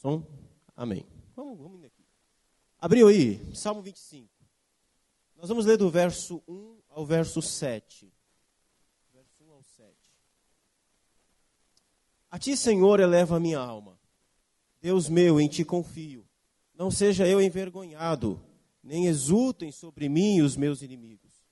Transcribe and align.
Som? 0.00 0.24
Amém. 0.74 1.04
Vamos, 1.36 1.58
vamos 1.58 1.76
indo 1.76 1.86
aqui. 1.86 2.02
Abriu 2.78 3.08
aí, 3.08 3.38
Salmo 3.54 3.82
25. 3.82 4.30
Nós 5.36 5.46
vamos 5.46 5.66
ler 5.66 5.76
do 5.76 5.90
verso 5.90 6.42
1 6.48 6.78
ao 6.88 7.04
verso 7.04 7.42
7. 7.42 8.10
Verso 9.12 9.44
1 9.44 9.52
ao 9.52 9.62
7. 9.62 9.94
A 12.30 12.38
ti, 12.38 12.56
Senhor, 12.56 12.98
eleva 12.98 13.36
a 13.36 13.40
minha 13.40 13.58
alma. 13.58 14.00
Deus 14.80 15.06
meu, 15.06 15.38
em 15.38 15.48
ti 15.48 15.66
confio. 15.66 16.26
Não 16.74 16.90
seja 16.90 17.28
eu 17.28 17.38
envergonhado, 17.38 18.42
nem 18.82 19.04
exultem 19.04 19.70
sobre 19.70 20.08
mim 20.08 20.40
os 20.40 20.56
meus 20.56 20.80
inimigos. 20.80 21.44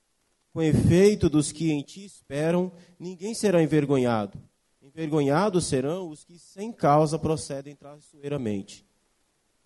Com 0.51 0.63
efeito 0.63 1.29
dos 1.29 1.51
que 1.51 1.71
em 1.71 1.83
ti 1.83 2.03
esperam, 2.03 2.71
ninguém 2.97 3.35
será 3.35 3.61
envergonhado. 3.61 4.41
Envergonhados 4.89 5.67
serão 5.67 6.09
os 6.09 6.23
que 6.23 6.39
sem 6.39 6.71
causa 6.71 7.19
procedem 7.19 7.75
traiçoeiramente. 7.75 8.83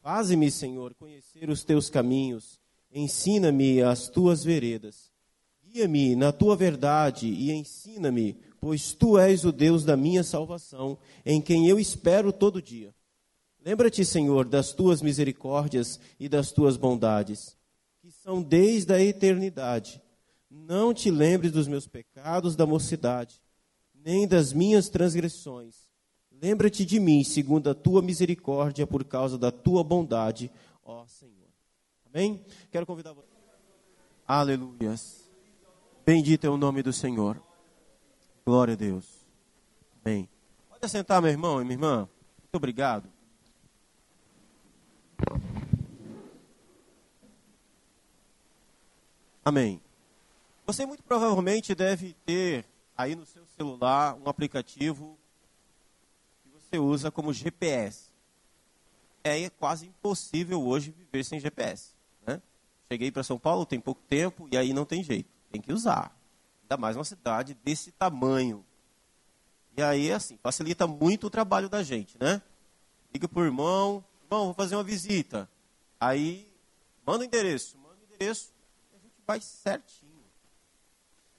Faze-me, 0.01 0.51
Senhor, 0.51 0.93
conhecer 0.93 1.49
os 1.49 1.63
teus 1.63 1.89
caminhos, 1.89 2.59
ensina-me 2.91 3.81
as 3.81 4.09
tuas 4.09 4.43
veredas. 4.43 5.09
Guia-me 5.63 6.13
na 6.13 6.33
tua 6.33 6.57
verdade 6.57 7.27
e 7.27 7.53
ensina-me, 7.53 8.37
pois 8.59 8.93
tu 8.93 9.17
és 9.17 9.45
o 9.45 9.51
Deus 9.53 9.85
da 9.85 9.95
minha 9.95 10.23
salvação, 10.23 10.97
em 11.25 11.41
quem 11.41 11.69
eu 11.69 11.79
espero 11.79 12.33
todo 12.33 12.61
dia. 12.61 12.93
Lembra-te, 13.63 14.03
Senhor, 14.03 14.43
das 14.45 14.73
tuas 14.73 15.01
misericórdias 15.01 16.01
e 16.19 16.27
das 16.27 16.51
tuas 16.51 16.75
bondades, 16.75 17.55
que 18.01 18.11
são 18.11 18.41
desde 18.43 18.93
a 18.93 19.01
eternidade. 19.01 20.01
Não 20.51 20.93
te 20.93 21.09
lembres 21.09 21.53
dos 21.53 21.65
meus 21.65 21.87
pecados 21.87 22.57
da 22.57 22.65
mocidade, 22.65 23.41
nem 24.03 24.27
das 24.27 24.51
minhas 24.53 24.89
transgressões. 24.89 25.87
Lembra-te 26.31 26.85
de 26.85 26.99
mim, 26.99 27.23
segundo 27.23 27.69
a 27.69 27.73
tua 27.73 28.01
misericórdia, 28.01 28.85
por 28.85 29.03
causa 29.05 29.37
da 29.37 29.51
tua 29.51 29.83
bondade, 29.83 30.51
ó 30.83 31.05
Senhor. 31.07 31.47
Amém? 32.13 32.43
Quero 32.69 32.85
convidar 32.85 33.13
você. 33.13 33.27
Aleluias. 34.27 35.29
Bendito 36.05 36.45
é 36.45 36.49
o 36.49 36.57
nome 36.57 36.83
do 36.83 36.91
Senhor. 36.91 37.41
Glória 38.45 38.73
a 38.73 38.77
Deus. 38.77 39.05
Bem. 40.03 40.29
Pode 40.69 40.85
assentar, 40.85 41.21
meu 41.21 41.31
irmão 41.31 41.61
e 41.61 41.63
minha 41.63 41.75
irmã. 41.75 42.09
Muito 42.41 42.55
obrigado. 42.55 43.09
Amém. 49.45 49.81
Você 50.65 50.85
muito 50.85 51.03
provavelmente 51.03 51.75
deve 51.75 52.15
ter 52.25 52.65
aí 52.97 53.15
no 53.15 53.25
seu 53.25 53.42
celular 53.63 54.15
um 54.15 54.27
aplicativo 54.27 55.17
que 56.43 56.49
você 56.49 56.77
usa 56.77 57.09
como 57.09 57.33
GPS. 57.33 58.11
É 59.23 59.49
quase 59.49 59.87
impossível 59.87 60.61
hoje 60.61 60.91
viver 60.91 61.23
sem 61.23 61.39
GPS. 61.39 61.93
Né? 62.27 62.41
Cheguei 62.91 63.09
para 63.09 63.23
São 63.23 63.39
Paulo 63.39 63.65
tem 63.65 63.79
pouco 63.79 64.01
tempo 64.01 64.49
e 64.51 64.57
aí 64.57 64.73
não 64.73 64.85
tem 64.85 65.01
jeito. 65.01 65.29
Tem 65.49 65.61
que 65.61 65.71
usar. 65.71 66.13
Ainda 66.63 66.75
mais 66.75 66.97
uma 66.97 67.05
cidade 67.05 67.53
desse 67.63 67.91
tamanho. 67.93 68.65
E 69.77 69.81
aí, 69.81 70.11
assim, 70.11 70.37
facilita 70.43 70.85
muito 70.85 71.27
o 71.27 71.29
trabalho 71.29 71.69
da 71.69 71.81
gente, 71.81 72.17
né? 72.19 72.41
Liga 73.13 73.27
para 73.27 73.41
o 73.41 73.45
irmão, 73.45 74.03
irmão, 74.25 74.45
vou 74.45 74.53
fazer 74.53 74.75
uma 74.75 74.83
visita. 74.83 75.49
Aí, 75.99 76.51
manda 77.05 77.23
o 77.23 77.25
endereço, 77.25 77.77
manda 77.77 77.95
o 77.95 78.13
endereço, 78.13 78.51
a 78.93 78.97
gente 78.97 79.15
vai 79.25 79.39
certinho. 79.39 80.12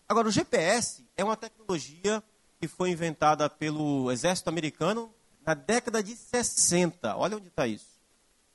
Agora, 0.09 0.29
o 0.29 0.31
GPS 0.31 1.07
é 1.17 1.25
uma 1.25 1.37
tecnologia 1.37 2.23
que 2.61 2.69
foi 2.69 2.91
inventada 2.91 3.49
pelo 3.49 4.11
exército 4.11 4.49
americano 4.49 5.13
na 5.45 5.55
década 5.55 6.03
de 6.03 6.15
60. 6.15 7.17
Olha 7.17 7.37
onde 7.37 7.49
está 7.49 7.67
isso. 7.67 8.01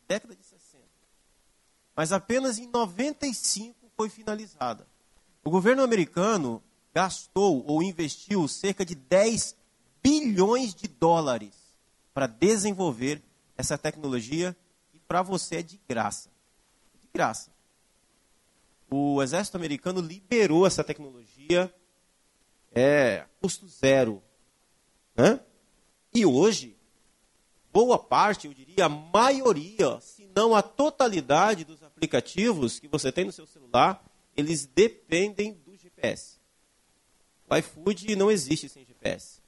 Década 0.07 0.35
de 0.35 0.43
60. 0.43 0.83
Mas 1.95 2.11
apenas 2.11 2.57
em 2.57 2.67
95 2.67 3.91
foi 3.95 4.09
finalizada. 4.09 4.87
O 5.43 5.49
governo 5.49 5.83
americano 5.83 6.61
gastou 6.93 7.63
ou 7.67 7.83
investiu 7.83 8.47
cerca 8.47 8.85
de 8.85 8.95
10 8.95 9.55
bilhões 10.01 10.73
de 10.73 10.87
dólares 10.87 11.53
para 12.13 12.27
desenvolver 12.27 13.21
essa 13.57 13.77
tecnologia 13.77 14.55
e 14.93 14.99
para 14.99 15.21
você 15.21 15.57
é 15.57 15.61
de 15.61 15.79
graça. 15.87 16.29
De 17.01 17.09
graça. 17.13 17.51
O 18.89 19.21
exército 19.21 19.57
americano 19.57 20.01
liberou 20.01 20.65
essa 20.65 20.83
tecnologia 20.83 21.73
é 22.73 23.25
custo 23.41 23.67
zero. 23.67 24.21
Né? 25.15 25.39
E 26.13 26.25
hoje, 26.25 26.75
boa 27.71 27.99
parte, 27.99 28.47
eu 28.47 28.53
diria 28.53 28.85
a 28.85 28.89
maioria, 28.89 29.99
se 30.01 30.29
não 30.35 30.55
a 30.55 30.61
totalidade 30.61 31.65
dos 31.65 31.83
aplicativos 31.83 32.79
que 32.79 32.87
você 32.87 33.11
tem 33.11 33.25
no 33.25 33.31
seu 33.31 33.45
celular, 33.45 34.03
eles 34.35 34.65
dependem 34.65 35.53
do 35.53 35.75
GPS. 35.75 36.39
O 37.49 37.55
iFood 37.55 38.15
não 38.15 38.31
existe 38.31 38.69
sem 38.69 38.85
GPS. 38.85 39.41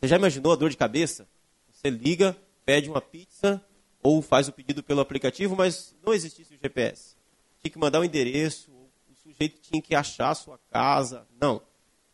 Você 0.00 0.08
já 0.08 0.16
imaginou 0.16 0.52
a 0.52 0.56
dor 0.56 0.70
de 0.70 0.76
cabeça? 0.76 1.28
Você 1.70 1.90
liga, 1.90 2.36
pede 2.64 2.88
uma 2.88 3.00
pizza 3.00 3.64
ou 4.02 4.22
faz 4.22 4.48
o 4.48 4.52
pedido 4.52 4.82
pelo 4.82 5.00
aplicativo, 5.00 5.54
mas 5.56 5.94
não 6.04 6.14
existisse 6.14 6.54
o 6.54 6.58
GPS. 6.58 7.17
Tinha 7.60 7.72
que 7.72 7.78
mandar 7.78 7.98
o 7.98 8.02
um 8.02 8.04
endereço, 8.04 8.70
o 8.70 9.14
sujeito 9.22 9.60
tinha 9.60 9.82
que 9.82 9.94
achar 9.94 10.30
a 10.30 10.34
sua 10.34 10.58
casa. 10.70 11.26
Não. 11.40 11.56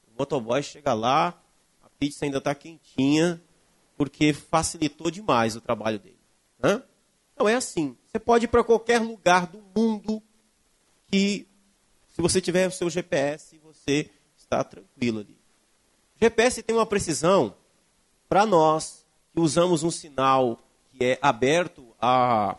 O 0.08 0.18
motoboy 0.18 0.62
chega 0.62 0.92
lá, 0.92 1.40
a 1.82 1.88
pizza 1.98 2.24
ainda 2.24 2.38
está 2.38 2.54
quentinha, 2.54 3.42
porque 3.96 4.32
facilitou 4.32 5.10
demais 5.10 5.56
o 5.56 5.60
trabalho 5.60 5.98
dele. 5.98 6.18
Hã? 6.62 6.82
Não 7.36 7.48
é 7.48 7.54
assim. 7.54 7.96
Você 8.06 8.18
pode 8.18 8.44
ir 8.44 8.48
para 8.48 8.64
qualquer 8.64 9.00
lugar 9.00 9.46
do 9.46 9.62
mundo 9.76 10.22
que, 11.08 11.46
se 12.08 12.22
você 12.22 12.40
tiver 12.40 12.68
o 12.68 12.72
seu 12.72 12.88
GPS, 12.88 13.58
você 13.58 14.10
está 14.36 14.62
tranquilo 14.62 15.20
ali. 15.20 15.38
O 16.16 16.20
GPS 16.20 16.62
tem 16.62 16.76
uma 16.76 16.86
precisão 16.86 17.56
para 18.28 18.46
nós 18.46 19.04
que 19.32 19.40
usamos 19.40 19.82
um 19.82 19.90
sinal 19.90 20.60
que 20.92 21.04
é 21.04 21.18
aberto 21.20 21.94
a, 22.00 22.56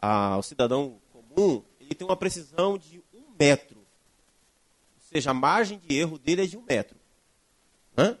a, 0.00 0.26
ao 0.34 0.42
cidadão 0.42 1.00
comum, 1.12 1.62
ele 1.92 1.98
tem 1.98 2.06
uma 2.06 2.16
precisão 2.16 2.76
de 2.76 3.02
um 3.12 3.22
metro. 3.38 3.78
Ou 3.78 5.02
seja, 5.12 5.30
a 5.30 5.34
margem 5.34 5.78
de 5.78 5.94
erro 5.94 6.18
dele 6.18 6.42
é 6.42 6.46
de 6.46 6.56
um 6.56 6.62
metro. 6.62 6.98
Hã? 7.96 8.18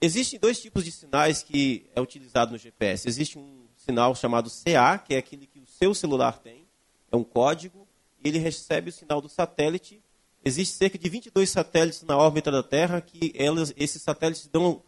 Existem 0.00 0.38
dois 0.38 0.60
tipos 0.60 0.84
de 0.84 0.92
sinais 0.92 1.42
que 1.42 1.86
é 1.94 2.00
utilizado 2.00 2.52
no 2.52 2.58
GPS. 2.58 3.08
Existe 3.08 3.38
um 3.38 3.66
sinal 3.76 4.14
chamado 4.14 4.50
CA, 4.50 4.98
que 4.98 5.14
é 5.14 5.18
aquele 5.18 5.46
que 5.46 5.60
o 5.60 5.66
seu 5.66 5.94
celular 5.94 6.38
tem, 6.38 6.66
é 7.10 7.16
um 7.16 7.24
código, 7.24 7.86
e 8.22 8.28
ele 8.28 8.38
recebe 8.38 8.90
o 8.90 8.92
sinal 8.92 9.20
do 9.20 9.28
satélite. 9.28 10.02
Existe 10.44 10.74
cerca 10.74 10.98
de 10.98 11.08
22 11.08 11.50
satélites 11.50 12.02
na 12.02 12.16
órbita 12.16 12.50
da 12.50 12.62
Terra, 12.62 13.00
que 13.00 13.32
elas, 13.36 13.72
esses 13.76 14.02
satélites 14.02 14.46
dão, 14.46 14.82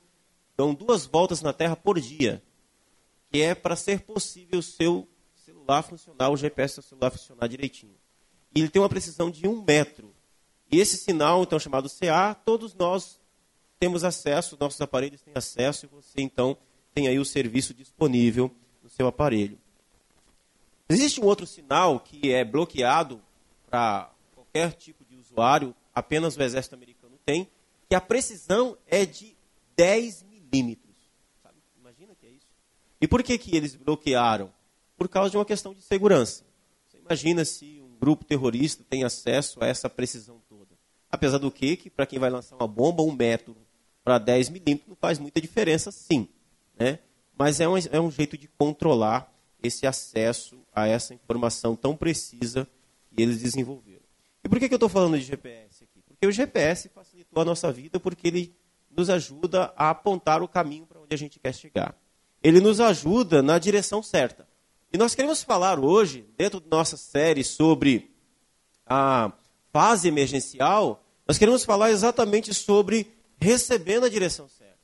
dão 0.56 0.74
duas 0.74 1.06
voltas 1.06 1.40
na 1.42 1.52
Terra 1.52 1.76
por 1.76 2.00
dia 2.00 2.42
que 3.30 3.40
é 3.40 3.54
para 3.54 3.76
ser 3.76 4.00
possível 4.00 4.58
o 4.58 4.62
seu 4.62 5.08
celular 5.70 5.82
funcionar, 5.82 6.30
o 6.30 6.36
GPS 6.36 6.76
do 6.76 6.82
celular 6.82 7.10
funcionar 7.10 7.46
direitinho. 7.46 7.94
E 8.54 8.60
ele 8.60 8.68
tem 8.68 8.82
uma 8.82 8.88
precisão 8.88 9.30
de 9.30 9.46
um 9.46 9.62
metro. 9.62 10.12
E 10.70 10.78
esse 10.80 10.96
sinal, 10.96 11.42
então, 11.42 11.58
chamado 11.58 11.88
CA, 11.88 12.34
todos 12.34 12.74
nós 12.74 13.20
temos 13.78 14.02
acesso, 14.02 14.56
nossos 14.58 14.80
aparelhos 14.80 15.20
têm 15.20 15.32
acesso, 15.36 15.86
e 15.86 15.88
você, 15.88 16.20
então, 16.20 16.56
tem 16.92 17.06
aí 17.06 17.18
o 17.18 17.24
serviço 17.24 17.72
disponível 17.72 18.50
no 18.82 18.88
seu 18.88 19.06
aparelho. 19.06 19.58
Existe 20.88 21.20
um 21.20 21.24
outro 21.24 21.46
sinal 21.46 22.00
que 22.00 22.32
é 22.32 22.44
bloqueado 22.44 23.20
para 23.68 24.10
qualquer 24.34 24.72
tipo 24.72 25.04
de 25.04 25.16
usuário, 25.16 25.74
apenas 25.94 26.36
o 26.36 26.42
exército 26.42 26.74
americano 26.74 27.16
tem, 27.24 27.48
que 27.88 27.94
a 27.94 28.00
precisão 28.00 28.76
é 28.86 29.06
de 29.06 29.36
10 29.76 30.24
milímetros. 30.24 30.90
E 33.00 33.08
por 33.08 33.22
que, 33.22 33.38
que 33.38 33.56
eles 33.56 33.74
bloquearam? 33.76 34.52
Por 35.00 35.08
causa 35.08 35.30
de 35.30 35.38
uma 35.38 35.46
questão 35.46 35.72
de 35.72 35.80
segurança. 35.80 36.44
Você 36.86 36.98
imagina 36.98 37.42
se 37.42 37.80
um 37.80 37.98
grupo 37.98 38.22
terrorista 38.22 38.84
tem 38.86 39.02
acesso 39.02 39.64
a 39.64 39.66
essa 39.66 39.88
precisão 39.88 40.42
toda. 40.46 40.76
Apesar 41.10 41.38
do 41.38 41.50
que, 41.50 41.74
que 41.74 41.88
para 41.88 42.04
quem 42.04 42.18
vai 42.18 42.28
lançar 42.28 42.54
uma 42.54 42.68
bomba, 42.68 43.02
um 43.02 43.10
método 43.10 43.56
para 44.04 44.18
10 44.18 44.50
milímetros 44.50 44.86
não 44.86 44.96
faz 44.96 45.18
muita 45.18 45.40
diferença, 45.40 45.90
sim. 45.90 46.28
Né? 46.78 46.98
Mas 47.34 47.60
é 47.60 47.66
um, 47.66 47.78
é 47.78 47.98
um 47.98 48.10
jeito 48.10 48.36
de 48.36 48.46
controlar 48.46 49.32
esse 49.62 49.86
acesso 49.86 50.60
a 50.70 50.86
essa 50.86 51.14
informação 51.14 51.74
tão 51.74 51.96
precisa 51.96 52.68
que 53.08 53.22
eles 53.22 53.40
desenvolveram. 53.40 54.04
E 54.44 54.50
por 54.50 54.58
que, 54.58 54.68
que 54.68 54.74
eu 54.74 54.76
estou 54.76 54.90
falando 54.90 55.18
de 55.18 55.24
GPS 55.24 55.84
aqui? 55.84 56.02
Porque 56.06 56.26
o 56.26 56.30
GPS 56.30 56.90
facilitou 56.90 57.40
a 57.40 57.44
nossa 57.46 57.72
vida 57.72 57.98
porque 57.98 58.28
ele 58.28 58.54
nos 58.90 59.08
ajuda 59.08 59.72
a 59.74 59.88
apontar 59.88 60.42
o 60.42 60.48
caminho 60.48 60.86
para 60.86 61.00
onde 61.00 61.14
a 61.14 61.18
gente 61.18 61.38
quer 61.38 61.54
chegar 61.54 61.96
ele 62.42 62.60
nos 62.60 62.80
ajuda 62.80 63.42
na 63.42 63.58
direção 63.58 64.02
certa. 64.02 64.48
E 64.92 64.98
nós 64.98 65.14
queremos 65.14 65.42
falar 65.42 65.78
hoje, 65.78 66.26
dentro 66.36 66.58
da 66.58 66.76
nossa 66.76 66.96
série 66.96 67.44
sobre 67.44 68.10
a 68.84 69.32
fase 69.72 70.08
emergencial, 70.08 71.04
nós 71.28 71.38
queremos 71.38 71.64
falar 71.64 71.92
exatamente 71.92 72.52
sobre 72.52 73.06
recebendo 73.38 74.06
a 74.06 74.08
direção 74.08 74.48
certa. 74.48 74.78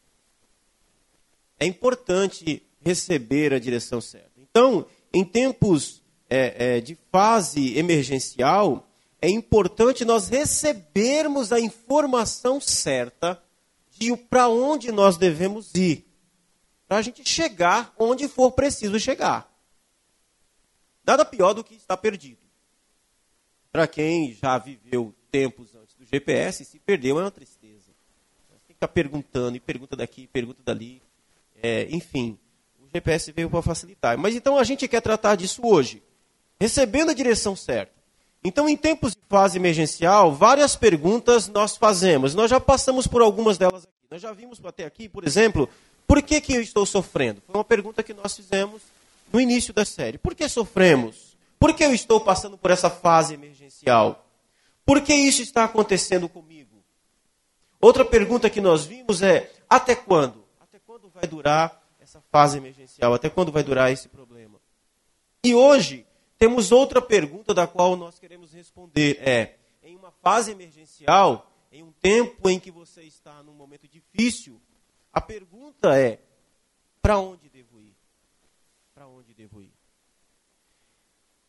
É 1.58 1.66
importante 1.66 2.62
receber 2.80 3.52
a 3.52 3.58
direção 3.58 4.00
certa. 4.00 4.30
Então, 4.38 4.86
em 5.12 5.24
tempos 5.24 6.00
é, 6.30 6.76
é, 6.76 6.80
de 6.80 6.96
fase 7.10 7.76
emergencial, 7.76 8.88
é 9.20 9.28
importante 9.28 10.04
nós 10.04 10.28
recebermos 10.28 11.52
a 11.52 11.58
informação 11.58 12.60
certa 12.60 13.42
de 13.90 14.16
para 14.16 14.48
onde 14.48 14.92
nós 14.92 15.16
devemos 15.16 15.74
ir, 15.74 16.06
para 16.86 16.98
a 16.98 17.02
gente 17.02 17.28
chegar 17.28 17.92
onde 17.98 18.28
for 18.28 18.52
preciso 18.52 19.00
chegar. 19.00 19.55
Nada 21.06 21.24
pior 21.24 21.52
do 21.52 21.62
que 21.62 21.74
estar 21.74 21.96
perdido. 21.96 22.40
Para 23.70 23.86
quem 23.86 24.34
já 24.34 24.58
viveu 24.58 25.14
tempos 25.30 25.74
antes 25.74 25.94
do 25.94 26.04
GPS, 26.04 26.64
se 26.64 26.78
perdeu 26.78 27.18
é 27.18 27.22
uma 27.22 27.30
tristeza. 27.30 27.92
Você 28.48 28.58
fica 28.66 28.88
perguntando, 28.88 29.56
e 29.56 29.60
pergunta 29.60 29.94
daqui, 29.94 30.26
pergunta 30.26 30.62
dali. 30.64 31.00
É, 31.62 31.86
enfim, 31.90 32.38
o 32.80 32.88
GPS 32.92 33.30
veio 33.32 33.48
para 33.48 33.62
facilitar. 33.62 34.18
Mas 34.18 34.34
então 34.34 34.58
a 34.58 34.64
gente 34.64 34.88
quer 34.88 35.00
tratar 35.00 35.36
disso 35.36 35.60
hoje, 35.64 36.02
recebendo 36.58 37.10
a 37.10 37.14
direção 37.14 37.54
certa. 37.54 37.94
Então, 38.42 38.68
em 38.68 38.76
tempos 38.76 39.12
de 39.12 39.20
fase 39.28 39.58
emergencial, 39.58 40.32
várias 40.32 40.76
perguntas 40.76 41.48
nós 41.48 41.76
fazemos. 41.76 42.34
Nós 42.34 42.50
já 42.50 42.60
passamos 42.60 43.06
por 43.06 43.20
algumas 43.20 43.58
delas 43.58 43.84
aqui. 43.84 43.92
Nós 44.10 44.22
já 44.22 44.32
vimos 44.32 44.64
até 44.64 44.84
aqui, 44.84 45.08
por 45.08 45.26
exemplo, 45.26 45.68
por 46.06 46.22
que, 46.22 46.40
que 46.40 46.54
eu 46.54 46.60
estou 46.60 46.86
sofrendo? 46.86 47.42
Foi 47.44 47.56
uma 47.56 47.64
pergunta 47.64 48.02
que 48.02 48.14
nós 48.14 48.36
fizemos 48.36 48.82
no 49.32 49.40
início 49.40 49.72
da 49.72 49.84
série. 49.84 50.18
Por 50.18 50.34
que 50.34 50.48
sofremos? 50.48 51.36
Por 51.58 51.74
que 51.74 51.84
eu 51.84 51.94
estou 51.94 52.20
passando 52.20 52.56
por 52.58 52.70
essa 52.70 52.90
fase 52.90 53.34
emergencial? 53.34 54.26
Por 54.84 55.00
que 55.00 55.14
isso 55.14 55.42
está 55.42 55.64
acontecendo 55.64 56.28
comigo? 56.28 56.84
Outra 57.80 58.04
pergunta 58.04 58.50
que 58.50 58.60
nós 58.60 58.84
vimos 58.84 59.22
é: 59.22 59.52
até 59.68 59.94
quando? 59.94 60.44
Até 60.60 60.78
quando 60.78 61.08
vai 61.08 61.26
durar 61.26 61.82
essa 61.98 62.20
fase 62.30 62.58
emergencial? 62.58 63.14
Até 63.14 63.28
quando 63.28 63.52
vai 63.52 63.62
durar 63.62 63.92
esse 63.92 64.08
problema? 64.08 64.60
E 65.42 65.54
hoje 65.54 66.06
temos 66.38 66.72
outra 66.72 67.00
pergunta 67.00 67.54
da 67.54 67.66
qual 67.66 67.96
nós 67.96 68.18
queremos 68.18 68.52
responder: 68.52 69.18
é, 69.20 69.56
em 69.82 69.96
uma 69.96 70.10
fase 70.22 70.52
emergencial, 70.52 71.50
em 71.72 71.82
um 71.82 71.92
tempo 71.92 72.48
em 72.48 72.58
que 72.58 72.70
você 72.70 73.02
está 73.02 73.42
num 73.42 73.54
momento 73.54 73.88
difícil, 73.88 74.60
a 75.12 75.20
pergunta 75.20 75.98
é: 75.98 76.20
para 77.00 77.18
onde 77.18 77.48
devo 79.36 79.60
ir? 79.60 79.72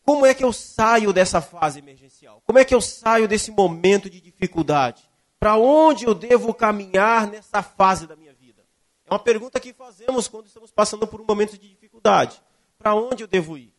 Como 0.04 0.24
é 0.24 0.34
que 0.34 0.44
eu 0.44 0.52
saio 0.52 1.12
dessa 1.12 1.40
fase 1.40 1.78
emergencial? 1.78 2.42
Como 2.46 2.58
é 2.58 2.64
que 2.64 2.74
eu 2.74 2.80
saio 2.80 3.28
desse 3.28 3.50
momento 3.50 4.08
de 4.08 4.20
dificuldade? 4.20 5.08
Para 5.38 5.56
onde 5.56 6.04
eu 6.04 6.14
devo 6.14 6.54
caminhar 6.54 7.26
nessa 7.26 7.62
fase 7.62 8.06
da 8.06 8.16
minha 8.16 8.32
vida? 8.34 8.64
É 9.06 9.12
uma 9.12 9.18
pergunta 9.18 9.60
que 9.60 9.72
fazemos 9.72 10.28
quando 10.28 10.46
estamos 10.46 10.70
passando 10.70 11.06
por 11.06 11.20
um 11.20 11.26
momento 11.26 11.58
de 11.58 11.68
dificuldade. 11.68 12.42
Para 12.78 12.94
onde 12.94 13.24
eu 13.24 13.28
devo 13.28 13.56
ir? 13.56 13.72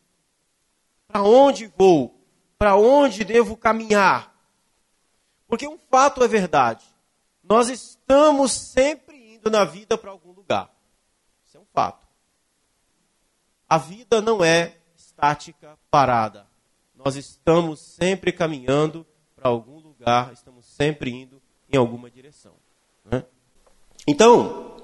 Para 1.08 1.22
onde 1.22 1.66
vou? 1.76 2.16
Para 2.58 2.76
onde 2.76 3.24
devo 3.24 3.56
caminhar? 3.56 4.34
Porque 5.46 5.66
um 5.66 5.78
fato 5.90 6.22
é 6.22 6.28
verdade. 6.28 6.84
Nós 7.42 7.68
estamos 7.68 8.52
sempre 8.52 9.34
indo 9.34 9.50
na 9.50 9.64
vida 9.64 9.98
para 9.98 10.10
algum 10.10 10.30
lugar. 10.30 10.70
Isso 11.44 11.56
é 11.56 11.60
um 11.60 11.66
fato. 11.72 11.99
A 13.70 13.78
vida 13.78 14.20
não 14.20 14.44
é 14.44 14.78
estática, 14.96 15.78
parada. 15.88 16.44
Nós 16.92 17.14
estamos 17.14 17.78
sempre 17.78 18.32
caminhando 18.32 19.06
para 19.36 19.48
algum 19.48 19.78
lugar, 19.78 20.32
estamos 20.32 20.66
sempre 20.66 21.12
indo 21.12 21.40
em 21.72 21.76
alguma 21.76 22.10
direção. 22.10 22.54
Né? 23.04 23.24
Então, 24.08 24.76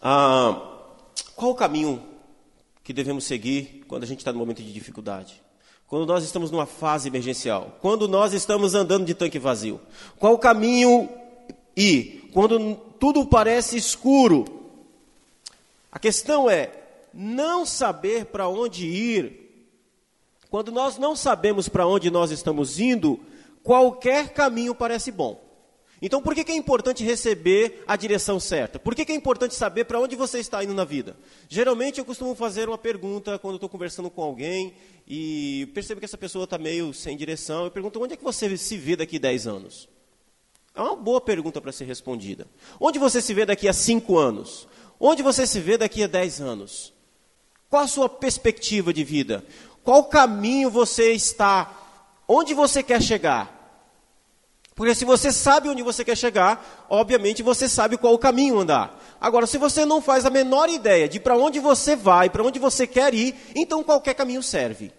ah, 0.00 0.86
qual 1.34 1.50
o 1.50 1.56
caminho 1.56 2.00
que 2.84 2.92
devemos 2.92 3.24
seguir 3.24 3.84
quando 3.88 4.04
a 4.04 4.06
gente 4.06 4.20
está 4.20 4.32
no 4.32 4.38
momento 4.38 4.62
de 4.62 4.72
dificuldade? 4.72 5.42
Quando 5.88 6.06
nós 6.06 6.22
estamos 6.22 6.52
numa 6.52 6.66
fase 6.66 7.08
emergencial? 7.08 7.78
Quando 7.80 8.06
nós 8.06 8.32
estamos 8.32 8.76
andando 8.76 9.06
de 9.06 9.14
tanque 9.14 9.40
vazio? 9.40 9.80
Qual 10.20 10.34
o 10.34 10.38
caminho 10.38 11.10
ir? 11.76 12.30
Quando 12.32 12.76
tudo 13.00 13.26
parece 13.26 13.76
escuro? 13.76 14.44
A 15.90 15.98
questão 15.98 16.48
é 16.48 16.83
não 17.14 17.64
saber 17.64 18.26
para 18.26 18.48
onde 18.48 18.86
ir. 18.86 19.44
Quando 20.50 20.72
nós 20.72 20.98
não 20.98 21.14
sabemos 21.14 21.68
para 21.68 21.86
onde 21.86 22.10
nós 22.10 22.30
estamos 22.30 22.78
indo, 22.78 23.20
qualquer 23.62 24.32
caminho 24.32 24.74
parece 24.74 25.10
bom. 25.10 25.42
Então, 26.02 26.20
por 26.20 26.34
que, 26.34 26.44
que 26.44 26.52
é 26.52 26.56
importante 26.56 27.02
receber 27.02 27.82
a 27.86 27.96
direção 27.96 28.38
certa? 28.38 28.78
Por 28.78 28.94
que, 28.94 29.04
que 29.04 29.12
é 29.12 29.14
importante 29.14 29.54
saber 29.54 29.84
para 29.84 29.98
onde 29.98 30.16
você 30.16 30.38
está 30.38 30.62
indo 30.62 30.74
na 30.74 30.84
vida? 30.84 31.16
Geralmente, 31.48 31.98
eu 31.98 32.04
costumo 32.04 32.34
fazer 32.34 32.68
uma 32.68 32.76
pergunta 32.76 33.38
quando 33.38 33.54
estou 33.54 33.70
conversando 33.70 34.10
com 34.10 34.22
alguém 34.22 34.74
e 35.08 35.70
percebo 35.72 36.00
que 36.00 36.04
essa 36.04 36.18
pessoa 36.18 36.44
está 36.44 36.58
meio 36.58 36.92
sem 36.92 37.16
direção. 37.16 37.64
Eu 37.64 37.70
pergunto: 37.70 38.02
onde 38.02 38.14
é 38.14 38.16
que 38.16 38.24
você 38.24 38.54
se 38.56 38.76
vê 38.76 38.96
daqui 38.96 39.16
a 39.16 39.20
10 39.20 39.46
anos? 39.46 39.88
É 40.74 40.80
uma 40.80 40.96
boa 40.96 41.20
pergunta 41.20 41.60
para 41.60 41.72
ser 41.72 41.84
respondida. 41.84 42.46
Onde 42.80 42.98
você 42.98 43.22
se 43.22 43.32
vê 43.32 43.46
daqui 43.46 43.68
a 43.68 43.72
5 43.72 44.18
anos? 44.18 44.68
Onde 44.98 45.22
você 45.22 45.46
se 45.46 45.60
vê 45.60 45.78
daqui 45.78 46.02
a 46.02 46.06
10 46.06 46.40
anos? 46.40 46.93
Qual 47.74 47.82
a 47.82 47.88
sua 47.88 48.08
perspectiva 48.08 48.92
de 48.92 49.02
vida? 49.02 49.44
Qual 49.82 50.04
caminho 50.04 50.70
você 50.70 51.10
está? 51.10 51.72
Onde 52.28 52.54
você 52.54 52.84
quer 52.84 53.02
chegar? 53.02 53.82
Porque 54.76 54.94
se 54.94 55.04
você 55.04 55.32
sabe 55.32 55.68
onde 55.68 55.82
você 55.82 56.04
quer 56.04 56.16
chegar, 56.16 56.86
obviamente 56.88 57.42
você 57.42 57.68
sabe 57.68 57.96
qual 57.98 58.14
o 58.14 58.18
caminho 58.18 58.60
andar. 58.60 58.96
Agora, 59.20 59.44
se 59.44 59.58
você 59.58 59.84
não 59.84 60.00
faz 60.00 60.24
a 60.24 60.30
menor 60.30 60.68
ideia 60.68 61.08
de 61.08 61.18
para 61.18 61.36
onde 61.36 61.58
você 61.58 61.96
vai, 61.96 62.30
para 62.30 62.44
onde 62.44 62.60
você 62.60 62.86
quer 62.86 63.12
ir, 63.12 63.34
então 63.56 63.82
qualquer 63.82 64.14
caminho 64.14 64.40
serve. 64.40 64.92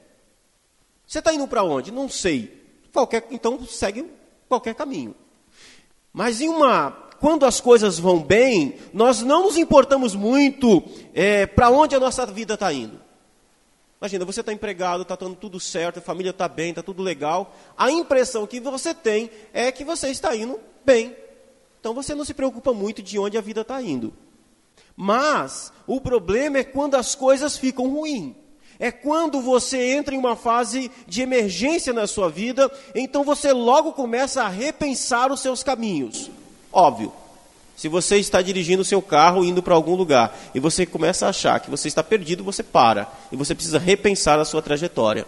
Você 1.08 1.20
está 1.20 1.34
indo 1.34 1.48
para 1.48 1.64
onde? 1.64 1.94
Não 1.94 2.10
sei. 2.10 2.62
Qualquer, 2.92 3.26
então 3.32 3.66
segue 3.66 4.06
qualquer 4.50 4.76
caminho. 4.76 5.16
Mas 6.12 6.42
em 6.42 6.50
uma, 6.50 7.05
quando 7.20 7.46
as 7.46 7.60
coisas 7.62 7.98
vão 7.98 8.22
bem, 8.22 8.76
nós 8.94 9.22
não 9.22 9.44
nos 9.44 9.58
importamos 9.58 10.16
muito 10.16 10.84
é, 11.14 11.46
para 11.46 11.70
onde 11.70 11.96
a 11.96 12.00
nossa 12.00 12.26
vida 12.26 12.56
está 12.56 12.72
indo. 12.72 13.00
Imagina, 14.00 14.26
você 14.26 14.42
está 14.42 14.54
empregado, 14.54 15.04
está 15.04 15.16
tudo 15.18 15.60
certo, 15.60 15.98
a 16.00 16.02
família 16.02 16.30
está 16.30 16.48
bem, 16.48 16.70
está 16.70 16.84
tudo 16.84 17.02
legal. 17.02 17.56
A 17.78 17.90
impressão 17.90 18.46
que 18.46 18.60
você 18.60 18.94
tem 18.94 19.32
é 19.54 19.72
que 19.72 19.84
você 19.84 20.10
está 20.10 20.36
indo 20.36 20.60
bem. 20.86 21.16
Então 21.80 21.94
você 21.94 22.14
não 22.14 22.26
se 22.26 22.34
preocupa 22.34 22.74
muito 22.74 23.02
de 23.02 23.18
onde 23.18 23.38
a 23.38 23.42
vida 23.42 23.62
está 23.62 23.82
indo. 23.82 24.14
Mas 24.96 25.72
o 25.88 26.00
problema 26.00 26.58
é 26.58 26.64
quando 26.64 26.96
as 26.96 27.16
coisas 27.16 27.58
ficam 27.58 27.90
ruins. 27.90 28.36
É 28.78 28.92
quando 28.92 29.42
você 29.42 29.94
entra 29.94 30.14
em 30.14 30.18
uma 30.18 30.36
fase 30.36 30.92
de 31.08 31.22
emergência 31.22 31.94
na 31.94 32.06
sua 32.08 32.30
vida, 32.30 32.70
então 32.94 33.24
você 33.24 33.54
logo 33.54 33.94
começa 33.94 34.44
a 34.44 34.50
repensar 34.50 35.32
os 35.32 35.40
seus 35.40 35.64
caminhos. 35.64 36.30
Óbvio, 36.78 37.14
se 37.74 37.88
você 37.88 38.18
está 38.18 38.42
dirigindo 38.42 38.82
o 38.82 38.86
seu 38.86 39.02
carro 39.02 39.46
indo 39.46 39.64
para 39.64 39.74
algum 39.74 39.96
lugar 39.96 40.38
e 40.54 40.60
você 40.60 40.86
começa 40.86 41.26
a 41.26 41.30
achar 41.30 41.58
que 41.62 41.70
você 41.70 41.88
está 41.88 42.04
perdido, 42.04 42.44
você 42.44 42.62
para 42.62 43.10
e 43.32 43.38
você 43.38 43.56
precisa 43.56 43.80
repensar 43.80 44.38
a 44.40 44.44
sua 44.44 44.62
trajetória. 44.62 45.26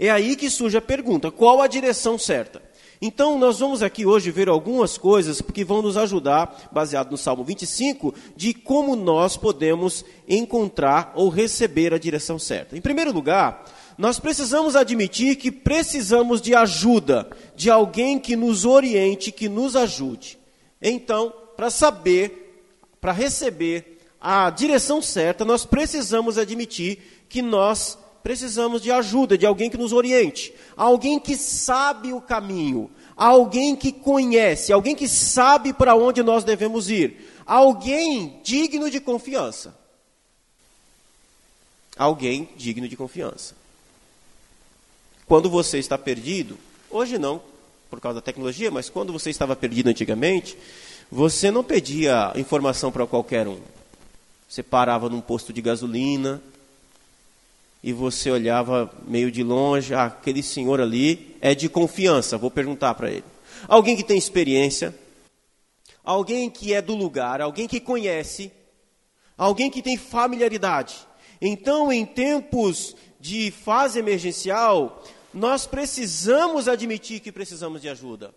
É 0.00 0.10
aí 0.10 0.34
que 0.34 0.50
surge 0.50 0.76
a 0.76 0.82
pergunta: 0.82 1.30
qual 1.30 1.62
a 1.62 1.68
direção 1.68 2.18
certa? 2.18 2.60
Então, 3.00 3.38
nós 3.38 3.60
vamos 3.60 3.84
aqui 3.84 4.04
hoje 4.04 4.32
ver 4.32 4.48
algumas 4.48 4.98
coisas 4.98 5.40
que 5.40 5.64
vão 5.64 5.80
nos 5.80 5.96
ajudar, 5.96 6.68
baseado 6.72 7.12
no 7.12 7.16
Salmo 7.16 7.44
25, 7.44 8.12
de 8.36 8.52
como 8.52 8.96
nós 8.96 9.36
podemos 9.36 10.04
encontrar 10.28 11.12
ou 11.14 11.28
receber 11.28 11.94
a 11.94 11.98
direção 11.98 12.36
certa. 12.36 12.76
Em 12.76 12.80
primeiro 12.80 13.12
lugar, 13.12 13.64
nós 14.00 14.18
precisamos 14.18 14.76
admitir 14.76 15.36
que 15.36 15.52
precisamos 15.52 16.40
de 16.40 16.54
ajuda, 16.54 17.28
de 17.54 17.68
alguém 17.68 18.18
que 18.18 18.34
nos 18.34 18.64
oriente, 18.64 19.30
que 19.30 19.46
nos 19.46 19.76
ajude. 19.76 20.38
Então, 20.80 21.30
para 21.54 21.68
saber, 21.68 22.64
para 22.98 23.12
receber 23.12 23.98
a 24.18 24.48
direção 24.48 25.02
certa, 25.02 25.44
nós 25.44 25.66
precisamos 25.66 26.38
admitir 26.38 27.26
que 27.28 27.42
nós 27.42 27.98
precisamos 28.22 28.80
de 28.80 28.90
ajuda, 28.90 29.36
de 29.36 29.44
alguém 29.44 29.68
que 29.68 29.76
nos 29.76 29.92
oriente, 29.92 30.54
alguém 30.74 31.20
que 31.20 31.36
sabe 31.36 32.14
o 32.14 32.22
caminho, 32.22 32.90
alguém 33.14 33.76
que 33.76 33.92
conhece, 33.92 34.72
alguém 34.72 34.96
que 34.96 35.06
sabe 35.06 35.74
para 35.74 35.94
onde 35.94 36.22
nós 36.22 36.42
devemos 36.42 36.88
ir, 36.88 37.18
alguém 37.44 38.40
digno 38.42 38.90
de 38.90 38.98
confiança. 38.98 39.78
Alguém 41.98 42.48
digno 42.56 42.88
de 42.88 42.96
confiança. 42.96 43.59
Quando 45.30 45.48
você 45.48 45.78
está 45.78 45.96
perdido, 45.96 46.58
hoje 46.90 47.16
não, 47.16 47.40
por 47.88 48.00
causa 48.00 48.16
da 48.16 48.20
tecnologia, 48.20 48.68
mas 48.68 48.90
quando 48.90 49.12
você 49.12 49.30
estava 49.30 49.54
perdido 49.54 49.86
antigamente, 49.86 50.58
você 51.08 51.52
não 51.52 51.62
pedia 51.62 52.32
informação 52.34 52.90
para 52.90 53.06
qualquer 53.06 53.46
um. 53.46 53.60
Você 54.48 54.60
parava 54.60 55.08
num 55.08 55.20
posto 55.20 55.52
de 55.52 55.62
gasolina 55.62 56.42
e 57.80 57.92
você 57.92 58.28
olhava 58.28 58.92
meio 59.06 59.30
de 59.30 59.44
longe, 59.44 59.94
ah, 59.94 60.06
aquele 60.06 60.42
senhor 60.42 60.80
ali 60.80 61.36
é 61.40 61.54
de 61.54 61.68
confiança, 61.68 62.36
vou 62.36 62.50
perguntar 62.50 62.94
para 62.94 63.08
ele. 63.08 63.24
Alguém 63.68 63.96
que 63.96 64.02
tem 64.02 64.18
experiência, 64.18 64.92
alguém 66.02 66.50
que 66.50 66.74
é 66.74 66.82
do 66.82 66.96
lugar, 66.96 67.40
alguém 67.40 67.68
que 67.68 67.78
conhece, 67.78 68.50
alguém 69.38 69.70
que 69.70 69.80
tem 69.80 69.96
familiaridade. 69.96 70.96
Então, 71.40 71.92
em 71.92 72.04
tempos 72.04 72.96
de 73.20 73.52
fase 73.52 73.96
emergencial, 73.96 75.04
nós 75.32 75.66
precisamos 75.66 76.68
admitir 76.68 77.20
que 77.20 77.32
precisamos 77.32 77.80
de 77.80 77.88
ajuda. 77.88 78.34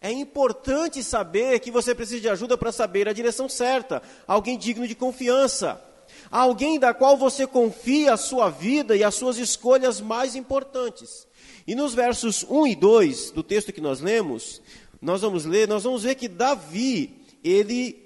É 0.00 0.12
importante 0.12 1.02
saber 1.02 1.60
que 1.60 1.70
você 1.70 1.94
precisa 1.94 2.20
de 2.20 2.28
ajuda 2.28 2.58
para 2.58 2.70
saber 2.70 3.08
a 3.08 3.12
direção 3.12 3.48
certa, 3.48 4.02
alguém 4.26 4.58
digno 4.58 4.86
de 4.86 4.94
confiança, 4.94 5.82
alguém 6.30 6.78
da 6.78 6.92
qual 6.92 7.16
você 7.16 7.46
confia 7.46 8.12
a 8.12 8.18
sua 8.18 8.50
vida 8.50 8.94
e 8.94 9.02
as 9.02 9.14
suas 9.14 9.38
escolhas 9.38 10.00
mais 10.00 10.36
importantes. 10.36 11.26
E 11.66 11.74
nos 11.74 11.94
versos 11.94 12.44
1 12.44 12.66
e 12.66 12.74
2 12.74 13.30
do 13.30 13.42
texto 13.42 13.72
que 13.72 13.80
nós 13.80 14.00
lemos, 14.00 14.60
nós 15.00 15.22
vamos 15.22 15.46
ler, 15.46 15.66
nós 15.66 15.84
vamos 15.84 16.02
ver 16.02 16.16
que 16.16 16.28
Davi, 16.28 17.22
ele 17.42 18.04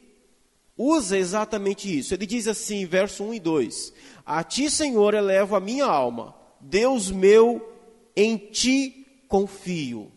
usa 0.76 1.18
exatamente 1.18 1.98
isso. 1.98 2.14
Ele 2.14 2.26
diz 2.26 2.46
assim, 2.46 2.86
verso 2.86 3.24
1 3.24 3.34
e 3.34 3.40
2: 3.40 3.92
A 4.24 4.44
ti, 4.44 4.70
Senhor, 4.70 5.14
elevo 5.14 5.56
a 5.56 5.60
minha 5.60 5.86
alma, 5.86 6.36
Deus 6.60 7.10
meu, 7.10 7.77
em 8.18 8.36
ti 8.36 9.06
confio. 9.28 10.10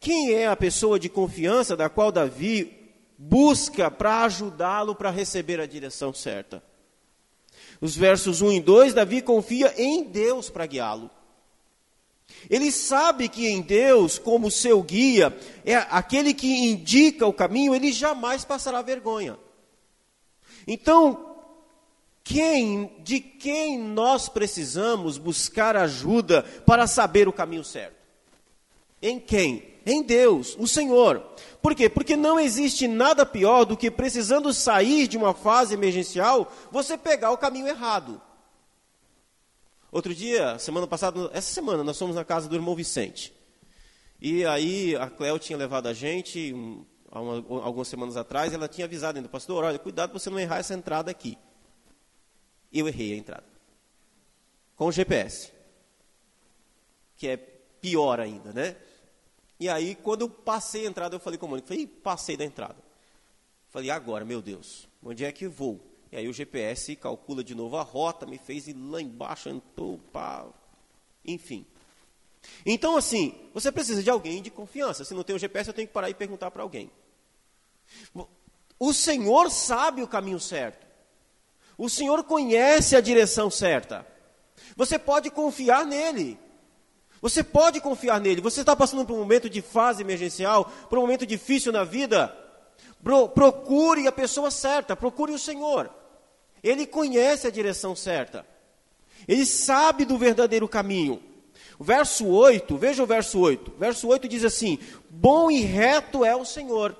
Quem 0.00 0.32
é 0.32 0.46
a 0.46 0.56
pessoa 0.56 0.98
de 0.98 1.10
confiança 1.10 1.76
da 1.76 1.90
qual 1.90 2.10
Davi 2.10 2.72
busca 3.18 3.90
para 3.90 4.24
ajudá-lo 4.24 4.94
para 4.94 5.10
receber 5.10 5.60
a 5.60 5.66
direção 5.66 6.14
certa? 6.14 6.62
Os 7.78 7.94
versos 7.94 8.40
1 8.40 8.52
e 8.52 8.60
2, 8.60 8.94
Davi 8.94 9.20
confia 9.20 9.74
em 9.76 10.04
Deus 10.04 10.48
para 10.48 10.64
guiá-lo. 10.64 11.10
Ele 12.48 12.72
sabe 12.72 13.28
que 13.28 13.46
em 13.46 13.60
Deus, 13.60 14.18
como 14.18 14.50
seu 14.50 14.82
guia, 14.82 15.36
é 15.62 15.76
aquele 15.76 16.32
que 16.32 16.70
indica 16.70 17.26
o 17.26 17.34
caminho, 17.34 17.74
ele 17.74 17.92
jamais 17.92 18.46
passará 18.46 18.80
vergonha. 18.80 19.38
Então, 20.66 21.31
quem, 22.24 22.96
de 23.00 23.20
quem 23.20 23.78
nós 23.78 24.28
precisamos 24.28 25.18
buscar 25.18 25.76
ajuda 25.76 26.42
para 26.64 26.86
saber 26.86 27.28
o 27.28 27.32
caminho 27.32 27.64
certo? 27.64 27.96
Em 29.00 29.18
quem? 29.18 29.72
Em 29.84 30.02
Deus, 30.02 30.56
o 30.58 30.66
Senhor. 30.66 31.20
Por 31.60 31.74
quê? 31.74 31.88
Porque 31.88 32.16
não 32.16 32.38
existe 32.38 32.86
nada 32.86 33.26
pior 33.26 33.64
do 33.64 33.76
que 33.76 33.90
precisando 33.90 34.54
sair 34.54 35.08
de 35.08 35.16
uma 35.16 35.34
fase 35.34 35.74
emergencial, 35.74 36.52
você 36.70 36.96
pegar 36.96 37.32
o 37.32 37.38
caminho 37.38 37.66
errado. 37.66 38.22
Outro 39.90 40.14
dia, 40.14 40.58
semana 40.58 40.86
passada, 40.86 41.28
essa 41.34 41.52
semana, 41.52 41.82
nós 41.82 41.98
fomos 41.98 42.14
na 42.14 42.24
casa 42.24 42.48
do 42.48 42.54
irmão 42.54 42.76
Vicente. 42.76 43.32
E 44.20 44.44
aí 44.44 44.94
a 44.96 45.10
Cléo 45.10 45.38
tinha 45.38 45.58
levado 45.58 45.88
a 45.88 45.92
gente, 45.92 46.54
um, 46.54 46.84
uma, 47.10 47.64
algumas 47.64 47.88
semanas 47.88 48.16
atrás, 48.16 48.54
ela 48.54 48.68
tinha 48.68 48.84
avisado 48.84 49.18
ainda, 49.18 49.28
pastor, 49.28 49.64
olha, 49.64 49.78
cuidado 49.78 50.10
para 50.10 50.18
você 50.20 50.30
não 50.30 50.38
errar 50.38 50.58
essa 50.58 50.74
entrada 50.74 51.10
aqui. 51.10 51.36
Eu 52.72 52.88
errei 52.88 53.12
a 53.12 53.16
entrada. 53.16 53.44
Com 54.76 54.86
o 54.86 54.92
GPS. 54.92 55.52
Que 57.16 57.28
é 57.28 57.36
pior 57.36 58.20
ainda, 58.20 58.52
né? 58.52 58.76
E 59.60 59.68
aí, 59.68 59.94
quando 59.94 60.22
eu 60.22 60.28
passei 60.28 60.86
a 60.86 60.88
entrada, 60.88 61.14
eu 61.14 61.20
falei 61.20 61.38
com 61.38 61.46
o 61.46 61.48
Mônica, 61.50 61.68
falei, 61.68 61.86
passei 61.86 62.36
da 62.36 62.44
entrada. 62.44 62.76
Falei, 63.70 63.90
agora, 63.90 64.24
meu 64.24 64.42
Deus, 64.42 64.88
onde 65.02 65.24
é 65.24 65.32
que 65.32 65.46
vou? 65.46 65.80
E 66.10 66.16
aí 66.16 66.28
o 66.28 66.32
GPS 66.32 66.94
calcula 66.96 67.42
de 67.42 67.54
novo 67.54 67.76
a 67.76 67.82
rota, 67.82 68.26
me 68.26 68.38
fez 68.38 68.68
ir 68.68 68.74
lá 68.74 69.00
embaixo, 69.00 69.48
entrou, 69.48 69.98
pá, 70.12 70.46
enfim. 71.24 71.64
Então, 72.66 72.96
assim, 72.96 73.34
você 73.54 73.70
precisa 73.70 74.02
de 74.02 74.10
alguém 74.10 74.42
de 74.42 74.50
confiança. 74.50 75.04
Se 75.04 75.14
não 75.14 75.22
tem 75.22 75.34
o 75.34 75.38
GPS, 75.38 75.68
eu 75.68 75.74
tenho 75.74 75.88
que 75.88 75.94
parar 75.94 76.10
e 76.10 76.14
perguntar 76.14 76.50
para 76.50 76.62
alguém. 76.62 76.90
O 78.78 78.92
Senhor 78.92 79.50
sabe 79.50 80.02
o 80.02 80.08
caminho 80.08 80.40
certo. 80.40 80.86
O 81.82 81.88
Senhor 81.88 82.22
conhece 82.22 82.94
a 82.94 83.00
direção 83.00 83.50
certa. 83.50 84.06
Você 84.76 85.00
pode 85.00 85.28
confiar 85.30 85.84
nele. 85.84 86.38
Você 87.20 87.42
pode 87.42 87.80
confiar 87.80 88.20
nele. 88.20 88.40
Você 88.40 88.60
está 88.60 88.76
passando 88.76 89.04
por 89.04 89.14
um 89.14 89.18
momento 89.18 89.50
de 89.50 89.60
fase 89.60 90.00
emergencial, 90.00 90.70
por 90.88 90.96
um 90.96 91.00
momento 91.00 91.26
difícil 91.26 91.72
na 91.72 91.82
vida. 91.82 92.32
Procure 93.34 94.06
a 94.06 94.12
pessoa 94.12 94.48
certa, 94.48 94.94
procure 94.94 95.32
o 95.32 95.38
Senhor. 95.40 95.90
Ele 96.62 96.86
conhece 96.86 97.48
a 97.48 97.50
direção 97.50 97.96
certa. 97.96 98.46
Ele 99.26 99.44
sabe 99.44 100.04
do 100.04 100.16
verdadeiro 100.16 100.68
caminho. 100.68 101.20
Verso 101.80 102.28
8, 102.28 102.76
veja 102.76 103.02
o 103.02 103.06
verso 103.06 103.40
8. 103.40 103.72
O 103.72 103.76
verso 103.76 104.06
8 104.06 104.28
diz 104.28 104.44
assim: 104.44 104.78
Bom 105.10 105.50
e 105.50 105.62
reto 105.62 106.24
é 106.24 106.36
o 106.36 106.44
Senhor, 106.44 106.96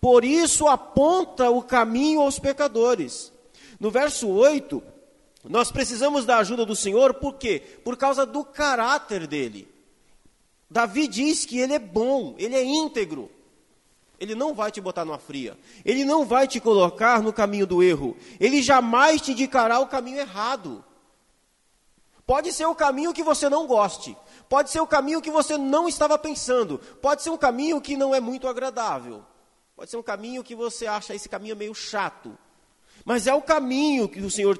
por 0.00 0.24
isso 0.24 0.66
aponta 0.66 1.48
o 1.48 1.62
caminho 1.62 2.22
aos 2.22 2.40
pecadores. 2.40 3.32
No 3.80 3.90
verso 3.90 4.28
8, 4.28 4.82
nós 5.44 5.72
precisamos 5.72 6.26
da 6.26 6.36
ajuda 6.36 6.66
do 6.66 6.76
Senhor, 6.76 7.14
por 7.14 7.34
quê? 7.34 7.62
Por 7.82 7.96
causa 7.96 8.26
do 8.26 8.44
caráter 8.44 9.26
dele. 9.26 9.66
Davi 10.70 11.08
diz 11.08 11.46
que 11.46 11.58
ele 11.58 11.72
é 11.72 11.78
bom, 11.78 12.34
ele 12.38 12.54
é 12.54 12.62
íntegro. 12.62 13.30
Ele 14.20 14.34
não 14.34 14.54
vai 14.54 14.70
te 14.70 14.82
botar 14.82 15.06
numa 15.06 15.18
fria. 15.18 15.58
Ele 15.82 16.04
não 16.04 16.26
vai 16.26 16.46
te 16.46 16.60
colocar 16.60 17.22
no 17.22 17.32
caminho 17.32 17.66
do 17.66 17.82
erro. 17.82 18.14
Ele 18.38 18.60
jamais 18.60 19.22
te 19.22 19.32
indicará 19.32 19.80
o 19.80 19.86
caminho 19.86 20.18
errado. 20.18 20.84
Pode 22.26 22.52
ser 22.52 22.66
o 22.66 22.74
caminho 22.74 23.14
que 23.14 23.22
você 23.22 23.48
não 23.48 23.66
goste. 23.66 24.14
Pode 24.46 24.70
ser 24.70 24.80
o 24.80 24.86
caminho 24.86 25.22
que 25.22 25.30
você 25.30 25.56
não 25.56 25.88
estava 25.88 26.18
pensando. 26.18 26.78
Pode 27.00 27.22
ser 27.22 27.30
um 27.30 27.38
caminho 27.38 27.80
que 27.80 27.96
não 27.96 28.14
é 28.14 28.20
muito 28.20 28.46
agradável. 28.46 29.24
Pode 29.74 29.90
ser 29.90 29.96
um 29.96 30.02
caminho 30.02 30.44
que 30.44 30.54
você 30.54 30.86
acha 30.86 31.14
esse 31.14 31.28
caminho 31.28 31.56
meio 31.56 31.74
chato. 31.74 32.36
Mas 33.04 33.26
é 33.26 33.34
o 33.34 33.42
caminho 33.42 34.08
que 34.08 34.20
o 34.20 34.30
Senhor 34.30 34.58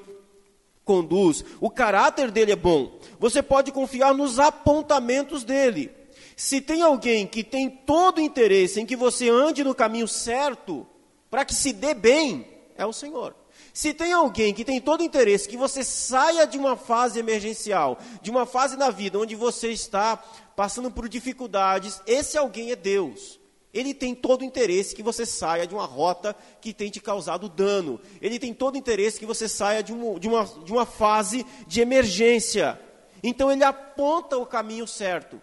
conduz. 0.83 1.43
O 1.59 1.69
caráter 1.69 2.31
dele 2.31 2.51
é 2.51 2.55
bom. 2.55 2.99
Você 3.19 3.41
pode 3.41 3.71
confiar 3.71 4.13
nos 4.13 4.39
apontamentos 4.39 5.43
dele. 5.43 5.91
Se 6.35 6.59
tem 6.59 6.81
alguém 6.81 7.27
que 7.27 7.43
tem 7.43 7.69
todo 7.69 8.19
interesse 8.19 8.79
em 8.79 8.85
que 8.85 8.95
você 8.95 9.29
ande 9.29 9.63
no 9.63 9.75
caminho 9.75 10.07
certo, 10.07 10.87
para 11.29 11.45
que 11.45 11.53
se 11.53 11.71
dê 11.71 11.93
bem, 11.93 12.47
é 12.75 12.85
o 12.85 12.93
Senhor. 12.93 13.35
Se 13.73 13.93
tem 13.93 14.11
alguém 14.11 14.53
que 14.53 14.65
tem 14.65 14.81
todo 14.81 15.03
interesse 15.03 15.47
que 15.47 15.55
você 15.55 15.83
saia 15.83 16.45
de 16.45 16.57
uma 16.57 16.75
fase 16.75 17.19
emergencial, 17.19 17.97
de 18.21 18.29
uma 18.29 18.45
fase 18.45 18.75
na 18.75 18.89
vida 18.89 19.17
onde 19.17 19.35
você 19.35 19.71
está 19.71 20.17
passando 20.55 20.91
por 20.91 21.07
dificuldades, 21.07 22.01
esse 22.05 22.37
alguém 22.37 22.71
é 22.71 22.75
Deus. 22.75 23.40
Ele 23.73 23.93
tem 23.93 24.13
todo 24.13 24.41
o 24.41 24.45
interesse 24.45 24.95
que 24.95 25.03
você 25.03 25.25
saia 25.25 25.65
de 25.65 25.73
uma 25.73 25.85
rota 25.85 26.35
que 26.59 26.73
tem 26.73 26.89
te 26.89 26.99
causado 26.99 27.47
dano. 27.47 27.99
Ele 28.21 28.37
tem 28.37 28.53
todo 28.53 28.75
o 28.75 28.77
interesse 28.77 29.19
que 29.19 29.25
você 29.25 29.47
saia 29.47 29.81
de, 29.81 29.93
um, 29.93 30.19
de, 30.19 30.27
uma, 30.27 30.43
de 30.43 30.71
uma 30.71 30.85
fase 30.85 31.45
de 31.67 31.79
emergência. 31.79 32.79
Então 33.23 33.51
ele 33.51 33.63
aponta 33.63 34.37
o 34.37 34.45
caminho 34.45 34.85
certo 34.85 35.41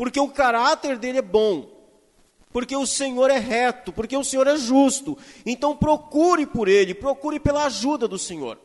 porque 0.00 0.18
o 0.18 0.30
caráter 0.30 0.96
dele 0.96 1.18
é 1.18 1.22
bom, 1.22 1.70
porque 2.54 2.74
o 2.74 2.86
Senhor 2.86 3.30
é 3.30 3.38
reto, 3.38 3.92
porque 3.92 4.16
o 4.16 4.24
Senhor 4.24 4.46
é 4.46 4.56
justo. 4.56 5.18
Então 5.44 5.76
procure 5.76 6.46
por 6.46 6.68
ele, 6.68 6.94
procure 6.94 7.38
pela 7.38 7.66
ajuda 7.66 8.08
do 8.08 8.18
Senhor. 8.18 8.58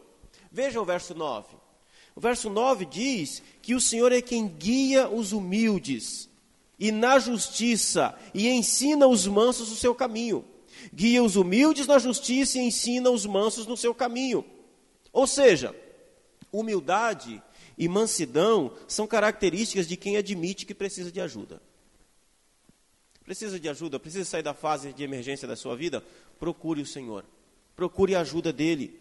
Veja 0.49 0.79
o 0.79 0.85
verso 0.85 1.13
9. 1.13 1.57
O 2.15 2.21
verso 2.21 2.49
9 2.49 2.85
diz 2.85 3.43
que 3.61 3.75
o 3.75 3.81
Senhor 3.81 4.13
é 4.13 4.21
quem 4.21 4.47
guia 4.47 5.09
os 5.09 5.33
humildes 5.33 6.29
e 6.79 6.91
na 6.91 7.19
justiça 7.19 8.17
e 8.33 8.47
ensina 8.47 9.07
os 9.07 9.25
mansos 9.27 9.71
o 9.71 9.75
seu 9.75 9.95
caminho. 9.95 10.45
Guia 10.93 11.23
os 11.23 11.35
humildes 11.35 11.87
na 11.87 11.97
justiça 11.97 12.57
e 12.57 12.61
ensina 12.61 13.09
os 13.09 13.25
mansos 13.25 13.65
no 13.65 13.77
seu 13.77 13.93
caminho. 13.93 14.45
Ou 15.11 15.25
seja, 15.25 15.75
humildade 16.51 17.41
e 17.77 17.87
mansidão 17.87 18.73
são 18.87 19.07
características 19.07 19.87
de 19.87 19.97
quem 19.97 20.17
admite 20.17 20.65
que 20.65 20.73
precisa 20.73 21.11
de 21.11 21.21
ajuda. 21.21 21.61
Precisa 23.23 23.59
de 23.59 23.67
ajuda, 23.67 23.99
precisa 23.99 24.23
sair 24.23 24.43
da 24.43 24.53
fase 24.53 24.93
de 24.93 25.03
emergência 25.03 25.47
da 25.47 25.55
sua 25.55 25.75
vida? 25.75 26.03
Procure 26.39 26.81
o 26.81 26.85
Senhor. 26.85 27.25
Procure 27.75 28.13
a 28.15 28.21
ajuda 28.21 28.53
dele. 28.53 28.99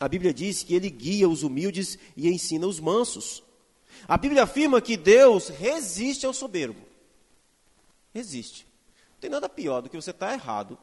A 0.00 0.08
Bíblia 0.08 0.32
diz 0.32 0.62
que 0.62 0.74
ele 0.74 0.88
guia 0.88 1.28
os 1.28 1.42
humildes 1.42 1.98
e 2.16 2.28
ensina 2.28 2.66
os 2.66 2.80
mansos. 2.80 3.42
A 4.08 4.16
Bíblia 4.16 4.42
afirma 4.42 4.80
que 4.80 4.96
Deus 4.96 5.48
resiste 5.48 6.26
ao 6.26 6.34
soberbo. 6.34 6.80
Resiste. 8.12 8.66
Não 9.12 9.20
tem 9.20 9.30
nada 9.30 9.48
pior 9.48 9.80
do 9.80 9.88
que 9.88 9.96
você 9.96 10.10
estar 10.10 10.28
tá 10.28 10.32
errado, 10.32 10.78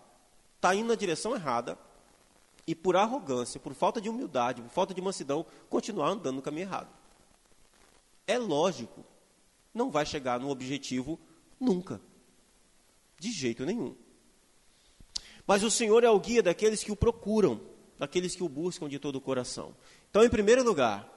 estar 0.55 0.69
tá 0.69 0.75
indo 0.75 0.87
na 0.87 0.95
direção 0.95 1.35
errada, 1.35 1.77
e 2.65 2.73
por 2.73 2.95
arrogância, 2.95 3.59
por 3.59 3.73
falta 3.73 3.99
de 3.99 4.09
humildade, 4.09 4.61
por 4.61 4.69
falta 4.69 4.93
de 4.93 5.01
mansidão, 5.01 5.45
continuar 5.69 6.09
andando 6.09 6.37
no 6.37 6.41
caminho 6.41 6.65
errado. 6.65 6.89
É 8.25 8.37
lógico, 8.37 9.03
não 9.73 9.91
vai 9.91 10.05
chegar 10.05 10.39
no 10.39 10.49
objetivo 10.49 11.19
nunca. 11.59 11.99
De 13.19 13.31
jeito 13.31 13.65
nenhum. 13.65 13.95
Mas 15.45 15.63
o 15.63 15.69
Senhor 15.71 16.03
é 16.03 16.09
o 16.09 16.19
guia 16.19 16.41
daqueles 16.41 16.83
que 16.83 16.91
o 16.91 16.95
procuram, 16.95 17.59
daqueles 17.99 18.35
que 18.35 18.43
o 18.43 18.49
buscam 18.49 18.87
de 18.87 18.97
todo 18.97 19.17
o 19.17 19.21
coração. 19.21 19.75
Então, 20.09 20.23
em 20.23 20.29
primeiro 20.29 20.63
lugar, 20.63 21.12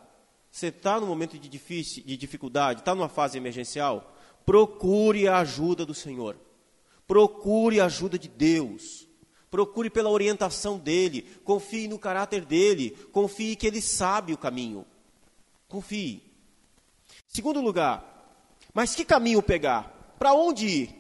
você 0.57 0.69
está 0.69 0.99
no 0.99 1.07
momento 1.07 1.39
de, 1.39 1.51
difícil, 1.51 2.03
de 2.03 2.17
dificuldade, 2.17 2.81
está 2.81 2.95
numa 2.95 3.11
fase 3.11 3.37
emergencial, 3.37 4.17
procure 4.47 5.29
a 5.29 5.37
ajuda 5.37 5.85
do 5.85 5.93
Senhor. 5.93 6.35
Procure 7.07 7.79
a 7.79 7.85
ajuda 7.85 8.19
de 8.19 8.27
Deus. 8.27 9.07
procure 9.51 9.91
pela 9.91 10.09
orientação 10.09 10.79
dele, 10.79 11.23
confie 11.45 11.87
no 11.87 11.99
caráter 11.99 12.43
dele, 12.47 12.91
confie 13.13 13.55
que 13.55 13.67
ele 13.67 13.83
sabe 13.83 14.33
o 14.33 14.39
caminho. 14.39 14.87
Confie. 15.69 16.23
Segundo 17.29 17.61
lugar, 17.61 18.41
mas 18.73 18.95
que 18.95 19.05
caminho 19.05 19.43
pegar? 19.43 20.15
Para 20.19 20.33
onde 20.33 20.67
ir? 20.67 20.91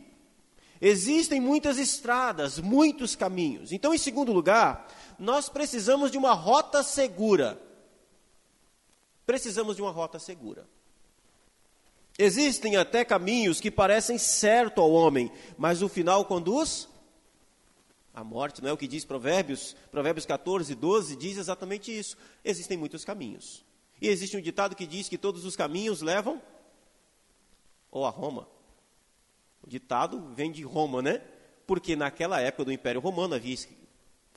Existem 0.83 1.41
muitas 1.41 1.79
estradas, 1.79 2.59
muitos 2.59 3.17
caminhos. 3.17 3.73
Então, 3.73 3.95
em 3.95 3.99
segundo 3.99 4.33
lugar, 4.33 4.87
nós 5.19 5.49
precisamos 5.49 6.11
de 6.11 6.19
uma 6.19 6.35
rota 6.35 6.83
segura. 6.83 7.59
Precisamos 9.26 9.76
de 9.76 9.83
uma 9.83 9.90
rota 9.90 10.18
segura. 10.18 10.66
Existem 12.18 12.76
até 12.76 13.04
caminhos 13.04 13.61
que 13.61 13.71
parecem 13.71 14.16
certo 14.16 14.80
ao 14.80 14.90
homem, 14.90 15.30
mas 15.59 15.83
o 15.83 15.88
final 15.88 16.25
conduz 16.25 16.88
à 18.14 18.25
morte, 18.25 18.62
não 18.62 18.71
é 18.71 18.73
o 18.73 18.78
que 18.78 18.88
diz 18.88 19.04
Provérbios? 19.04 19.76
Provérbios 19.90 20.25
14, 20.25 20.75
12 20.75 21.16
diz 21.16 21.37
exatamente 21.37 21.97
isso. 21.97 22.16
Existem 22.42 22.78
muitos 22.78 23.04
caminhos. 23.04 23.62
E 24.00 24.09
existe 24.09 24.37
um 24.38 24.40
ditado 24.40 24.75
que 24.75 24.87
diz 24.87 25.06
que 25.06 25.18
todos 25.18 25.45
os 25.45 25.54
caminhos 25.54 26.00
levam 26.00 26.40
ou 27.90 28.06
a 28.06 28.11
Roma. 28.11 28.49
O 29.62 29.68
ditado 29.68 30.33
vem 30.35 30.50
de 30.50 30.62
Roma, 30.62 31.02
né? 31.02 31.21
Porque 31.66 31.95
naquela 31.95 32.40
época 32.40 32.64
do 32.64 32.73
Império 32.73 33.02
Romano 33.02 33.35
havia 33.35 33.56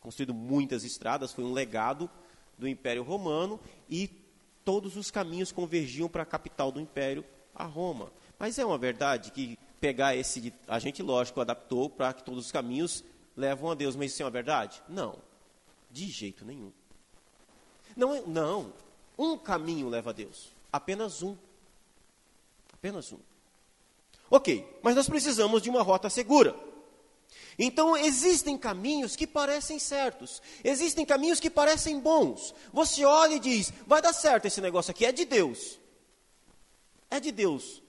construído 0.01 0.33
muitas 0.33 0.83
estradas, 0.83 1.31
foi 1.31 1.45
um 1.45 1.53
legado 1.53 2.09
do 2.57 2.67
Império 2.67 3.03
Romano 3.03 3.57
e 3.89 4.07
todos 4.63 4.95
os 4.95 5.09
caminhos 5.11 5.51
convergiam 5.51 6.09
para 6.09 6.23
a 6.23 6.25
capital 6.25 6.71
do 6.71 6.79
Império, 6.79 7.25
a 7.55 7.63
Roma. 7.63 8.11
Mas 8.37 8.57
é 8.57 8.65
uma 8.65 8.77
verdade 8.77 9.31
que 9.31 9.57
pegar 9.79 10.15
esse. 10.15 10.53
A 10.67 10.79
gente, 10.79 11.01
lógico, 11.01 11.41
adaptou 11.41 11.89
para 11.89 12.13
que 12.13 12.23
todos 12.23 12.45
os 12.45 12.51
caminhos 12.51 13.03
levam 13.35 13.71
a 13.71 13.75
Deus, 13.75 13.95
mas 13.95 14.11
isso 14.11 14.21
é 14.21 14.25
uma 14.25 14.31
verdade? 14.31 14.81
Não. 14.87 15.15
De 15.91 16.07
jeito 16.07 16.45
nenhum. 16.45 16.71
Não, 17.95 18.13
é, 18.13 18.21
não. 18.25 18.73
Um 19.17 19.37
caminho 19.37 19.89
leva 19.89 20.11
a 20.11 20.13
Deus. 20.13 20.51
Apenas 20.71 21.23
um. 21.23 21.35
Apenas 22.73 23.11
um. 23.11 23.19
Ok, 24.31 24.79
mas 24.83 24.95
nós 24.95 25.09
precisamos 25.09 25.61
de 25.61 25.69
uma 25.69 25.81
rota 25.81 26.09
segura. 26.09 26.55
Então 27.59 27.95
existem 27.95 28.57
caminhos 28.57 29.15
que 29.15 29.27
parecem 29.27 29.77
certos, 29.77 30.41
existem 30.63 31.05
caminhos 31.05 31.39
que 31.39 31.49
parecem 31.49 31.99
bons. 31.99 32.55
Você 32.73 33.03
olha 33.03 33.35
e 33.35 33.39
diz: 33.39 33.71
vai 33.85 34.01
dar 34.01 34.13
certo 34.13 34.45
esse 34.45 34.61
negócio 34.61 34.91
aqui, 34.91 35.05
é 35.05 35.11
de 35.11 35.25
Deus 35.25 35.77
é 37.09 37.19
de 37.19 37.31
Deus. 37.31 37.81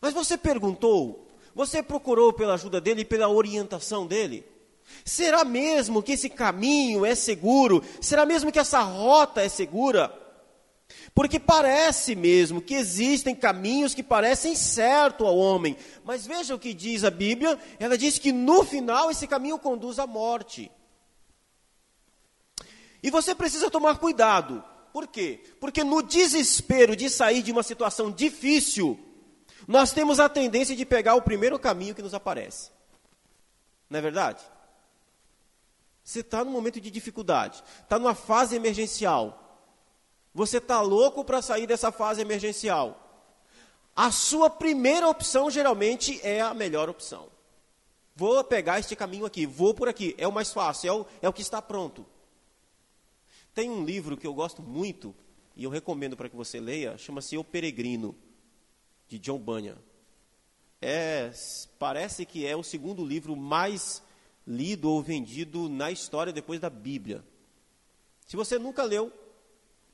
Mas 0.00 0.14
você 0.14 0.36
perguntou, 0.36 1.26
você 1.54 1.82
procurou 1.82 2.32
pela 2.32 2.54
ajuda 2.54 2.80
dele 2.80 3.02
e 3.02 3.04
pela 3.04 3.28
orientação 3.28 4.06
dele? 4.06 4.44
Será 5.04 5.44
mesmo 5.44 6.02
que 6.02 6.12
esse 6.12 6.30
caminho 6.30 7.04
é 7.04 7.14
seguro? 7.14 7.82
Será 8.00 8.24
mesmo 8.24 8.52
que 8.52 8.58
essa 8.58 8.80
rota 8.80 9.42
é 9.42 9.48
segura? 9.48 10.14
Porque 11.14 11.38
parece 11.38 12.14
mesmo 12.14 12.62
que 12.62 12.74
existem 12.74 13.34
caminhos 13.34 13.94
que 13.94 14.02
parecem 14.02 14.54
certo 14.54 15.26
ao 15.26 15.36
homem, 15.36 15.76
mas 16.04 16.26
veja 16.26 16.54
o 16.54 16.58
que 16.58 16.72
diz 16.72 17.04
a 17.04 17.10
Bíblia: 17.10 17.58
ela 17.78 17.98
diz 17.98 18.18
que 18.18 18.32
no 18.32 18.64
final 18.64 19.10
esse 19.10 19.26
caminho 19.26 19.58
conduz 19.58 19.98
à 19.98 20.06
morte. 20.06 20.70
E 23.02 23.10
você 23.10 23.34
precisa 23.34 23.70
tomar 23.70 23.98
cuidado, 23.98 24.64
por 24.92 25.06
quê? 25.06 25.40
Porque 25.60 25.84
no 25.84 26.02
desespero 26.02 26.96
de 26.96 27.08
sair 27.08 27.42
de 27.42 27.52
uma 27.52 27.62
situação 27.62 28.10
difícil, 28.10 28.98
nós 29.66 29.92
temos 29.92 30.18
a 30.18 30.28
tendência 30.28 30.74
de 30.74 30.84
pegar 30.84 31.14
o 31.14 31.22
primeiro 31.22 31.58
caminho 31.58 31.94
que 31.94 32.02
nos 32.02 32.14
aparece. 32.14 32.70
Não 33.88 33.98
é 33.98 34.02
verdade? 34.02 34.42
Você 36.02 36.20
está 36.20 36.42
num 36.42 36.50
momento 36.50 36.80
de 36.80 36.90
dificuldade, 36.90 37.62
está 37.82 37.98
numa 37.98 38.14
fase 38.14 38.56
emergencial. 38.56 39.47
Você 40.38 40.58
está 40.58 40.80
louco 40.80 41.24
para 41.24 41.42
sair 41.42 41.66
dessa 41.66 41.90
fase 41.90 42.20
emergencial. 42.20 43.26
A 43.96 44.12
sua 44.12 44.48
primeira 44.48 45.08
opção 45.08 45.50
geralmente 45.50 46.20
é 46.22 46.40
a 46.40 46.54
melhor 46.54 46.88
opção. 46.88 47.28
Vou 48.14 48.44
pegar 48.44 48.78
este 48.78 48.94
caminho 48.94 49.26
aqui, 49.26 49.46
vou 49.46 49.74
por 49.74 49.88
aqui, 49.88 50.14
é 50.16 50.28
o 50.28 50.32
mais 50.32 50.52
fácil, 50.52 50.88
é 50.88 50.92
o, 50.92 51.06
é 51.22 51.28
o 51.28 51.32
que 51.32 51.42
está 51.42 51.60
pronto. 51.60 52.06
Tem 53.52 53.68
um 53.68 53.84
livro 53.84 54.16
que 54.16 54.28
eu 54.28 54.32
gosto 54.32 54.62
muito, 54.62 55.12
e 55.56 55.64
eu 55.64 55.70
recomendo 55.70 56.16
para 56.16 56.28
que 56.28 56.36
você 56.36 56.60
leia, 56.60 56.96
chama-se 56.96 57.36
O 57.36 57.42
Peregrino, 57.42 58.14
de 59.08 59.18
John 59.18 59.38
Bunyan. 59.38 59.78
É, 60.80 61.32
parece 61.80 62.24
que 62.24 62.46
é 62.46 62.54
o 62.54 62.62
segundo 62.62 63.04
livro 63.04 63.34
mais 63.34 64.00
lido 64.46 64.88
ou 64.88 65.02
vendido 65.02 65.68
na 65.68 65.90
história 65.90 66.32
depois 66.32 66.60
da 66.60 66.70
Bíblia. 66.70 67.24
Se 68.24 68.36
você 68.36 68.56
nunca 68.56 68.84
leu, 68.84 69.12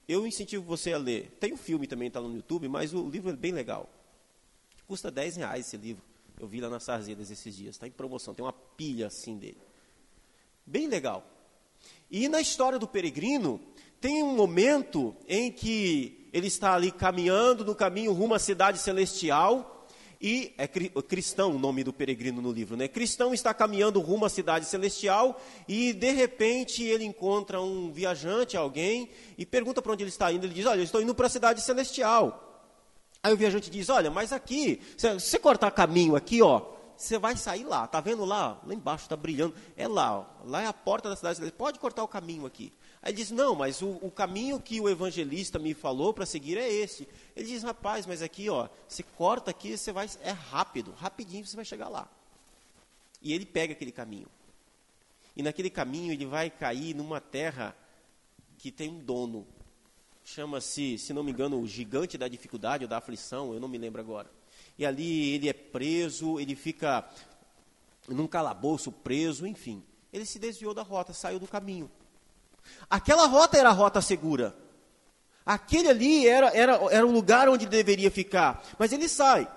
eu 0.09 0.27
incentivo 0.27 0.65
você 0.65 0.93
a 0.93 0.99
ler. 0.99 1.37
Tem 1.41 1.53
um 1.53 1.57
filme 1.57 1.87
também, 1.87 2.09
está 2.09 2.21
no 2.21 2.35
YouTube, 2.35 2.69
mas 2.69 2.93
o 2.93 3.09
livro 3.09 3.31
é 3.31 3.37
bem 3.37 3.53
legal. 3.53 3.89
Custa 4.87 5.11
10 5.11 5.37
reais 5.37 5.67
esse 5.67 5.77
livro. 5.77 6.03
Eu 6.39 6.47
vi 6.47 6.61
lá 6.61 6.69
nas 6.69 6.83
Sarzedas 6.83 7.31
esses 7.31 7.57
dias. 7.57 7.77
Está 7.77 7.87
em 7.87 7.91
promoção, 7.91 8.35
tem 8.35 8.45
uma 8.45 8.53
pilha 8.53 9.07
assim 9.07 9.37
dele. 9.39 9.59
Bem 10.67 10.89
legal. 10.89 11.27
E 12.11 12.29
na 12.29 12.41
história 12.41 12.79
do 12.79 12.87
peregrino, 12.87 13.61
tem 14.01 14.23
um 14.23 14.35
momento 14.35 15.17
em 15.27 15.51
que 15.51 16.29
ele 16.33 16.49
está 16.49 16.75
ali 16.75 16.91
caminhando 16.91 17.65
no 17.65 17.75
caminho 17.75 18.13
rumo 18.13 18.35
à 18.35 18.39
cidade 18.39 18.79
celestial, 18.79 19.74
e 20.27 20.55
é 20.57 20.67
cristão 20.67 21.55
o 21.55 21.59
nome 21.59 21.85
do 21.85 21.93
peregrino 21.93 22.41
no 22.41 22.51
livro, 22.51 22.79
né? 22.79 22.89
Cristão 22.89 23.35
está 23.35 23.53
caminhando 23.53 24.01
rumo 24.01 24.25
à 24.25 24.31
cidade 24.31 24.65
celestial 24.65 25.39
e 25.69 25.93
de 25.93 26.13
repente 26.13 26.83
ele 26.83 27.05
encontra 27.05 27.61
um 27.61 27.93
viajante, 27.93 28.57
alguém, 28.57 29.11
e 29.37 29.45
pergunta 29.45 29.83
para 29.83 29.93
onde 29.93 30.03
ele 30.03 30.09
está 30.09 30.33
indo. 30.33 30.47
Ele 30.47 30.55
diz: 30.55 30.65
Olha, 30.65 30.79
eu 30.79 30.85
estou 30.85 31.03
indo 31.03 31.15
para 31.15 31.27
a 31.27 31.29
cidade 31.29 31.61
celestial. 31.61 32.65
Aí 33.23 33.35
o 33.35 33.37
viajante 33.37 33.69
diz: 33.69 33.91
Olha, 33.91 34.11
mas 34.11 34.33
aqui, 34.33 34.81
se 34.97 35.13
você 35.13 35.39
cortar 35.39 35.71
caminho 35.73 36.17
aqui, 36.17 36.41
ó, 36.41 36.73
você 36.97 37.19
vai 37.19 37.37
sair 37.37 37.65
lá. 37.65 37.87
Tá 37.87 38.01
vendo 38.01 38.25
lá? 38.25 38.59
Lá 38.67 38.73
embaixo 38.73 39.05
está 39.05 39.17
brilhando. 39.17 39.55
É 39.77 39.87
lá, 39.87 40.21
ó. 40.21 40.25
lá 40.47 40.63
é 40.63 40.67
a 40.67 40.73
porta 40.73 41.11
da 41.11 41.17
cidade. 41.17 41.53
Pode 41.53 41.79
cortar 41.79 42.03
o 42.03 42.09
caminho 42.09 42.47
aqui. 42.47 42.73
Aí 43.05 43.13
ele 43.13 43.19
diz: 43.19 43.31
Não, 43.31 43.55
mas 43.55 43.83
o, 43.83 43.91
o 44.03 44.11
caminho 44.11 44.59
que 44.59 44.81
o 44.81 44.89
evangelista 44.89 45.61
me 45.61 45.75
falou 45.75 46.13
para 46.13 46.27
seguir 46.27 46.59
é 46.59 46.69
esse. 46.69 47.07
Ele 47.37 47.47
diz: 47.47 47.63
Rapaz, 47.63 48.07
mas 48.07 48.23
aqui, 48.23 48.51
ó, 48.51 48.69
se 48.89 49.05
corta 49.05 49.53
aqui, 49.53 49.79
você 49.79 49.93
vai. 49.93 50.09
É 50.23 50.33
rápido, 50.33 50.91
rapidinho 50.93 51.47
você 51.47 51.55
vai 51.55 51.65
chegar 51.65 51.89
lá. 51.89 52.09
E 53.23 53.33
ele 53.33 53.47
pega 53.47 53.75
aquele 53.75 53.93
caminho. 53.93 54.27
E 55.37 55.43
naquele 55.43 55.71
caminho 55.71 56.13
ele 56.13 56.27
vai 56.27 56.51
cair 56.51 56.95
numa 56.95 57.21
terra 57.21 57.77
que 58.59 58.73
tem 58.73 58.91
um 58.91 58.99
dono. 58.99 59.47
Chama-se, 60.25 60.99
se 60.99 61.13
não 61.13 61.23
me 61.23 61.31
engano, 61.31 61.61
o 61.61 61.67
gigante 61.69 62.17
da 62.17 62.27
dificuldade 62.27 62.85
ou 62.85 62.89
da 62.89 62.97
aflição, 62.97 63.53
eu 63.53 63.61
não 63.61 63.69
me 63.69 63.77
lembro 63.77 64.01
agora 64.01 64.29
e 64.79 64.85
ali 64.85 65.31
ele 65.31 65.49
é 65.49 65.53
preso, 65.53 66.39
ele 66.41 66.55
fica 66.55 67.09
num 68.09 68.27
calabouço 68.27 68.91
preso, 68.91 69.47
enfim. 69.47 69.83
Ele 70.13 70.25
se 70.25 70.39
desviou 70.39 70.75
da 70.75 70.83
rota, 70.83 71.13
saiu 71.13 71.39
do 71.39 71.47
caminho. 71.47 71.91
Aquela 72.89 73.27
rota 73.27 73.57
era 73.57 73.71
a 73.71 73.73
rota 73.73 74.01
segura. 74.01 74.57
Aquele 75.45 75.89
ali 75.89 76.27
era, 76.27 76.49
era, 76.57 76.73
era 76.91 77.07
o 77.07 77.11
lugar 77.11 77.49
onde 77.49 77.67
deveria 77.67 78.11
ficar. 78.11 78.63
Mas 78.79 78.93
ele 78.93 79.09
sai. 79.09 79.49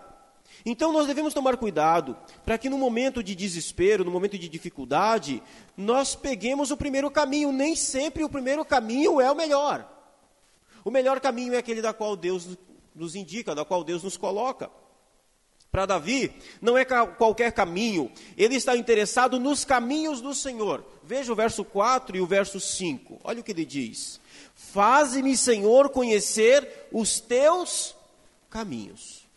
Então 0.65 0.91
nós 0.91 1.08
devemos 1.08 1.34
tomar 1.34 1.56
cuidado 1.56 2.17
para 2.46 2.58
que 2.58 2.70
no 2.70 2.78
momento 2.78 3.24
de 3.24 3.36
desespero, 3.36 4.04
no 4.04 4.12
momento 4.12 4.38
de 4.38 4.50
dificuldade, 4.50 5.41
nós 5.78 6.15
peguemos 6.15 6.72
o 6.72 6.78
primeiro 6.78 7.10
caminho. 7.10 7.52
Nem 7.52 7.76
sempre 7.76 8.24
o 8.24 8.30
primeiro 8.30 8.65
caminho 8.65 9.22
é 9.22 9.32
o 9.32 9.36
melhor. 9.36 9.88
O 10.84 10.91
melhor 10.91 11.20
caminho 11.20 11.54
é 11.54 11.58
aquele 11.58 11.82
da 11.82 11.93
qual 11.93 12.15
Deus 12.15 12.58
nos 12.93 13.15
indica, 13.15 13.56
da 13.56 13.63
qual 13.63 13.84
Deus 13.84 14.04
nos 14.04 14.17
coloca. 14.17 14.70
Para 15.72 15.86
Davi, 15.86 16.34
não 16.62 16.78
é 16.78 16.86
qualquer 16.86 17.52
caminho, 17.52 18.12
ele 18.38 18.56
está 18.56 18.76
interessado 18.76 19.40
nos 19.40 19.66
caminhos 19.66 20.22
do 20.22 20.34
Senhor. 20.34 20.84
Veja 21.04 21.32
o 21.32 21.36
verso 21.36 21.64
4 21.64 22.18
e 22.18 22.22
o 22.22 22.26
verso 22.26 22.60
5. 22.60 23.20
Olha 23.24 23.42
o 23.42 23.44
que 23.44 23.52
ele 23.52 23.66
diz: 23.66 24.20
Faze-me, 24.56 25.38
Senhor, 25.38 25.90
conhecer 25.90 26.88
os 26.92 27.20
teus 27.20 27.96
caminhos. 28.50 29.28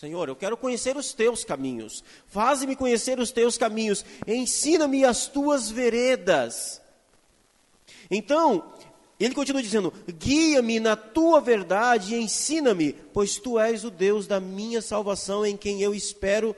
Senhor, 0.00 0.28
eu 0.28 0.36
quero 0.36 0.56
conhecer 0.56 0.96
os 0.96 1.12
teus 1.12 1.44
caminhos. 1.44 2.02
Faze-me 2.26 2.74
conhecer 2.74 3.20
os 3.20 3.30
teus 3.30 3.58
caminhos. 3.58 4.04
Ensina-me 4.26 5.04
as 5.04 5.26
tuas 5.26 5.70
veredas. 5.70 6.80
Então, 8.10 8.72
ele 9.24 9.34
continua 9.34 9.62
dizendo: 9.62 9.92
Guia-me 10.08 10.80
na 10.80 10.96
tua 10.96 11.40
verdade 11.40 12.14
e 12.14 12.22
ensina-me, 12.22 12.94
pois 13.12 13.36
tu 13.36 13.58
és 13.58 13.84
o 13.84 13.90
Deus 13.90 14.26
da 14.26 14.40
minha 14.40 14.80
salvação, 14.80 15.44
em 15.44 15.56
quem 15.56 15.82
eu 15.82 15.94
espero 15.94 16.56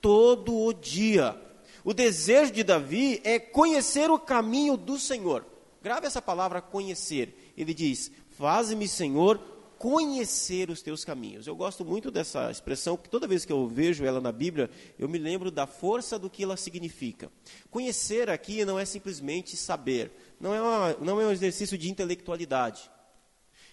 todo 0.00 0.54
o 0.54 0.72
dia. 0.72 1.36
O 1.84 1.92
desejo 1.92 2.52
de 2.52 2.62
Davi 2.62 3.20
é 3.24 3.38
conhecer 3.38 4.10
o 4.10 4.18
caminho 4.18 4.76
do 4.76 4.98
Senhor. 4.98 5.44
Grave 5.82 6.06
essa 6.06 6.22
palavra 6.22 6.60
conhecer. 6.60 7.52
Ele 7.56 7.74
diz: 7.74 8.10
Faze-me, 8.30 8.86
Senhor, 8.86 9.40
conhecer 9.78 10.70
os 10.70 10.82
teus 10.82 11.04
caminhos. 11.04 11.46
Eu 11.46 11.54
gosto 11.54 11.84
muito 11.84 12.10
dessa 12.10 12.50
expressão, 12.50 12.96
toda 12.96 13.26
vez 13.26 13.44
que 13.44 13.52
eu 13.52 13.66
vejo 13.66 14.04
ela 14.04 14.20
na 14.20 14.32
Bíblia, 14.32 14.70
eu 14.98 15.08
me 15.08 15.18
lembro 15.18 15.50
da 15.50 15.66
força 15.66 16.18
do 16.18 16.30
que 16.30 16.42
ela 16.42 16.56
significa. 16.56 17.30
Conhecer 17.70 18.30
aqui 18.30 18.64
não 18.64 18.78
é 18.78 18.84
simplesmente 18.84 19.56
saber, 19.56 20.10
não 20.40 20.54
é, 20.54 20.60
uma, 20.60 20.92
não 21.00 21.20
é 21.20 21.26
um 21.26 21.30
exercício 21.30 21.76
de 21.78 21.90
intelectualidade. 21.90 22.90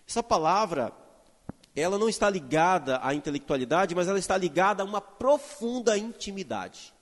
Essa 0.07 0.23
palavra, 0.23 0.93
ela 1.75 1.97
não 1.97 2.09
está 2.09 2.29
ligada 2.29 2.99
à 3.01 3.13
intelectualidade, 3.13 3.95
mas 3.95 4.07
ela 4.07 4.19
está 4.19 4.37
ligada 4.37 4.83
a 4.83 4.85
uma 4.85 5.01
profunda 5.01 5.97
intimidade. 5.97 6.93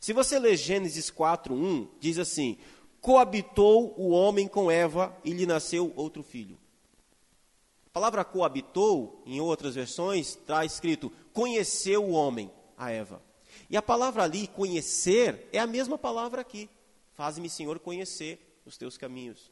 Se 0.00 0.12
você 0.12 0.38
ler 0.38 0.56
Gênesis 0.56 1.10
4:1, 1.10 1.88
diz 2.00 2.18
assim: 2.18 2.58
Coabitou 3.00 3.94
o 3.96 4.10
homem 4.10 4.46
com 4.46 4.70
Eva 4.70 5.16
e 5.24 5.32
lhe 5.32 5.46
nasceu 5.46 5.92
outro 5.96 6.22
filho. 6.22 6.58
A 7.86 7.90
palavra 7.90 8.24
coabitou, 8.24 9.22
em 9.26 9.40
outras 9.40 9.74
versões, 9.74 10.28
está 10.28 10.64
escrito 10.64 11.10
conheceu 11.38 12.04
o 12.04 12.10
homem, 12.10 12.50
a 12.76 12.90
Eva. 12.90 13.22
E 13.70 13.76
a 13.76 13.82
palavra 13.82 14.24
ali, 14.24 14.48
conhecer, 14.48 15.48
é 15.52 15.60
a 15.60 15.68
mesma 15.68 15.96
palavra 15.96 16.40
aqui. 16.40 16.68
Faz-me, 17.18 17.50
Senhor, 17.50 17.80
conhecer 17.80 18.60
os 18.64 18.76
teus 18.76 18.96
caminhos. 18.96 19.50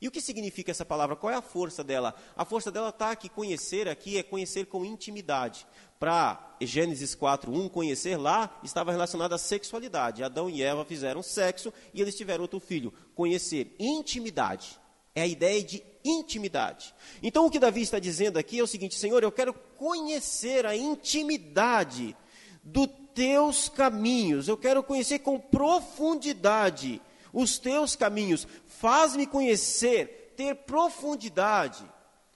E 0.00 0.08
o 0.08 0.10
que 0.10 0.18
significa 0.18 0.70
essa 0.70 0.82
palavra? 0.82 1.14
Qual 1.14 1.30
é 1.30 1.36
a 1.36 1.42
força 1.42 1.84
dela? 1.84 2.14
A 2.34 2.42
força 2.42 2.72
dela 2.72 2.88
está 2.88 3.10
aqui, 3.10 3.28
conhecer 3.28 3.86
aqui 3.86 4.16
é 4.16 4.22
conhecer 4.22 4.64
com 4.64 4.82
intimidade. 4.82 5.66
Para 6.00 6.56
Gênesis 6.58 7.14
4:1, 7.14 7.68
conhecer 7.68 8.16
lá 8.16 8.58
estava 8.64 8.90
relacionado 8.90 9.34
à 9.34 9.36
sexualidade. 9.36 10.24
Adão 10.24 10.48
e 10.48 10.62
Eva 10.62 10.86
fizeram 10.86 11.22
sexo 11.22 11.70
e 11.92 12.00
eles 12.00 12.16
tiveram 12.16 12.44
outro 12.44 12.58
filho. 12.58 12.94
Conhecer, 13.14 13.76
intimidade. 13.78 14.80
É 15.14 15.20
a 15.20 15.26
ideia 15.26 15.62
de 15.62 15.82
intimidade. 16.02 16.94
Então 17.22 17.44
o 17.44 17.50
que 17.50 17.58
Davi 17.58 17.82
está 17.82 17.98
dizendo 17.98 18.38
aqui 18.38 18.58
é 18.58 18.62
o 18.62 18.66
seguinte: 18.66 18.94
Senhor, 18.94 19.22
eu 19.22 19.30
quero 19.30 19.52
conhecer 19.52 20.64
a 20.64 20.74
intimidade 20.74 22.16
dos 22.64 22.88
teus 23.14 23.68
caminhos, 23.68 24.48
eu 24.48 24.56
quero 24.56 24.82
conhecer 24.82 25.20
com 25.20 25.38
profundidade 25.38 27.00
os 27.32 27.58
teus 27.58 27.96
caminhos. 27.96 28.46
Faz-me 28.66 29.26
conhecer, 29.26 30.34
ter 30.36 30.54
profundidade, 30.54 31.84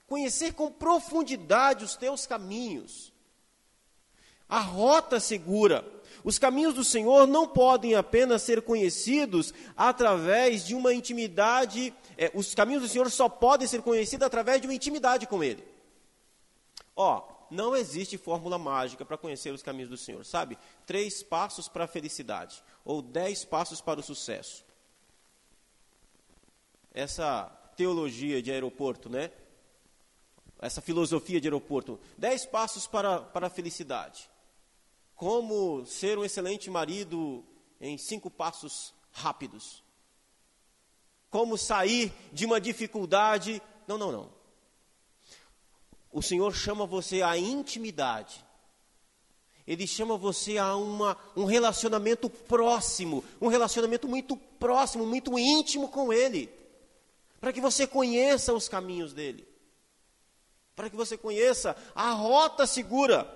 conhecer 0.07 0.53
com 0.53 0.71
profundidade 0.71 1.85
os 1.85 1.97
teus 1.97 2.27
caminhos. 2.27 3.13
A 4.49 4.61
rota 4.61 5.19
segura. 5.19 5.85
Os 6.23 6.39
caminhos 6.39 6.75
do 6.75 6.85
Senhor 6.85 7.27
não 7.27 7.47
podem 7.47 7.95
apenas 7.95 8.43
ser 8.43 8.63
conhecidos 8.63 9.55
através 9.77 10.65
de 10.65 10.75
uma 10.75 10.93
intimidade 10.93 11.93
é, 12.17 12.31
os 12.35 12.55
caminhos 12.55 12.83
do 12.83 12.89
Senhor 12.89 13.11
só 13.11 13.29
podem 13.29 13.69
ser 13.69 13.83
conhecidos 13.83 14.27
através 14.27 14.61
de 14.61 14.67
uma 14.67 14.75
intimidade 14.75 15.27
com 15.27 15.45
Ele. 15.45 15.63
Ó, 16.95 17.23
não 17.51 17.77
existe 17.77 18.19
fórmula 18.19 18.59
mágica 18.59 19.05
para 19.05 19.19
conhecer 19.19 19.53
os 19.53 19.63
caminhos 19.63 19.89
do 19.89 19.97
Senhor, 19.97 20.25
sabe? 20.25 20.59
Três 20.85 21.23
passos 21.23 21.69
para 21.69 21.85
a 21.85 21.89
felicidade, 21.89 22.63
ou 22.85 23.01
dez 23.01 23.45
passos 23.45 23.81
para 23.81 24.01
o 24.01 24.03
sucesso. 24.03 24.65
Essa 26.93 27.45
teologia 27.77 28.43
de 28.43 28.51
aeroporto, 28.51 29.09
né? 29.09 29.31
Essa 30.59 30.81
filosofia 30.81 31.41
de 31.41 31.49
aeroporto. 31.49 32.01
Dez 32.17 32.47
passos 32.47 32.87
para, 32.87 33.21
para 33.21 33.49
a 33.49 33.51
felicidade. 33.51 34.31
Como 35.15 35.85
ser 35.85 36.19
um 36.19 36.25
excelente 36.25 36.71
marido 36.71 37.45
em 37.81 37.99
cinco 37.99 38.31
passos 38.31 38.95
rápidos 39.13 39.85
como 41.37 41.59
sair 41.59 42.15
de 42.33 42.47
uma 42.47 42.59
dificuldade. 42.59 43.61
Não, 43.87 43.99
não, 43.99 44.11
não. 44.11 44.36
O 46.17 46.23
Senhor 46.23 46.55
chama 46.55 46.87
você 46.87 47.21
à 47.21 47.37
intimidade. 47.37 48.43
Ele 49.67 49.87
chama 49.87 50.17
você 50.17 50.57
a 50.57 50.75
uma, 50.75 51.15
um 51.37 51.45
relacionamento 51.45 52.31
próximo, 52.31 53.23
um 53.39 53.49
relacionamento 53.49 54.09
muito 54.09 54.35
próximo, 54.35 55.05
muito 55.05 55.39
íntimo 55.39 55.91
com 55.91 56.11
Ele, 56.11 56.49
para 57.39 57.53
que 57.53 57.61
você 57.61 57.87
conheça 57.87 58.55
os 58.55 58.67
caminhos 58.67 59.13
dele, 59.13 59.47
para 60.75 60.89
que 60.89 60.97
você 60.97 61.19
conheça 61.19 61.77
a 61.95 62.13
rota 62.13 62.67
segura. 62.67 63.31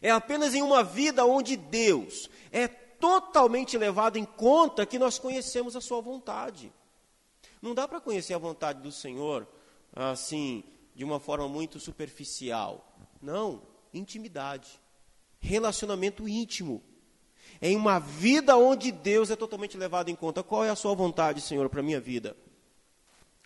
É 0.00 0.10
apenas 0.10 0.54
em 0.54 0.62
uma 0.62 0.82
vida 0.82 1.26
onde 1.26 1.58
Deus 1.58 2.30
é 2.50 2.66
totalmente 2.66 3.76
levado 3.76 4.16
em 4.16 4.24
conta 4.24 4.86
que 4.86 4.98
nós 4.98 5.18
conhecemos 5.18 5.76
a 5.76 5.82
Sua 5.82 6.00
vontade. 6.00 6.72
Não 7.60 7.74
dá 7.74 7.86
para 7.86 8.00
conhecer 8.00 8.32
a 8.32 8.38
vontade 8.38 8.80
do 8.80 8.90
Senhor 8.90 9.46
assim, 9.94 10.64
de 10.96 11.04
uma 11.04 11.20
forma 11.20 11.46
muito 11.46 11.78
superficial. 11.78 12.96
Não, 13.20 13.62
intimidade. 13.92 14.80
Relacionamento 15.38 16.26
íntimo. 16.26 16.82
Em 17.60 17.76
uma 17.76 17.98
vida 17.98 18.56
onde 18.56 18.90
Deus 18.90 19.30
é 19.30 19.36
totalmente 19.36 19.76
levado 19.76 20.08
em 20.08 20.16
conta. 20.16 20.42
Qual 20.42 20.64
é 20.64 20.70
a 20.70 20.74
sua 20.74 20.94
vontade, 20.94 21.42
Senhor, 21.42 21.68
para 21.68 21.80
a 21.80 21.82
minha 21.82 22.00
vida? 22.00 22.34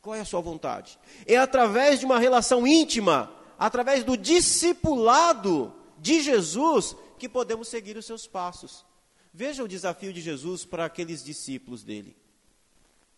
Qual 0.00 0.14
é 0.14 0.20
a 0.20 0.24
sua 0.24 0.40
vontade? 0.40 0.96
É 1.26 1.36
através 1.36 1.98
de 1.98 2.06
uma 2.06 2.20
relação 2.20 2.64
íntima, 2.64 3.30
através 3.58 4.04
do 4.04 4.16
discipulado 4.16 5.74
de 5.98 6.22
Jesus, 6.22 6.96
que 7.18 7.28
podemos 7.28 7.66
seguir 7.66 7.96
os 7.96 8.06
seus 8.06 8.28
passos. 8.28 8.86
Veja 9.34 9.64
o 9.64 9.68
desafio 9.68 10.12
de 10.12 10.20
Jesus 10.20 10.64
para 10.64 10.84
aqueles 10.84 11.22
discípulos 11.22 11.82
dele. 11.82 12.16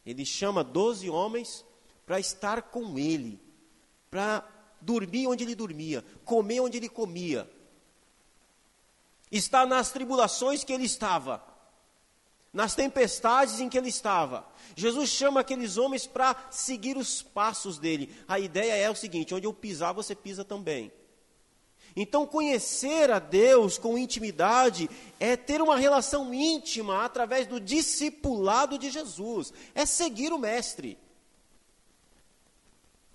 Ele 0.07 0.25
chama 0.25 0.65
doze 0.65 1.09
homens 1.11 1.65
para 2.07 2.19
estar 2.19 2.63
com 2.63 2.99
ele, 2.99 3.39
para 4.13 4.47
dormir 4.79 5.27
onde 5.27 5.43
ele 5.43 5.55
dormia, 5.55 6.05
comer 6.23 6.61
onde 6.61 6.77
ele 6.77 6.89
comia, 6.91 7.51
estar 9.31 9.67
nas 9.67 9.91
tribulações 9.91 10.63
que 10.63 10.71
ele 10.71 10.85
estava, 10.85 11.43
nas 12.53 12.75
tempestades 12.75 13.59
em 13.59 13.71
que 13.71 13.79
ele 13.79 13.89
estava. 13.89 14.47
Jesus 14.77 15.09
chama 15.09 15.41
aqueles 15.41 15.79
homens 15.79 16.07
para 16.07 16.37
seguir 16.51 16.99
os 16.99 17.23
passos 17.23 17.79
dele. 17.79 18.15
A 18.29 18.39
ideia 18.39 18.77
é 18.77 18.91
o 18.91 18.95
seguinte: 18.95 19.35
onde 19.35 19.47
eu 19.47 19.55
pisar, 19.55 19.95
você 19.95 20.15
pisa 20.15 20.45
também. 20.45 20.93
Então, 21.97 22.27
conhecer 22.27 23.11
a 23.11 23.19
Deus 23.19 23.79
com 23.79 23.97
intimidade 23.97 24.91
é 25.19 25.39
ter 25.39 25.63
uma 25.63 25.79
relação 25.79 26.35
íntima 26.35 27.03
através 27.03 27.47
do 27.47 27.59
discipulado 27.59 28.79
de 28.79 28.91
Jesus, 28.91 29.55
é 29.75 29.87
seguir 29.87 30.35
o 30.35 30.39
Mestre. 30.39 30.99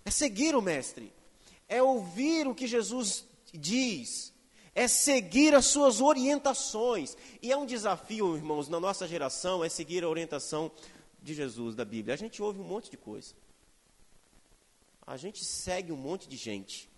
É 0.08 0.10
seguir 0.10 0.56
o 0.56 0.62
Mestre, 0.62 1.12
é 1.68 1.84
ouvir 1.84 2.48
o 2.48 2.56
que 2.56 2.66
Jesus 2.66 3.26
diz, 3.52 4.34
é 4.74 4.88
seguir 4.88 5.54
as 5.54 5.66
suas 5.66 6.00
orientações. 6.00 7.18
E 7.42 7.52
é 7.52 7.58
um 7.58 7.66
desafio, 7.66 8.38
irmãos, 8.38 8.70
na 8.70 8.80
nossa 8.80 9.06
geração, 9.06 9.66
é 9.66 9.68
seguir 9.68 10.06
a 10.06 10.08
orientação 10.08 10.72
de 11.22 11.34
Jesus, 11.34 11.76
da 11.76 11.84
Bíblia. 11.84 12.14
A 12.14 12.18
gente 12.18 12.42
ouve 12.42 12.58
um 12.58 12.64
monte 12.64 12.90
de 12.90 12.96
coisa, 12.96 13.36
a 15.06 15.18
gente 15.18 15.44
segue 15.44 15.92
um 15.92 15.98
monte 15.98 16.30
de 16.30 16.38
gente. 16.38 16.90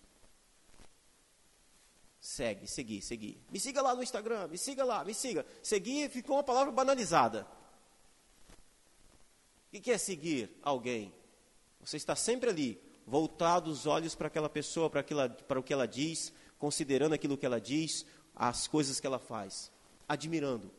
Segue, 2.22 2.68
seguir, 2.68 3.02
seguir. 3.02 3.42
Me 3.50 3.60
siga 3.60 3.82
lá 3.82 3.96
no 3.96 4.04
Instagram, 4.04 4.50
me 4.50 4.58
siga 4.60 4.86
lá, 4.86 5.04
me 5.04 5.16
siga. 5.16 5.44
Seguir 5.64 6.12
ficou 6.12 6.36
uma 6.36 6.44
palavra 6.44 6.72
banalizada. 6.72 7.48
O 9.74 9.82
que 9.82 9.90
é 9.90 9.98
seguir 9.98 10.56
alguém? 10.62 11.12
Você 11.84 11.98
está 11.98 12.16
sempre 12.16 12.52
ali, 12.52 12.89
voltado 13.10 13.72
os 13.72 13.88
olhos 13.88 14.14
para 14.14 14.28
aquela 14.28 14.48
pessoa, 14.48 14.90
para, 14.90 15.00
aquilo, 15.00 15.28
para 15.48 15.60
o 15.60 15.64
que 15.64 15.74
ela 15.74 15.88
diz, 15.88 16.32
considerando 16.60 17.14
aquilo 17.14 17.38
que 17.38 17.46
ela 17.46 17.60
diz, 17.60 18.06
as 18.36 18.68
coisas 18.68 19.00
que 19.00 19.08
ela 19.08 19.18
faz, 19.18 19.72
admirando. 20.08 20.72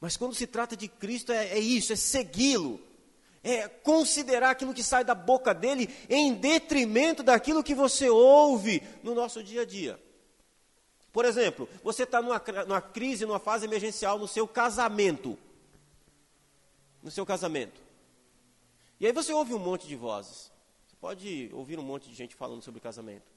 Mas 0.00 0.16
quando 0.16 0.34
se 0.34 0.46
trata 0.46 0.76
de 0.76 0.86
Cristo, 0.86 1.32
é, 1.32 1.48
é 1.48 1.58
isso, 1.58 1.92
é 1.92 1.96
segui-lo, 1.96 2.80
é 3.42 3.66
considerar 3.68 4.50
aquilo 4.50 4.72
que 4.72 4.82
sai 4.82 5.04
da 5.04 5.14
boca 5.14 5.52
dele 5.52 5.92
em 6.08 6.34
detrimento 6.34 7.22
daquilo 7.22 7.64
que 7.64 7.74
você 7.74 8.08
ouve 8.08 8.80
no 9.02 9.14
nosso 9.14 9.42
dia 9.42 9.62
a 9.62 9.66
dia. 9.66 10.00
Por 11.12 11.24
exemplo, 11.24 11.68
você 11.82 12.04
está 12.04 12.22
numa, 12.22 12.40
numa 12.66 12.80
crise, 12.80 13.26
numa 13.26 13.38
fase 13.40 13.64
emergencial 13.64 14.18
no 14.18 14.28
seu 14.28 14.46
casamento. 14.46 15.36
No 17.02 17.10
seu 17.10 17.26
casamento. 17.26 17.80
E 19.00 19.06
aí 19.06 19.12
você 19.12 19.32
ouve 19.32 19.54
um 19.54 19.58
monte 19.58 19.86
de 19.86 19.96
vozes. 19.96 20.54
Pode 21.06 21.48
ouvir 21.52 21.78
um 21.78 21.84
monte 21.84 22.08
de 22.08 22.16
gente 22.16 22.34
falando 22.34 22.62
sobre 22.62 22.80
casamento. 22.80 23.30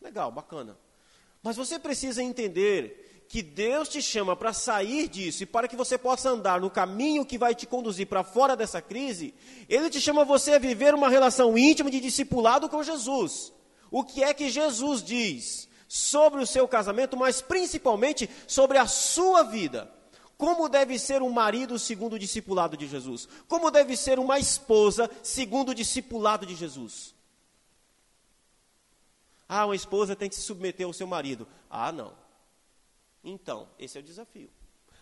Legal, 0.00 0.30
bacana. 0.30 0.78
Mas 1.42 1.56
você 1.56 1.76
precisa 1.76 2.22
entender 2.22 3.24
que 3.28 3.42
Deus 3.42 3.88
te 3.88 4.00
chama 4.00 4.36
para 4.36 4.52
sair 4.52 5.08
disso 5.08 5.42
e 5.42 5.46
para 5.46 5.66
que 5.66 5.74
você 5.74 5.98
possa 5.98 6.30
andar 6.30 6.60
no 6.60 6.70
caminho 6.70 7.26
que 7.26 7.36
vai 7.36 7.52
te 7.52 7.66
conduzir 7.66 8.06
para 8.06 8.22
fora 8.22 8.54
dessa 8.54 8.80
crise, 8.80 9.34
Ele 9.68 9.90
te 9.90 10.00
chama 10.00 10.24
você 10.24 10.52
a 10.52 10.58
viver 10.60 10.94
uma 10.94 11.08
relação 11.08 11.58
íntima 11.58 11.90
de 11.90 11.98
discipulado 11.98 12.68
com 12.68 12.80
Jesus. 12.80 13.52
O 13.90 14.04
que 14.04 14.22
é 14.22 14.32
que 14.32 14.48
Jesus 14.48 15.02
diz 15.02 15.68
sobre 15.88 16.40
o 16.40 16.46
seu 16.46 16.68
casamento, 16.68 17.16
mas 17.16 17.42
principalmente 17.42 18.30
sobre 18.46 18.78
a 18.78 18.86
sua 18.86 19.42
vida? 19.42 19.92
Como 20.40 20.70
deve 20.70 20.98
ser 20.98 21.20
um 21.20 21.28
marido 21.28 21.78
segundo 21.78 22.14
o 22.14 22.18
discipulado 22.18 22.74
de 22.74 22.88
Jesus? 22.88 23.28
Como 23.46 23.70
deve 23.70 23.94
ser 23.94 24.18
uma 24.18 24.38
esposa 24.38 25.10
segundo 25.22 25.68
o 25.68 25.74
discipulado 25.74 26.46
de 26.46 26.54
Jesus? 26.54 27.14
Ah, 29.46 29.66
uma 29.66 29.76
esposa 29.76 30.16
tem 30.16 30.30
que 30.30 30.34
se 30.34 30.40
submeter 30.40 30.86
ao 30.86 30.94
seu 30.94 31.06
marido. 31.06 31.46
Ah, 31.68 31.92
não. 31.92 32.14
Então, 33.22 33.68
esse 33.78 33.98
é 33.98 34.00
o 34.00 34.02
desafio. 34.02 34.48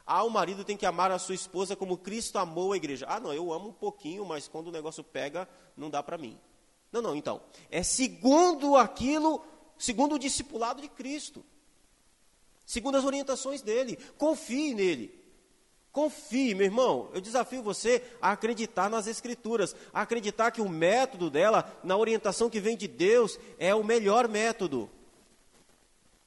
Ah, 0.04 0.24
o 0.24 0.30
marido 0.30 0.64
tem 0.64 0.76
que 0.76 0.84
amar 0.84 1.12
a 1.12 1.20
sua 1.20 1.36
esposa 1.36 1.76
como 1.76 1.96
Cristo 1.96 2.36
amou 2.36 2.72
a 2.72 2.76
igreja. 2.76 3.06
Ah, 3.08 3.20
não, 3.20 3.32
eu 3.32 3.52
amo 3.52 3.68
um 3.68 3.72
pouquinho, 3.72 4.26
mas 4.26 4.48
quando 4.48 4.66
o 4.66 4.72
negócio 4.72 5.04
pega, 5.04 5.48
não 5.76 5.88
dá 5.88 6.02
para 6.02 6.18
mim. 6.18 6.36
Não, 6.90 7.00
não, 7.00 7.14
então. 7.14 7.40
É 7.70 7.84
segundo 7.84 8.74
aquilo, 8.74 9.40
segundo 9.78 10.16
o 10.16 10.18
discipulado 10.18 10.82
de 10.82 10.88
Cristo. 10.88 11.44
Segundo 12.66 12.96
as 12.96 13.04
orientações 13.04 13.62
dele. 13.62 13.96
Confie 14.18 14.74
nele. 14.74 15.27
Confie, 15.92 16.54
meu 16.54 16.66
irmão. 16.66 17.10
Eu 17.12 17.20
desafio 17.20 17.62
você 17.62 18.02
a 18.20 18.32
acreditar 18.32 18.88
nas 18.88 19.06
Escrituras, 19.06 19.74
a 19.92 20.02
acreditar 20.02 20.50
que 20.50 20.60
o 20.60 20.68
método 20.68 21.30
dela, 21.30 21.78
na 21.82 21.96
orientação 21.96 22.50
que 22.50 22.60
vem 22.60 22.76
de 22.76 22.86
Deus, 22.86 23.38
é 23.58 23.74
o 23.74 23.82
melhor 23.82 24.28
método. 24.28 24.88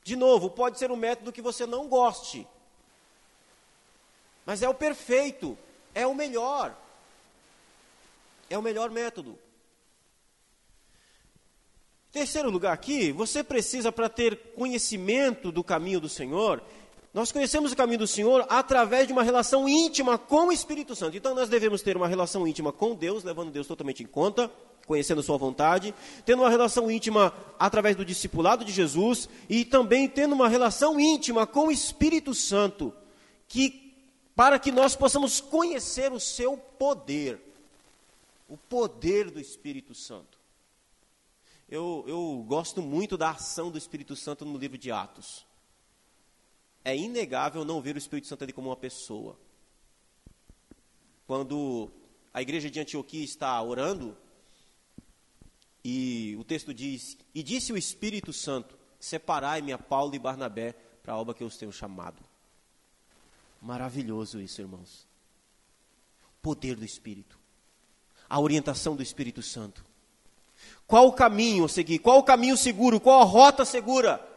De 0.04 0.16
novo, 0.16 0.50
pode 0.50 0.80
ser 0.80 0.92
um 0.92 0.96
método 0.96 1.32
que 1.32 1.42
você 1.42 1.66
não 1.66 1.88
goste, 1.88 2.48
mas 4.46 4.64
é 4.64 4.68
o 4.68 4.74
perfeito, 4.74 5.58
é 5.94 6.06
o 6.08 6.16
melhor. 6.16 6.76
É 8.50 8.58
o 8.58 8.62
melhor 8.62 8.90
método. 8.90 9.38
Terceiro 12.12 12.50
lugar 12.50 12.74
aqui, 12.74 13.12
você 13.14 13.42
precisa, 13.42 13.92
para 13.92 14.10
ter 14.10 14.36
conhecimento 14.54 15.50
do 15.52 15.64
caminho 15.64 16.02
do 16.02 16.10
Senhor, 16.10 16.62
nós 17.14 17.30
conhecemos 17.30 17.74
o 17.74 17.76
caminho 17.76 18.00
do 18.00 18.08
Senhor 18.08 18.46
através 18.48 19.06
de 19.06 19.12
uma 19.12 19.22
relação 19.22 19.68
íntima 19.68 20.18
com 20.18 20.48
o 20.48 20.52
Espírito 20.52 20.96
Santo. 20.96 21.18
Então 21.18 21.36
nós 21.36 21.50
devemos 21.50 21.82
ter 21.82 21.98
uma 21.98 22.08
relação 22.08 22.48
íntima 22.48 22.72
com 22.72 22.96
Deus, 22.96 23.24
levando 23.24 23.52
Deus 23.52 23.68
totalmente 23.68 24.02
em 24.02 24.06
conta, 24.06 24.50
conhecendo 24.88 25.22
Sua 25.22 25.38
vontade, 25.38 25.94
tendo 26.26 26.42
uma 26.42 26.50
relação 26.50 26.90
íntima 26.90 27.34
através 27.60 27.98
do 27.98 28.06
discipulado 28.06 28.64
de 28.64 28.72
Jesus 28.72 29.28
e 29.50 29.66
também 29.66 30.08
tendo 30.08 30.34
uma 30.34 30.48
relação 30.48 30.98
íntima 30.98 31.46
com 31.46 31.68
o 31.68 31.72
Espírito 31.72 32.34
Santo, 32.34 32.94
que 33.46 33.94
para 34.34 34.58
que 34.58 34.72
nós 34.72 34.96
possamos 34.96 35.42
conhecer 35.42 36.14
o 36.14 36.20
seu 36.20 36.56
poder, 36.56 37.42
o 38.48 38.56
poder 38.56 39.30
do 39.30 39.40
Espírito 39.40 39.94
Santo. 39.94 40.40
Eu, 41.68 42.06
eu 42.08 42.44
gosto 42.48 42.82
muito 42.82 43.18
da 43.18 43.32
ação 43.32 43.70
do 43.70 43.78
Espírito 43.78 44.16
Santo 44.16 44.46
no 44.46 44.58
livro 44.58 44.78
de 44.78 44.92
Atos 44.92 45.51
é 46.84 46.96
inegável 46.96 47.64
não 47.64 47.82
ver 47.82 47.96
o 47.96 48.00
Espírito 48.00 48.28
Santo 48.28 48.44
ali 48.44 48.54
como 48.54 48.70
uma 48.70 48.76
pessoa. 48.76 49.38
Quando 51.28 51.92
a 52.34 52.42
igreja 52.42 52.70
de 52.70 52.80
Antioquia 52.80 53.24
está 53.24 53.62
orando, 53.62 54.18
e 55.84 56.36
o 56.40 56.44
texto 56.44 56.74
diz: 56.74 57.18
E 57.34 57.42
disse 57.42 57.72
o 57.72 57.78
Espírito 57.78 58.34
Santo: 58.34 58.78
Separai-me 59.00 59.74
a 59.74 59.78
Paulo 59.78 60.14
e 60.16 60.20
Barnabé 60.20 60.74
para 61.02 61.14
a 61.14 61.18
obra 61.18 61.34
que 61.34 61.44
eu 61.44 61.48
os 61.48 61.58
tenho 61.58 61.72
chamado. 61.72 62.22
Maravilhoso 63.62 64.40
isso, 64.40 64.62
irmãos. 64.62 65.08
Poder 66.42 66.76
do 66.76 66.86
Espírito. 66.86 67.40
A 68.28 68.40
orientação 68.40 68.96
do 68.96 69.04
Espírito 69.04 69.42
Santo. 69.42 69.86
Qual 70.88 71.08
o 71.08 71.14
caminho 71.14 71.66
a 71.66 71.70
seguir? 71.70 72.00
Qual 72.00 72.20
o 72.20 72.24
caminho 72.24 72.58
seguro? 72.58 73.00
Qual 73.00 73.22
a 73.22 73.26
rota 73.26 73.66
segura? 73.66 74.31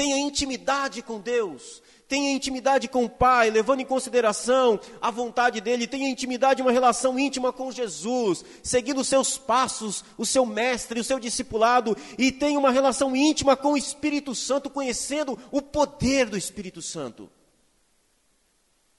Tenha 0.00 0.16
intimidade 0.16 1.02
com 1.02 1.20
Deus, 1.20 1.82
tenha 2.08 2.32
intimidade 2.32 2.88
com 2.88 3.04
o 3.04 3.08
Pai, 3.08 3.50
levando 3.50 3.80
em 3.80 3.84
consideração 3.84 4.80
a 4.98 5.10
vontade 5.10 5.60
dele, 5.60 5.86
tenha 5.86 6.08
intimidade, 6.08 6.62
uma 6.62 6.72
relação 6.72 7.18
íntima 7.18 7.52
com 7.52 7.70
Jesus, 7.70 8.42
seguindo 8.62 9.02
os 9.02 9.08
seus 9.08 9.36
passos, 9.36 10.02
o 10.16 10.24
seu 10.24 10.46
mestre, 10.46 11.00
o 11.00 11.04
seu 11.04 11.20
discipulado, 11.20 11.94
e 12.16 12.32
tenha 12.32 12.58
uma 12.58 12.70
relação 12.70 13.14
íntima 13.14 13.58
com 13.58 13.72
o 13.72 13.76
Espírito 13.76 14.34
Santo, 14.34 14.70
conhecendo 14.70 15.38
o 15.52 15.60
poder 15.60 16.30
do 16.30 16.38
Espírito 16.38 16.80
Santo. 16.80 17.30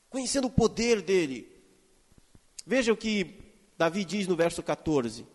Conhecendo 0.07 0.49
o 0.49 0.51
poder 0.51 1.01
dele. 1.01 1.51
Veja 2.63 2.93
o 2.93 2.97
que 2.97 3.39
Davi 3.75 4.05
diz 4.05 4.27
no 4.27 4.35
verso 4.35 4.61
14: 4.61 5.25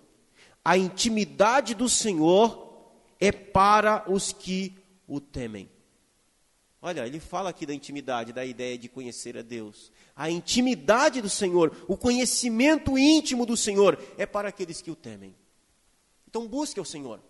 A 0.65 0.79
intimidade 0.79 1.75
do 1.75 1.89
Senhor 1.89 2.95
é 3.19 3.33
para 3.33 4.05
os 4.07 4.33
que 4.33 4.86
o 5.07 5.21
temem. 5.21 5.71
Olha, 6.81 7.07
ele 7.07 7.19
fala 7.19 7.51
aqui 7.51 7.67
da 7.67 7.75
intimidade, 7.75 8.33
da 8.33 8.45
ideia 8.45 8.79
de 8.79 8.89
conhecer 8.89 9.37
a 9.37 9.43
Deus. 9.43 9.91
A 10.15 10.31
intimidade 10.31 11.21
do 11.21 11.29
Senhor, 11.29 11.77
o 11.89 11.97
conhecimento 11.97 12.97
íntimo 12.97 13.45
do 13.45 13.57
Senhor 13.57 13.99
é 14.17 14.25
para 14.25 14.49
aqueles 14.49 14.81
que 14.81 14.91
o 14.91 14.97
temem. 14.97 15.35
Então 16.29 16.47
busque 16.47 16.81
o 16.81 16.85
Senhor. 16.85 17.21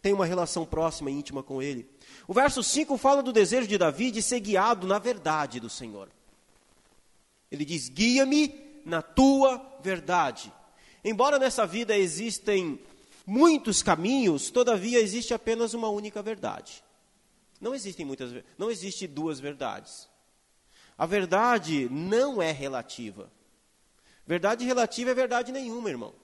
Tenha 0.00 0.14
uma 0.14 0.26
relação 0.26 0.64
próxima 0.64 1.10
e 1.10 1.14
íntima 1.14 1.42
com 1.42 1.60
Ele. 1.60 1.88
O 2.26 2.34
verso 2.34 2.62
5 2.62 2.96
fala 2.96 3.22
do 3.22 3.32
desejo 3.32 3.66
de 3.66 3.76
Davi 3.76 4.10
de 4.10 4.22
ser 4.22 4.38
guiado 4.40 4.86
na 4.86 4.98
verdade 4.98 5.58
do 5.58 5.68
Senhor. 5.68 6.08
Ele 7.50 7.64
diz: 7.64 7.88
Guia-me 7.88 8.54
na 8.84 9.02
tua 9.02 9.60
verdade. 9.82 10.52
Embora 11.04 11.38
nessa 11.38 11.66
vida 11.66 11.96
existem 11.96 12.78
muitos 13.26 13.82
caminhos, 13.82 14.50
todavia 14.50 15.00
existe 15.00 15.34
apenas 15.34 15.74
uma 15.74 15.88
única 15.88 16.22
verdade. 16.22 16.84
Não 17.60 17.74
existem 17.74 18.06
muitas, 18.06 18.32
não 18.56 18.70
existe 18.70 19.06
duas 19.06 19.40
verdades. 19.40 20.08
A 20.96 21.06
verdade 21.06 21.88
não 21.88 22.40
é 22.42 22.52
relativa. 22.52 23.30
Verdade 24.26 24.64
relativa 24.64 25.10
é 25.10 25.14
verdade 25.14 25.52
nenhuma, 25.52 25.88
irmão. 25.88 26.14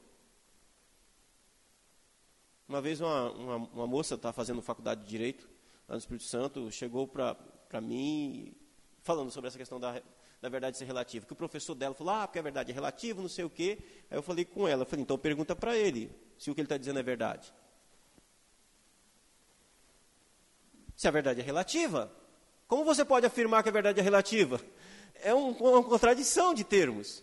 Uma 2.69 2.81
vez 2.81 3.01
uma, 3.01 3.31
uma, 3.31 3.57
uma 3.57 3.87
moça 3.87 4.15
estava 4.15 4.33
fazendo 4.33 4.61
faculdade 4.63 5.03
de 5.03 5.09
Direito, 5.09 5.49
lá 5.89 5.95
no 5.95 5.99
Espírito 5.99 6.25
Santo, 6.25 6.71
chegou 6.73 7.07
para 7.07 7.81
mim 7.81 8.55
falando 9.03 9.31
sobre 9.31 9.49
essa 9.49 9.59
questão 9.59 9.79
da, 9.79 10.03
da 10.41 10.49
verdade 10.49 10.77
ser 10.77 10.87
relativa. 10.87 11.27
Que 11.27 11.33
o 11.33 11.37
professor 11.37 11.75
dela 11.75 11.95
falou, 11.95 12.15
ah, 12.15 12.27
porque 12.27 12.39
a 12.39 12.43
verdade 12.43 12.71
é 12.71 12.75
relativa, 12.75 13.21
não 13.21 13.29
sei 13.29 13.45
o 13.45 13.51
quê. 13.51 13.79
Aí 14.11 14.17
eu 14.17 14.23
falei 14.23 14.45
com 14.45 14.67
ela, 14.67 14.85
falei, 14.85 15.03
então 15.03 15.19
pergunta 15.19 15.55
para 15.55 15.77
ele 15.77 16.11
se 16.39 16.51
o 16.51 16.55
que 16.55 16.61
ele 16.61 16.67
está 16.67 16.77
dizendo 16.77 16.99
é 16.99 17.03
verdade. 17.03 17.53
Se 21.05 21.09
a 21.09 21.11
verdade 21.11 21.43
é 21.43 21.45
relativa, 21.45 22.11
como 22.67 22.83
você 22.83 23.05
pode 23.05 23.27
afirmar 23.27 23.63
que 23.63 23.69
a 23.69 23.73
verdade 23.73 24.01
é 24.01 24.03
relativa? 24.03 24.59
É 25.17 25.35
um, 25.35 25.51
uma 25.51 25.83
contradição 25.83 26.55
de 26.55 26.65
termos. 26.65 27.23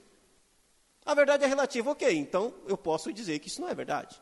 A 1.04 1.16
verdade 1.16 1.46
é 1.46 1.48
relativa, 1.48 1.90
ok, 1.90 2.16
então 2.16 2.54
eu 2.68 2.78
posso 2.78 3.12
dizer 3.12 3.40
que 3.40 3.48
isso 3.48 3.60
não 3.60 3.68
é 3.68 3.74
verdade. 3.74 4.22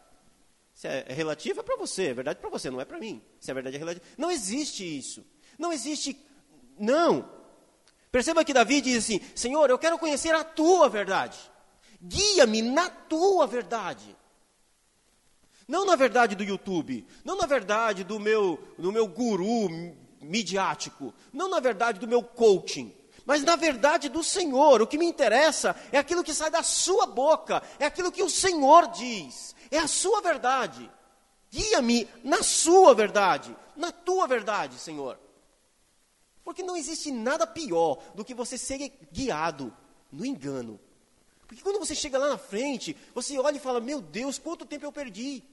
Se 0.73 0.87
é, 0.87 1.03
é 1.09 1.13
relativa, 1.13 1.59
é 1.59 1.63
para 1.63 1.75
você, 1.75 2.05
é 2.05 2.13
verdade 2.13 2.39
para 2.39 2.49
você, 2.49 2.69
não 2.69 2.79
é 2.79 2.85
para 2.85 2.97
mim. 2.97 3.21
Se 3.37 3.51
a 3.51 3.53
verdade 3.53 3.75
é 3.75 3.79
relativa. 3.79 4.05
Não 4.17 4.31
existe 4.31 4.85
isso. 4.97 5.25
Não 5.57 5.73
existe. 5.73 6.17
Não. 6.79 7.29
Perceba 8.13 8.45
que 8.45 8.53
Davi 8.53 8.79
diz 8.79 9.03
assim: 9.03 9.19
Senhor, 9.35 9.69
eu 9.69 9.77
quero 9.77 9.99
conhecer 9.99 10.33
a 10.33 10.41
tua 10.41 10.87
verdade. 10.87 11.37
Guia-me 12.01 12.61
na 12.61 12.89
tua 12.89 13.45
verdade. 13.45 14.15
Não 15.69 15.85
na 15.85 15.95
verdade 15.95 16.33
do 16.33 16.43
YouTube, 16.43 17.05
não 17.23 17.37
na 17.37 17.45
verdade 17.45 18.03
do 18.03 18.19
meu, 18.19 18.57
do 18.75 18.91
meu 18.91 19.07
guru 19.07 19.69
midiático, 20.19 21.13
não 21.31 21.47
na 21.47 21.59
verdade 21.59 21.99
do 21.99 22.07
meu 22.07 22.23
coaching, 22.23 22.91
mas 23.23 23.43
na 23.43 23.55
verdade 23.55 24.09
do 24.09 24.23
Senhor. 24.23 24.81
O 24.81 24.87
que 24.87 24.97
me 24.97 25.05
interessa 25.05 25.75
é 25.91 25.99
aquilo 25.99 26.23
que 26.23 26.33
sai 26.33 26.49
da 26.49 26.63
sua 26.63 27.05
boca, 27.05 27.61
é 27.77 27.85
aquilo 27.85 28.11
que 28.11 28.23
o 28.23 28.29
Senhor 28.31 28.87
diz, 28.87 29.55
é 29.69 29.77
a 29.77 29.85
sua 29.85 30.21
verdade. 30.21 30.89
Guia-me 31.51 32.09
na 32.23 32.41
sua 32.41 32.95
verdade, 32.95 33.55
na 33.75 33.91
tua 33.91 34.25
verdade, 34.25 34.79
Senhor. 34.79 35.19
Porque 36.43 36.63
não 36.63 36.75
existe 36.75 37.11
nada 37.11 37.45
pior 37.45 38.01
do 38.15 38.25
que 38.25 38.33
você 38.33 38.57
ser 38.57 38.91
guiado 39.11 39.71
no 40.11 40.25
engano. 40.25 40.79
Porque 41.47 41.61
quando 41.61 41.77
você 41.77 41.93
chega 41.93 42.17
lá 42.17 42.27
na 42.27 42.39
frente, 42.39 42.97
você 43.13 43.37
olha 43.37 43.57
e 43.57 43.59
fala: 43.59 43.79
Meu 43.79 44.01
Deus, 44.01 44.39
quanto 44.39 44.65
tempo 44.65 44.83
eu 44.83 44.91
perdi 44.91 45.43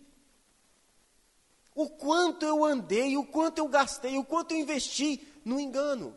o 1.77 1.91
quanto 1.91 2.45
eu 2.47 2.65
andei, 2.65 3.19
o 3.19 3.25
quanto 3.25 3.59
eu 3.59 3.69
gastei, 3.69 4.17
o 4.17 4.25
quanto 4.25 4.53
eu 4.53 4.59
investi 4.59 5.21
no 5.45 5.61
engano. 5.61 6.17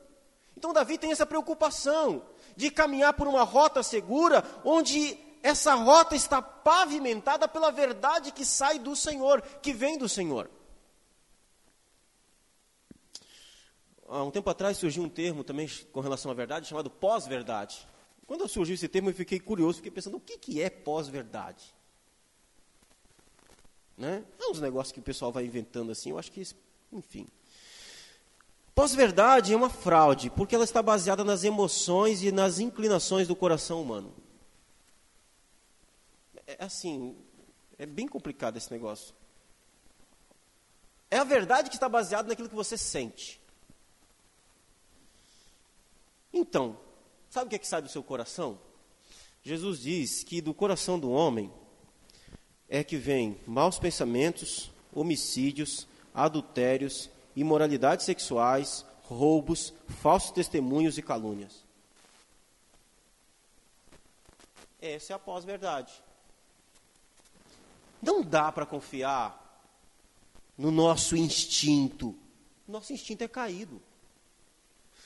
Então 0.56 0.72
Davi 0.72 0.98
tem 0.98 1.12
essa 1.12 1.26
preocupação 1.26 2.26
de 2.56 2.72
caminhar 2.72 3.14
por 3.14 3.28
uma 3.28 3.44
rota 3.44 3.84
segura, 3.84 4.44
onde 4.64 5.20
essa 5.44 5.76
rota 5.76 6.16
está 6.16 6.42
pavimentada 6.42 7.46
pela 7.46 7.72
verdade 7.72 8.32
que 8.32 8.46
sai 8.46 8.80
do 8.80 8.96
Senhor, 8.96 9.42
que 9.62 9.74
vem 9.74 9.98
do 9.98 10.08
Senhor. 10.08 10.50
Há 14.08 14.24
um 14.24 14.32
tempo 14.32 14.50
atrás 14.50 14.78
surgiu 14.78 15.04
um 15.04 15.10
termo 15.10 15.44
também 15.44 15.70
com 15.92 16.00
relação 16.00 16.32
à 16.32 16.34
verdade, 16.34 16.68
chamado 16.68 16.90
pós-verdade. 16.90 17.86
Quando 18.26 18.48
surgiu 18.48 18.76
esse 18.76 18.88
termo, 18.88 19.10
eu 19.10 19.14
fiquei 19.14 19.40
curioso, 19.40 19.78
fiquei 19.78 19.92
pensando, 19.92 20.18
o 20.18 20.22
que, 20.22 20.38
que 20.38 20.62
é 20.62 20.70
pós-verdade? 20.70 21.76
Né? 24.00 24.24
É 24.40 24.48
uns 24.48 24.62
negócios 24.62 24.94
que 24.94 25.00
o 25.00 25.04
pessoal 25.04 25.30
vai 25.30 25.46
inventando 25.46 25.92
assim, 25.92 26.12
eu 26.12 26.18
acho 26.18 26.32
que, 26.32 26.42
enfim. 26.94 27.28
Pós-verdade 28.74 29.52
é 29.52 29.58
uma 29.58 29.70
fraude, 29.70 30.30
porque 30.30 30.56
ela 30.56 30.64
está 30.64 30.82
baseada 30.82 31.22
nas 31.22 31.44
emoções 31.44 32.24
e 32.24 32.32
nas 32.32 32.60
inclinações 32.60 33.28
do 33.28 33.36
coração 33.36 33.82
humano. 33.82 34.16
É 36.48 36.64
assim, 36.64 37.14
é 37.78 37.86
bem 37.86 38.08
complicado 38.08 38.56
esse 38.56 38.72
negócio. 38.72 39.14
É 41.12 41.18
a 41.18 41.26
verdade 41.26 41.70
que 41.70 41.76
está 41.76 41.90
baseada 41.90 42.30
naquilo 42.30 42.48
que 42.48 42.56
você 42.56 42.78
sente. 42.78 43.38
Então, 46.32 46.80
sabe 47.30 47.48
o 47.48 47.50
que, 47.50 47.58
é 47.58 47.60
que 47.60 47.68
sai 47.68 47.82
do 47.82 47.90
seu 47.90 48.02
coração? 48.02 48.62
Jesus 49.44 49.82
diz 49.82 50.24
que 50.24 50.40
do 50.40 50.54
coração 50.54 50.98
do 50.98 51.12
homem 51.12 51.52
é 52.70 52.84
que 52.84 52.98
vem 52.98 53.40
maus 53.48 53.80
pensamentos, 53.80 54.72
homicídios, 54.94 55.88
adultérios, 56.14 57.10
imoralidades 57.36 58.06
sexuais, 58.06 58.86
roubos, 59.04 59.74
falsos 60.02 60.32
testemunhos 60.32 60.98
e 60.98 61.02
calúnias. 61.02 61.64
Essa 64.80 65.14
é 65.14 65.16
a 65.16 65.20
pós-verdade. 65.20 65.92
Não 68.02 68.22
dá 68.22 68.52
para 68.52 68.66
confiar 68.66 69.48
no 70.58 70.72
nosso 70.72 71.18
instinto. 71.18 72.16
Nosso 72.68 72.94
instinto 72.94 73.24
é 73.24 73.28
caído. 73.28 73.82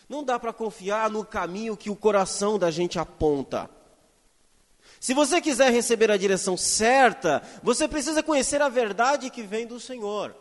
Não 0.08 0.24
dá 0.24 0.38
para 0.38 0.54
confiar 0.54 1.10
no 1.10 1.26
caminho 1.26 1.78
que 1.78 1.90
o 1.90 1.96
coração 1.96 2.60
da 2.60 2.70
gente 2.70 3.00
aponta. 3.00 3.70
Se 5.00 5.14
você 5.14 5.42
quiser 5.42 5.72
receber 5.72 6.10
a 6.10 6.18
direção 6.18 6.56
certa, 6.56 7.42
você 7.62 7.88
precisa 7.88 8.24
conhecer 8.24 8.62
a 8.62 8.70
verdade 8.70 9.30
que 9.30 9.44
vem 9.44 9.68
do 9.68 9.80
Senhor. 9.80 10.36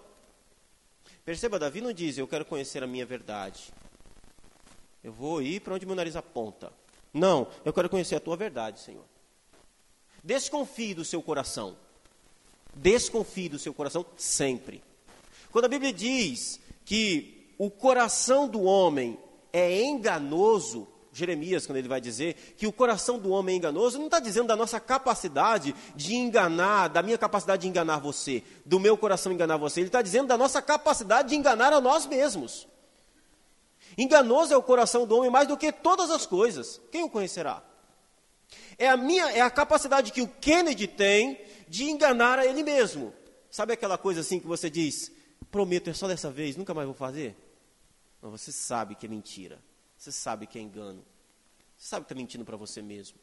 Perceba, 1.25 1.59
Davi 1.59 1.81
não 1.81 1.93
diz, 1.93 2.19
eu 2.19 2.29
quero 2.29 2.45
conhecer 2.45 2.83
a 2.83 2.87
minha 2.87 3.07
verdade. 3.07 3.73
Eu 5.03 5.13
vou 5.13 5.43
ir 5.43 5.61
para 5.61 5.75
onde 5.75 5.87
meu 5.87 5.97
nariz 5.97 6.17
aponta. 6.17 6.73
Não, 7.13 7.49
eu 7.65 7.73
quero 7.73 7.89
conhecer 7.89 8.15
a 8.15 8.21
tua 8.21 8.37
verdade, 8.37 8.81
Senhor. 8.81 9.05
Desconfie 10.23 10.95
do 10.95 11.05
seu 11.05 11.21
coração. 11.21 11.77
Desconfie 12.75 13.49
do 13.49 13.59
seu 13.59 13.75
coração 13.75 14.07
sempre. 14.17 14.83
Quando 15.51 15.65
a 15.67 15.69
Bíblia 15.69 15.93
diz 15.93 16.61
que 16.85 17.53
o 17.59 17.71
coração 17.71 18.49
do 18.49 18.63
homem 18.63 19.19
é 19.53 19.83
enganoso, 19.83 20.89
Jeremias, 21.13 21.67
quando 21.67 21.77
ele 21.77 21.89
vai 21.89 22.01
dizer 22.01 22.55
que 22.57 22.67
o 22.67 22.73
coração 22.73 23.19
do 23.19 23.31
homem 23.31 23.55
é 23.55 23.59
enganoso, 23.59 23.99
não 23.99 24.07
está 24.07 24.19
dizendo 24.19 24.47
da 24.47 24.57
nossa 24.57 24.81
capacidade 24.81 25.75
de 25.95 26.15
enganar, 26.15 26.89
da 26.89 27.03
minha 27.03 27.19
capacidade 27.19 27.63
de 27.63 27.69
enganar 27.69 27.99
você, 27.99 28.43
do 28.65 28.81
meu 28.81 28.97
coração 28.97 29.31
enganar 29.31 29.59
você. 29.59 29.81
Ele 29.81 29.89
está 29.89 30.01
dizendo 30.01 30.29
da 30.29 30.39
nossa 30.39 30.63
capacidade 30.63 31.29
de 31.29 31.37
enganar 31.37 31.71
a 31.71 31.83
nós 31.83 32.07
mesmos. 32.07 32.67
Enganoso 33.99 34.55
é 34.55 34.57
o 34.57 34.63
coração 34.63 35.07
do 35.07 35.15
homem 35.17 35.31
mais 35.31 35.47
do 35.47 35.57
que 35.57 35.71
todas 35.71 36.11
as 36.11 36.25
coisas. 36.25 36.81
Quem 36.91 37.05
o 37.05 37.11
conhecerá? 37.11 37.63
É 38.79 38.89
a 38.89 38.97
minha, 38.97 39.31
é 39.33 39.43
a 39.43 39.51
capacidade 39.51 40.13
que 40.13 40.23
o 40.23 40.29
Kennedy 40.29 40.87
tem 40.87 41.39
de 41.69 41.85
enganar 41.85 42.39
a 42.39 42.47
ele 42.47 42.63
mesmo. 42.63 43.13
Sabe 43.51 43.75
aquela 43.75 43.99
coisa 43.99 44.21
assim 44.21 44.41
que 44.41 44.47
você 44.47 44.71
diz: 44.71 45.13
prometo, 45.51 45.91
é 45.91 45.93
só 45.93 46.09
dessa 46.09 46.31
vez, 46.31 46.57
nunca 46.57 46.73
mais 46.73 46.87
vou 46.87 46.95
fazer? 46.95 47.37
Mas 48.23 48.31
você 48.41 48.51
sabe 48.51 48.95
que 48.95 49.05
é 49.05 49.09
mentira. 49.11 49.59
Você 50.03 50.11
sabe 50.11 50.49
que 50.49 50.59
é 50.59 50.61
engano. 50.61 51.05
Você 51.79 51.87
sabe 51.87 52.05
que 52.05 52.13
está 52.13 52.21
mentindo 52.21 52.45
para 52.45 52.57
você 52.57 52.83
mesmo. 52.83 53.17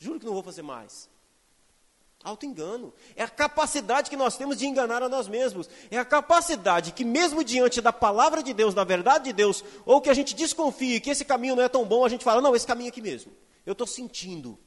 Juro 0.00 0.18
que 0.18 0.26
não 0.26 0.32
vou 0.32 0.42
fazer 0.42 0.62
mais. 0.62 1.08
Auto-engano. 2.24 2.92
É 3.14 3.22
a 3.22 3.28
capacidade 3.28 4.10
que 4.10 4.16
nós 4.16 4.36
temos 4.36 4.58
de 4.58 4.66
enganar 4.66 5.00
a 5.00 5.08
nós 5.08 5.28
mesmos. 5.28 5.70
É 5.92 5.96
a 5.96 6.04
capacidade 6.04 6.90
que, 6.90 7.04
mesmo 7.04 7.44
diante 7.44 7.80
da 7.80 7.92
palavra 7.92 8.42
de 8.42 8.52
Deus, 8.52 8.74
da 8.74 8.82
verdade 8.82 9.26
de 9.26 9.32
Deus, 9.32 9.62
ou 9.86 10.00
que 10.00 10.10
a 10.10 10.14
gente 10.14 10.34
desconfie 10.34 10.98
que 10.98 11.08
esse 11.08 11.24
caminho 11.24 11.54
não 11.54 11.62
é 11.62 11.68
tão 11.68 11.84
bom, 11.84 12.04
a 12.04 12.08
gente 12.08 12.24
fala: 12.24 12.40
não, 12.40 12.56
esse 12.56 12.66
caminho 12.66 12.88
aqui 12.88 13.00
mesmo. 13.00 13.30
Eu 13.64 13.70
estou 13.70 13.86
sentindo. 13.86 14.58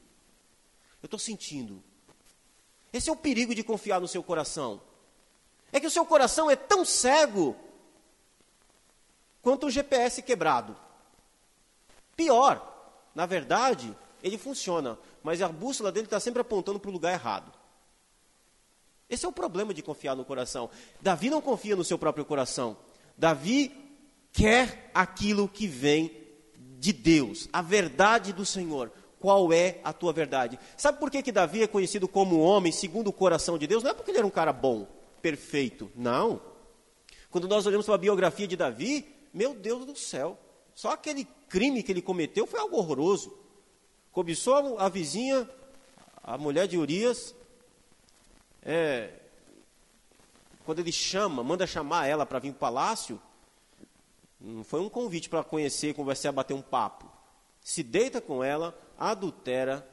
Eu 1.04 1.08
estou 1.08 1.20
sentindo. 1.20 1.84
Esse 2.94 3.10
é 3.10 3.12
o 3.12 3.18
perigo 3.18 3.54
de 3.54 3.62
confiar 3.62 4.00
no 4.00 4.08
seu 4.08 4.24
coração. 4.24 4.82
É 5.74 5.82
que 5.82 5.88
o 5.88 5.92
seu 5.92 6.06
coração 6.06 6.50
é 6.50 6.56
tão 6.56 6.86
cego 6.86 7.58
quanto 9.42 9.66
um 9.66 9.70
GPS 9.70 10.22
quebrado. 10.22 10.87
Pior, 12.18 12.62
na 13.14 13.26
verdade, 13.26 13.96
ele 14.24 14.38
funciona, 14.38 14.98
mas 15.24 15.42
a 15.42 15.48
bússola 15.48 15.92
dele 15.92 16.08
está 16.08 16.20
sempre 16.20 16.42
apontando 16.42 16.80
para 16.80 16.90
o 16.90 16.94
lugar 16.94 17.14
errado. 17.14 17.54
Esse 19.10 19.26
é 19.26 19.30
o 19.30 19.32
problema 19.32 19.74
de 19.74 19.82
confiar 19.82 20.16
no 20.16 20.26
coração. 20.26 20.70
Davi 21.00 21.30
não 21.30 21.42
confia 21.42 21.76
no 21.76 21.84
seu 21.84 21.98
próprio 21.98 22.26
coração. 22.26 22.76
Davi 23.18 23.72
quer 24.34 24.92
aquilo 24.94 25.48
que 25.48 25.68
vem 25.68 26.12
de 26.80 26.92
Deus, 26.92 27.48
a 27.54 27.62
verdade 27.62 28.34
do 28.34 28.46
Senhor. 28.46 28.92
Qual 29.20 29.52
é 29.54 29.80
a 29.84 29.94
tua 29.94 30.14
verdade? 30.14 30.60
Sabe 30.76 31.00
por 31.00 31.10
que, 31.10 31.24
que 31.24 31.32
Davi 31.32 31.64
é 31.64 31.68
conhecido 31.68 32.08
como 32.08 32.40
homem 32.40 32.72
segundo 32.72 33.08
o 33.08 33.14
coração 33.14 33.58
de 33.58 33.66
Deus? 33.66 33.84
Não 33.84 33.92
é 33.92 33.94
porque 33.94 34.12
ele 34.12 34.20
era 34.20 34.28
um 34.28 34.32
cara 34.32 34.54
bom, 34.54 34.88
perfeito. 35.22 35.92
Não. 35.96 36.42
Quando 37.32 37.48
nós 37.48 37.66
olhamos 37.66 37.86
para 37.86 37.96
a 37.96 38.00
biografia 38.00 38.48
de 38.48 38.56
Davi, 38.56 39.08
meu 39.34 39.56
Deus 39.56 39.86
do 39.86 39.96
céu, 39.96 40.38
só 40.76 40.92
aquele 40.92 41.28
crime 41.50 41.84
que 41.84 41.92
ele 41.92 42.02
cometeu 42.02 42.46
foi 42.46 42.60
algo 42.60 42.78
horroroso. 42.78 43.38
Cobiçou 44.12 44.78
a 44.80 44.90
vizinha, 44.90 45.50
a 46.24 46.38
mulher 46.38 46.68
de 46.68 46.78
Urias. 46.78 47.36
É, 48.64 49.14
quando 50.66 50.80
ele 50.80 50.92
chama, 50.92 51.44
manda 51.44 51.66
chamar 51.66 52.08
ela 52.08 52.26
para 52.26 52.40
vir 52.40 52.52
para 52.52 52.58
o 52.58 52.60
palácio, 52.60 53.22
não 54.40 54.64
foi 54.64 54.82
um 54.82 54.90
convite 54.90 55.30
para 55.30 55.44
conhecer, 55.44 55.94
conversar, 55.94 56.32
bater 56.32 56.54
um 56.54 56.62
papo. 56.62 57.10
Se 57.62 57.82
deita 57.82 58.22
com 58.22 58.44
ela, 58.44 58.78
adultera, 58.98 59.88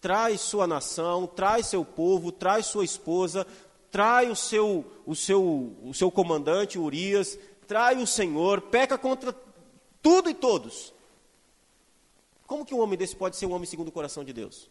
traz 0.00 0.40
sua 0.40 0.66
nação, 0.66 1.26
traz 1.26 1.66
seu 1.66 1.84
povo, 1.84 2.30
traz 2.30 2.66
sua 2.66 2.84
esposa, 2.84 3.46
trai 3.90 4.30
o 4.30 4.36
seu, 4.36 4.84
o 5.06 5.14
seu, 5.14 5.76
o 5.82 5.94
seu 5.94 6.10
comandante 6.10 6.78
Urias, 6.78 7.38
trai 7.66 8.02
o 8.02 8.06
Senhor, 8.06 8.60
peca 8.60 8.98
contra 8.98 9.34
tudo 10.04 10.28
e 10.28 10.34
todos. 10.34 10.92
Como 12.46 12.66
que 12.66 12.74
um 12.74 12.80
homem 12.80 12.98
desse 12.98 13.16
pode 13.16 13.36
ser 13.36 13.46
um 13.46 13.52
homem 13.54 13.64
segundo 13.64 13.88
o 13.88 13.92
coração 13.92 14.22
de 14.22 14.34
Deus? 14.34 14.68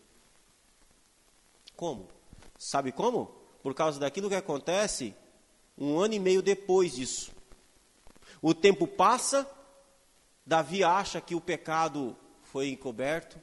Como? 1.75 2.07
Sabe 2.55 2.91
como? 2.91 3.25
Por 3.63 3.73
causa 3.73 3.99
daquilo 3.99 4.29
que 4.29 4.35
acontece 4.35 5.15
um 5.75 5.97
ano 5.99 6.13
e 6.13 6.19
meio 6.19 6.43
depois 6.43 6.93
disso. 6.93 7.31
O 8.43 8.53
tempo 8.53 8.87
passa, 8.87 9.49
Davi 10.45 10.83
acha 10.83 11.19
que 11.19 11.33
o 11.33 11.41
pecado 11.41 12.15
foi 12.43 12.69
encoberto, 12.69 13.41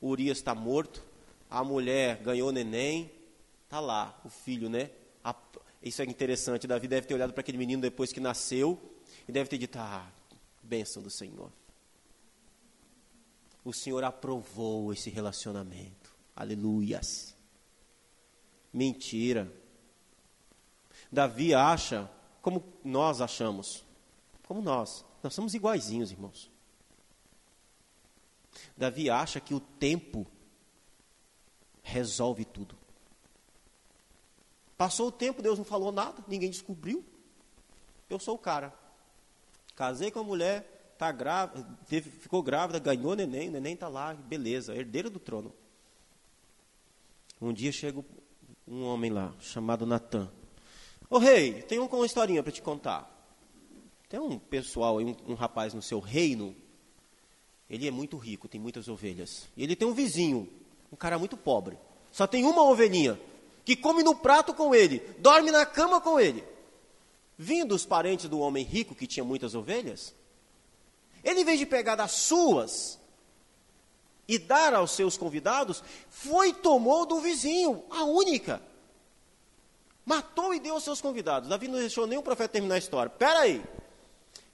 Urias 0.00 0.38
está 0.38 0.54
morto, 0.54 1.02
a 1.50 1.62
mulher 1.62 2.16
ganhou 2.22 2.50
neném, 2.50 3.12
está 3.64 3.78
lá, 3.78 4.18
o 4.24 4.30
filho, 4.30 4.70
né? 4.70 4.90
Isso 5.82 6.00
é 6.00 6.04
interessante, 6.06 6.66
Davi 6.66 6.88
deve 6.88 7.06
ter 7.06 7.14
olhado 7.14 7.34
para 7.34 7.42
aquele 7.42 7.58
menino 7.58 7.82
depois 7.82 8.10
que 8.10 8.20
nasceu 8.20 8.80
e 9.28 9.32
deve 9.32 9.50
ter 9.50 9.58
dito, 9.58 9.78
ah, 9.78 10.10
bênção 10.66 11.02
do 11.02 11.10
Senhor. 11.10 11.52
O 13.64 13.72
Senhor 13.72 14.04
aprovou 14.04 14.92
esse 14.92 15.10
relacionamento. 15.10 16.14
Aleluias. 16.34 17.36
Mentira. 18.72 19.52
Davi 21.10 21.54
acha 21.54 22.10
como 22.42 22.62
nós 22.84 23.20
achamos. 23.20 23.84
Como 24.46 24.60
nós. 24.60 25.04
Nós 25.22 25.34
somos 25.34 25.54
iguaizinhos, 25.54 26.10
irmãos. 26.12 26.50
Davi 28.76 29.10
acha 29.10 29.40
que 29.40 29.54
o 29.54 29.60
tempo 29.60 30.26
resolve 31.82 32.44
tudo. 32.44 32.76
Passou 34.76 35.08
o 35.08 35.12
tempo, 35.12 35.42
Deus 35.42 35.58
não 35.58 35.64
falou 35.64 35.90
nada, 35.90 36.22
ninguém 36.28 36.50
descobriu. 36.50 37.04
Eu 38.08 38.18
sou 38.18 38.34
o 38.34 38.38
cara. 38.38 38.85
Casei 39.76 40.10
com 40.10 40.20
a 40.20 40.24
mulher, 40.24 40.94
tá 40.96 41.12
grávida, 41.12 41.66
ficou 41.86 42.42
grávida, 42.42 42.78
ganhou 42.78 43.14
neném, 43.14 43.50
o 43.50 43.52
neném 43.52 43.74
está 43.74 43.88
lá, 43.88 44.14
beleza, 44.14 44.74
herdeiro 44.74 45.10
do 45.10 45.18
trono. 45.18 45.52
Um 47.38 47.52
dia 47.52 47.70
chega 47.70 48.02
um 48.66 48.84
homem 48.84 49.10
lá, 49.10 49.34
chamado 49.38 49.84
Natan. 49.84 50.32
Ô 51.10 51.18
rei, 51.18 51.60
tem 51.62 51.78
uma 51.78 52.06
historinha 52.06 52.42
para 52.42 52.50
te 52.50 52.62
contar. 52.62 53.12
Tem 54.08 54.18
um 54.18 54.38
pessoal, 54.38 54.98
um, 54.98 55.14
um 55.28 55.34
rapaz 55.34 55.74
no 55.74 55.82
seu 55.82 56.00
reino, 56.00 56.56
ele 57.68 57.86
é 57.86 57.90
muito 57.90 58.16
rico, 58.16 58.48
tem 58.48 58.58
muitas 58.58 58.88
ovelhas. 58.88 59.46
E 59.54 59.62
ele 59.62 59.76
tem 59.76 59.86
um 59.86 59.92
vizinho, 59.92 60.48
um 60.90 60.96
cara 60.96 61.18
muito 61.18 61.36
pobre. 61.36 61.76
Só 62.10 62.26
tem 62.26 62.46
uma 62.46 62.62
ovelhinha, 62.62 63.20
que 63.62 63.76
come 63.76 64.02
no 64.02 64.14
prato 64.14 64.54
com 64.54 64.74
ele, 64.74 65.00
dorme 65.18 65.50
na 65.50 65.66
cama 65.66 66.00
com 66.00 66.18
ele 66.18 66.55
vindo 67.38 67.74
os 67.74 67.84
parentes 67.84 68.28
do 68.28 68.38
homem 68.38 68.64
rico 68.64 68.94
que 68.94 69.06
tinha 69.06 69.24
muitas 69.24 69.54
ovelhas, 69.54 70.14
ele, 71.22 71.40
em 71.40 71.44
vez 71.44 71.58
de 71.58 71.66
pegar 71.66 71.96
das 71.96 72.12
suas 72.12 72.98
e 74.28 74.38
dar 74.38 74.74
aos 74.74 74.92
seus 74.92 75.16
convidados, 75.16 75.82
foi 76.08 76.50
e 76.50 76.54
tomou 76.54 77.04
do 77.06 77.20
vizinho, 77.20 77.84
a 77.90 78.04
única. 78.04 78.62
Matou 80.04 80.54
e 80.54 80.60
deu 80.60 80.74
aos 80.74 80.84
seus 80.84 81.00
convidados. 81.00 81.48
Davi 81.48 81.66
não 81.66 81.78
deixou 81.78 82.06
o 82.06 82.22
profeta 82.22 82.52
terminar 82.52 82.76
a 82.76 82.78
história. 82.78 83.10
Espera 83.10 83.40
aí. 83.40 83.64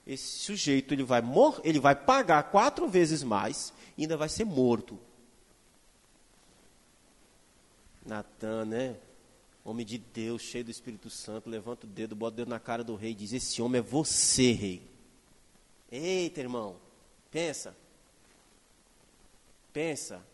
Esse 0.05 0.39
sujeito 0.39 0.93
ele 0.93 1.03
vai 1.03 1.21
mor 1.21 1.61
ele 1.63 1.79
vai 1.79 1.95
pagar 1.95 2.43
quatro 2.51 2.87
vezes 2.87 3.23
mais 3.23 3.71
e 3.97 4.01
ainda 4.01 4.17
vai 4.17 4.27
ser 4.27 4.43
morto. 4.43 4.99
Natan, 8.05 8.65
né? 8.65 8.95
Homem 9.65 9.85
de 9.85 9.97
Deus, 9.97 10.41
cheio 10.41 10.65
do 10.65 10.71
Espírito 10.71 11.09
Santo, 11.09 11.49
levanta 11.49 11.85
o 11.85 11.89
dedo, 11.89 12.15
bota 12.15 12.33
o 12.33 12.37
dedo 12.37 12.49
na 12.49 12.59
cara 12.59 12.83
do 12.83 12.95
rei 12.95 13.11
e 13.11 13.15
diz: 13.15 13.31
Esse 13.31 13.61
homem 13.61 13.79
é 13.79 13.81
você, 13.81 14.51
rei. 14.51 14.81
Eita, 15.91 16.41
irmão, 16.41 16.75
pensa. 17.31 17.75
Pensa. 19.71 20.25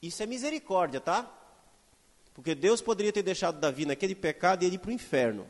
Isso 0.00 0.22
é 0.22 0.26
misericórdia, 0.26 1.00
tá? 1.00 1.32
Porque 2.32 2.54
Deus 2.54 2.80
poderia 2.80 3.12
ter 3.12 3.22
deixado 3.22 3.58
Davi 3.58 3.86
naquele 3.86 4.14
pecado 4.14 4.62
e 4.62 4.66
ele 4.66 4.76
ir 4.76 4.78
para 4.78 4.90
o 4.90 4.92
inferno. 4.92 5.46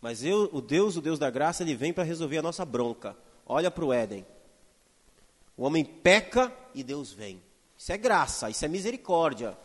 Mas 0.00 0.22
eu, 0.22 0.48
o 0.52 0.60
Deus, 0.60 0.96
o 0.96 1.00
Deus 1.00 1.18
da 1.18 1.30
graça, 1.30 1.62
ele 1.62 1.74
vem 1.74 1.92
para 1.92 2.04
resolver 2.04 2.38
a 2.38 2.42
nossa 2.42 2.64
bronca. 2.64 3.16
Olha 3.44 3.70
para 3.70 3.84
o 3.84 3.92
Éden. 3.92 4.24
O 5.56 5.64
homem 5.64 5.84
peca 5.84 6.52
e 6.74 6.84
Deus 6.84 7.12
vem. 7.12 7.42
Isso 7.76 7.92
é 7.92 7.96
graça, 7.96 8.50
isso 8.50 8.64
é 8.64 8.68
misericórdia. 8.68 9.58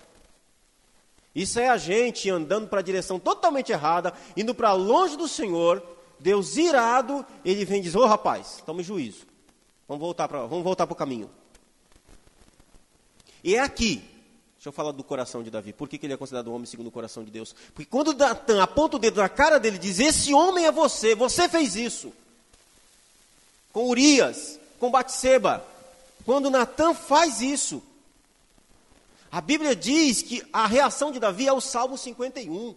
Isso 1.36 1.60
é 1.60 1.70
a 1.70 1.78
gente 1.78 2.30
andando 2.30 2.68
para 2.68 2.80
a 2.80 2.84
direção 2.84 3.20
totalmente 3.20 3.72
errada, 3.72 4.14
indo 4.38 4.54
para 4.54 4.72
longe 4.74 5.18
do 5.18 5.28
Senhor. 5.28 5.82
Deus 6.20 6.56
irado, 6.58 7.26
ele 7.44 7.66
vem 7.66 7.80
e 7.80 7.84
diz: 7.84 7.96
Ô 7.96 8.02
oh, 8.02 8.06
rapaz, 8.06 8.62
tome 8.66 8.84
juízo. 8.84 9.26
Vamos 9.88 10.02
voltar 10.02 10.28
para 10.28 10.94
o 10.94 10.96
caminho. 10.96 11.30
E 13.44 13.56
é 13.56 13.60
aqui 13.60 14.14
Deixa 14.64 14.70
eu 14.70 14.74
falar 14.74 14.94
do 14.94 15.04
coração 15.04 15.44
de 15.44 15.52
Davi. 15.52 15.74
Por 15.74 15.90
que, 15.90 15.98
que 15.98 16.06
ele 16.06 16.14
é 16.14 16.18
considerado 16.18 16.50
um 16.50 16.54
homem 16.54 16.66
segundo 16.66 16.88
o 16.88 16.92
coração 16.92 17.22
de 17.22 17.30
Deus? 17.30 17.54
Porque 17.74 17.84
quando 17.84 18.14
Natan 18.14 18.64
aponta 18.64 18.96
o 18.96 19.00
dedo 19.00 19.20
na 19.20 19.28
cara 19.28 19.60
dele 19.60 19.76
e 19.76 19.80
diz: 19.80 20.00
Esse 20.00 20.34
homem 20.34 20.66
é 20.66 20.72
você, 20.72 21.14
você 21.14 21.50
fez 21.50 21.76
isso. 21.76 22.14
Com 23.74 23.90
Urias, 23.90 24.58
com 24.80 24.90
Batseba. 24.90 25.62
Quando 26.26 26.50
Natan 26.50 26.94
faz 26.94 27.42
isso, 27.42 27.84
a 29.34 29.42
Bíblia 29.42 29.76
diz 29.76 30.22
que 30.22 30.44
a 30.54 30.68
reação 30.68 31.12
de 31.12 31.20
Davi 31.20 31.48
é 31.48 31.52
o 31.52 31.60
Salmo 31.60 31.98
51. 31.98 32.76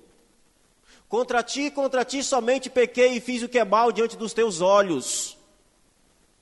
Contra 1.07 1.43
ti, 1.43 1.71
contra 1.71 2.03
ti 2.03 2.25
somente 2.25 2.71
pequei 2.71 3.13
e 3.13 3.21
fiz 3.21 3.43
o 3.43 3.49
que 3.49 3.59
é 3.59 3.65
mal 3.65 3.93
diante 3.93 4.17
dos 4.17 4.33
teus 4.33 4.63
olhos. 4.63 5.37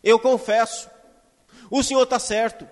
Eu 0.04 0.20
confesso. 0.20 0.88
O 1.68 1.82
Senhor 1.82 2.04
está 2.04 2.20
certo 2.20 2.64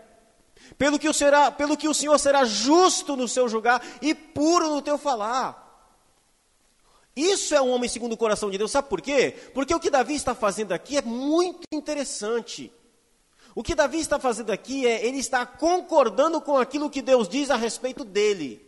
pelo 0.78 1.00
que, 1.00 1.08
o 1.08 1.12
será, 1.12 1.50
pelo 1.50 1.76
que 1.76 1.88
o 1.88 1.94
Senhor 1.94 2.16
será 2.16 2.44
justo 2.44 3.16
no 3.16 3.26
seu 3.26 3.48
julgar 3.48 3.84
e 4.00 4.14
puro 4.14 4.70
no 4.70 4.80
teu 4.80 4.96
falar. 4.96 5.58
Isso 7.16 7.56
é 7.56 7.60
um 7.60 7.72
homem 7.72 7.88
segundo 7.88 8.12
o 8.12 8.16
coração 8.16 8.52
de 8.52 8.58
Deus, 8.58 8.70
sabe 8.70 8.88
por 8.88 9.00
quê? 9.00 9.34
Porque 9.52 9.74
o 9.74 9.80
que 9.80 9.90
Davi 9.90 10.14
está 10.14 10.32
fazendo 10.32 10.70
aqui 10.70 10.96
é 10.96 11.02
muito 11.02 11.64
interessante. 11.72 12.72
O 13.54 13.62
que 13.62 13.74
Davi 13.74 13.98
está 13.98 14.18
fazendo 14.18 14.50
aqui 14.50 14.86
é, 14.86 15.04
ele 15.04 15.18
está 15.18 15.44
concordando 15.44 16.40
com 16.40 16.56
aquilo 16.56 16.90
que 16.90 17.02
Deus 17.02 17.28
diz 17.28 17.50
a 17.50 17.56
respeito 17.56 18.04
dele. 18.04 18.66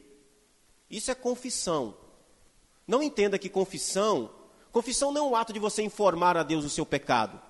Isso 0.91 1.11
é 1.11 1.15
confissão. 1.15 1.97
Não 2.87 3.03
entenda 3.03 3.39
que 3.39 3.49
confissão, 3.49 4.31
confissão 4.71 5.11
não 5.11 5.27
é 5.27 5.31
um 5.31 5.37
ato 5.37 5.53
de 5.53 5.59
você 5.59 5.83
informar 5.83 6.37
a 6.37 6.43
Deus 6.43 6.65
o 6.65 6.71
seu 6.71 6.85
pecado. 6.85 7.41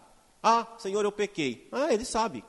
Ah, 0.43 0.66
Senhor, 0.78 1.05
eu 1.05 1.11
pequei. 1.11 1.68
Ah, 1.72 1.93
ele 1.93 2.05
sabe. 2.05 2.45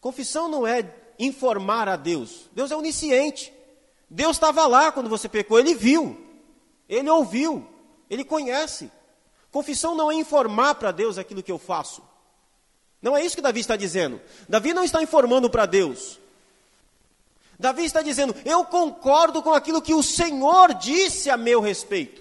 Confissão 0.00 0.48
não 0.48 0.66
é 0.66 0.94
informar 1.18 1.88
a 1.88 1.96
Deus. 1.96 2.48
Deus 2.52 2.70
é 2.70 2.76
onisciente. 2.76 3.52
Deus 4.08 4.36
estava 4.36 4.66
lá 4.66 4.92
quando 4.92 5.08
você 5.08 5.28
pecou, 5.28 5.58
ele 5.58 5.74
viu, 5.74 6.16
ele 6.88 7.10
ouviu, 7.10 7.66
ele 8.08 8.24
conhece. 8.24 8.90
Confissão 9.54 9.94
não 9.94 10.10
é 10.10 10.16
informar 10.16 10.74
para 10.74 10.90
Deus 10.90 11.16
aquilo 11.16 11.40
que 11.40 11.52
eu 11.52 11.60
faço. 11.60 12.02
Não 13.00 13.16
é 13.16 13.24
isso 13.24 13.36
que 13.36 13.40
Davi 13.40 13.60
está 13.60 13.76
dizendo. 13.76 14.20
Davi 14.48 14.74
não 14.74 14.82
está 14.82 15.00
informando 15.00 15.48
para 15.48 15.64
Deus. 15.64 16.18
Davi 17.56 17.84
está 17.84 18.02
dizendo: 18.02 18.34
Eu 18.44 18.64
concordo 18.64 19.40
com 19.44 19.54
aquilo 19.54 19.80
que 19.80 19.94
o 19.94 20.02
Senhor 20.02 20.74
disse 20.74 21.30
a 21.30 21.36
meu 21.36 21.60
respeito. 21.60 22.20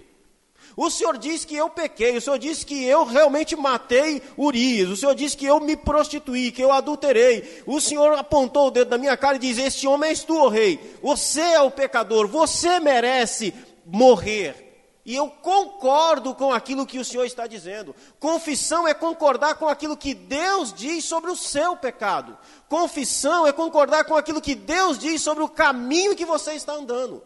O 0.77 0.91
Senhor 0.91 1.17
diz 1.17 1.43
que 1.43 1.55
eu 1.55 1.71
pequei, 1.71 2.15
o 2.15 2.21
Senhor 2.21 2.37
diz 2.37 2.63
que 2.63 2.83
eu 2.83 3.03
realmente 3.03 3.55
matei 3.55 4.21
Urias, 4.37 4.89
o 4.89 4.95
Senhor 4.95 5.15
diz 5.15 5.33
que 5.33 5.45
eu 5.47 5.59
me 5.59 5.75
prostituí, 5.75 6.51
que 6.51 6.61
eu 6.61 6.71
adulterei. 6.71 7.63
O 7.65 7.81
Senhor 7.81 8.13
apontou 8.13 8.67
o 8.67 8.71
dedo 8.71 8.91
na 8.91 8.99
minha 8.99 9.17
cara 9.17 9.37
e 9.37 9.39
diz: 9.39 9.57
Este 9.57 9.87
homem 9.87 10.11
és 10.11 10.23
tu, 10.23 10.49
rei. 10.49 10.79
Você 11.01 11.41
é 11.41 11.61
o 11.61 11.71
pecador, 11.71 12.27
você 12.27 12.79
merece 12.79 13.51
morrer. 13.87 14.62
E 15.05 15.13
eu 15.15 15.29
concordo 15.29 16.33
com 16.33 16.53
aquilo 16.53 16.85
que 16.85 16.97
o 16.97 17.03
Senhor 17.03 17.25
está 17.25 17.45
dizendo. 17.45 17.93
Confissão 18.19 18.87
é 18.87 18.93
concordar 18.93 19.55
com 19.55 19.67
aquilo 19.67 19.97
que 19.97 20.13
Deus 20.13 20.71
diz 20.71 21.03
sobre 21.03 21.29
o 21.29 21.35
seu 21.35 21.75
pecado. 21.75 22.37
Confissão 22.69 23.45
é 23.45 23.51
concordar 23.51 24.05
com 24.05 24.15
aquilo 24.15 24.39
que 24.39 24.55
Deus 24.55 24.97
diz 24.97 25.21
sobre 25.21 25.43
o 25.43 25.49
caminho 25.49 26.15
que 26.15 26.25
você 26.25 26.53
está 26.53 26.73
andando. 26.73 27.21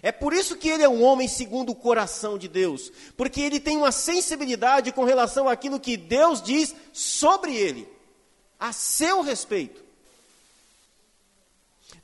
É 0.00 0.12
por 0.12 0.32
isso 0.32 0.56
que 0.56 0.68
ele 0.68 0.82
é 0.82 0.88
um 0.88 1.02
homem 1.02 1.28
segundo 1.28 1.70
o 1.70 1.74
coração 1.74 2.36
de 2.36 2.46
Deus, 2.46 2.92
porque 3.16 3.40
ele 3.40 3.58
tem 3.58 3.76
uma 3.76 3.92
sensibilidade 3.92 4.92
com 4.92 5.04
relação 5.04 5.48
àquilo 5.48 5.80
que 5.80 5.96
Deus 5.96 6.42
diz 6.42 6.74
sobre 6.92 7.56
ele, 7.56 7.88
a 8.60 8.70
seu 8.70 9.22
respeito. 9.22 9.82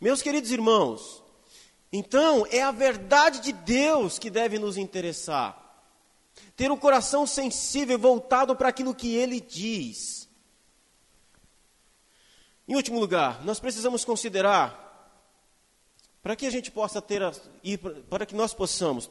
Meus 0.01 0.23
queridos 0.23 0.51
irmãos, 0.51 1.23
então 1.93 2.47
é 2.51 2.63
a 2.63 2.71
verdade 2.71 3.41
de 3.41 3.53
Deus 3.53 4.19
que 4.19 4.31
deve 4.31 4.59
nos 4.59 4.77
interessar. 4.77 5.59
Ter 6.55 6.71
um 6.71 6.77
coração 6.77 7.27
sensível 7.27 7.99
voltado 7.99 8.55
para 8.55 8.69
aquilo 8.69 8.95
que 8.95 9.15
ele 9.15 9.41
diz. 9.41 10.29
Em 12.69 12.77
último 12.77 13.01
lugar, 13.01 13.45
nós 13.45 13.59
precisamos 13.59 14.05
considerar 14.05 14.89
para 16.23 16.37
que 16.37 16.47
a 16.47 16.51
gente 16.51 16.71
possa 16.71 17.03
ter, 17.03 17.23
a, 17.23 17.33
para 18.09 18.25
que 18.25 18.35
nós 18.35 18.55
possamos 18.55 19.11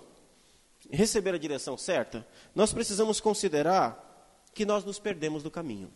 receber 0.89 1.33
a 1.33 1.39
direção 1.39 1.77
certa, 1.77 2.25
nós 2.55 2.71
precisamos 2.71 3.19
considerar 3.19 4.05
que 4.53 4.65
nós 4.65 4.85
nos 4.85 4.99
perdemos 4.99 5.43
do 5.43 5.51
caminho. 5.51 5.91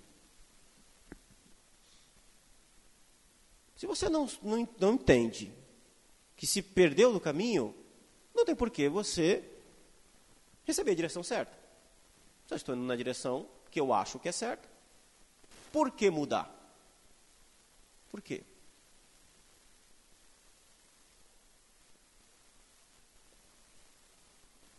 Se 3.75 3.87
você 3.87 4.09
não, 4.09 4.29
não, 4.41 4.67
não 4.79 4.93
entende 4.93 5.62
que 6.43 6.47
se 6.47 6.61
perdeu 6.61 7.13
do 7.13 7.21
caminho, 7.21 7.73
não 8.35 8.43
tem 8.43 8.53
por 8.53 8.69
que 8.69 8.89
você 8.89 9.49
receber 10.65 10.91
a 10.91 10.95
direção 10.95 11.23
certa. 11.23 11.57
Só 12.47 12.57
estou 12.57 12.75
indo 12.75 12.83
na 12.83 12.97
direção 12.97 13.47
que 13.71 13.79
eu 13.79 13.93
acho 13.93 14.19
que 14.19 14.27
é 14.27 14.31
certa. 14.33 14.67
Por 15.71 15.89
que 15.89 16.09
mudar? 16.09 16.53
Por 18.11 18.21
quê? 18.21 18.43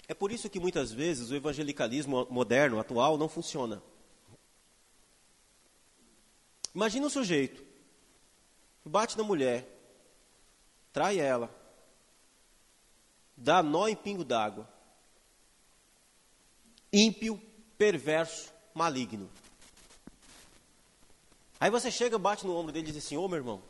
É 0.07 0.13
por 0.13 0.31
isso 0.31 0.51
que 0.51 0.61
muitas 0.61 0.93
vezes 0.93 1.31
o 1.31 1.35
evangelicalismo 1.35 2.27
moderno, 2.31 2.79
atual, 2.79 3.17
não 3.17 3.27
funciona. 3.27 3.83
Imagina 6.75 7.07
um 7.07 7.11
sujeito, 7.11 7.65
bate 8.85 9.17
na 9.17 9.25
mulher, 9.25 9.74
trai 10.95 11.19
ela, 11.19 11.51
dá 13.37 13.65
nó 13.65 13.89
em 13.89 13.97
pingo 13.97 14.25
d'água, 14.25 14.67
ímpio, 16.93 17.37
perverso, 17.77 18.53
maligno. 18.73 19.29
Aí 21.59 21.69
você 21.69 21.91
chega, 21.91 22.17
bate 22.17 22.47
no 22.47 22.55
ombro 22.55 22.73
dele 22.73 22.89
e 22.89 22.93
diz 22.93 23.05
assim: 23.05 23.17
Ô 23.17 23.25
oh, 23.25 23.29
meu 23.29 23.39
irmão, 23.39 23.61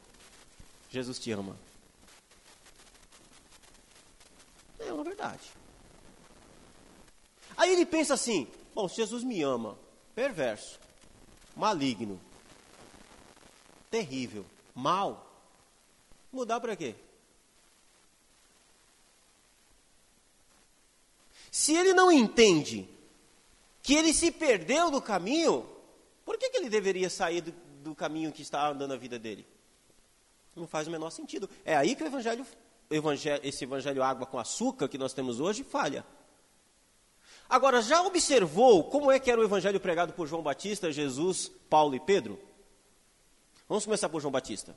Jesus 0.91 1.19
te 1.19 1.33
ama. 1.33 1.57
É 4.79 4.93
uma 4.93 5.03
verdade. 5.03 5.51
Aí 7.57 7.73
ele 7.73 7.87
pensa 7.87 8.13
assim: 8.13 8.47
bom, 8.75 8.87
se 8.87 8.97
Jesus 8.97 9.25
me 9.25 9.41
ama, 9.41 9.79
perverso, 10.15 10.79
maligno, 11.57 12.21
terrível, 13.91 14.45
mal, 14.75 15.41
mudar 16.31 16.61
para 16.61 16.77
quê? 16.77 16.95
Se 21.55 21.73
ele 21.73 21.95
não 21.95 22.11
entende 22.11 22.89
que 23.81 23.95
ele 23.95 24.13
se 24.13 24.33
perdeu 24.33 24.91
do 24.91 25.01
caminho, 25.01 25.65
por 26.25 26.37
que, 26.37 26.51
que 26.51 26.57
ele 26.57 26.69
deveria 26.69 27.09
sair 27.09 27.43
do, 27.43 27.53
do 27.81 27.95
caminho 27.95 28.33
que 28.33 28.43
está 28.43 28.69
andando 28.69 28.93
a 28.93 28.97
vida 28.97 29.21
dele? 29.21 29.47
Não 30.57 30.67
faz 30.67 30.89
o 30.89 30.91
menor 30.91 31.11
sentido. 31.11 31.49
É 31.65 31.77
aí 31.77 31.95
que 31.95 32.03
o 32.03 32.07
evangelho, 32.09 32.45
evangelho, 32.91 33.41
esse 33.45 33.63
evangelho 33.63 34.03
água 34.03 34.27
com 34.27 34.37
açúcar 34.37 34.89
que 34.89 34.99
nós 34.99 35.13
temos 35.13 35.39
hoje 35.39 35.63
falha. 35.63 36.05
Agora, 37.49 37.81
já 37.81 38.03
observou 38.03 38.83
como 38.83 39.13
é 39.13 39.21
que 39.21 39.31
era 39.31 39.41
o 39.41 39.45
evangelho 39.45 39.79
pregado 39.79 40.13
por 40.13 40.27
João 40.27 40.43
Batista, 40.43 40.91
Jesus, 40.91 41.53
Paulo 41.71 41.95
e 41.95 42.01
Pedro? 42.01 42.37
Vamos 43.69 43.85
começar 43.85 44.09
por 44.09 44.21
João 44.21 44.33
Batista. 44.33 44.77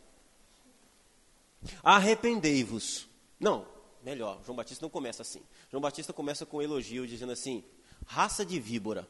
Arrependei-vos. 1.81 3.07
Não, 3.39 3.65
melhor, 4.03 4.41
João 4.45 4.55
Batista 4.55 4.83
não 4.83 4.89
começa 4.89 5.21
assim. 5.21 5.41
João 5.69 5.81
Batista 5.81 6.13
começa 6.13 6.45
com 6.45 6.57
um 6.57 6.61
elogio, 6.61 7.07
dizendo 7.07 7.31
assim: 7.31 7.63
raça 8.05 8.45
de 8.45 8.59
víbora. 8.59 9.07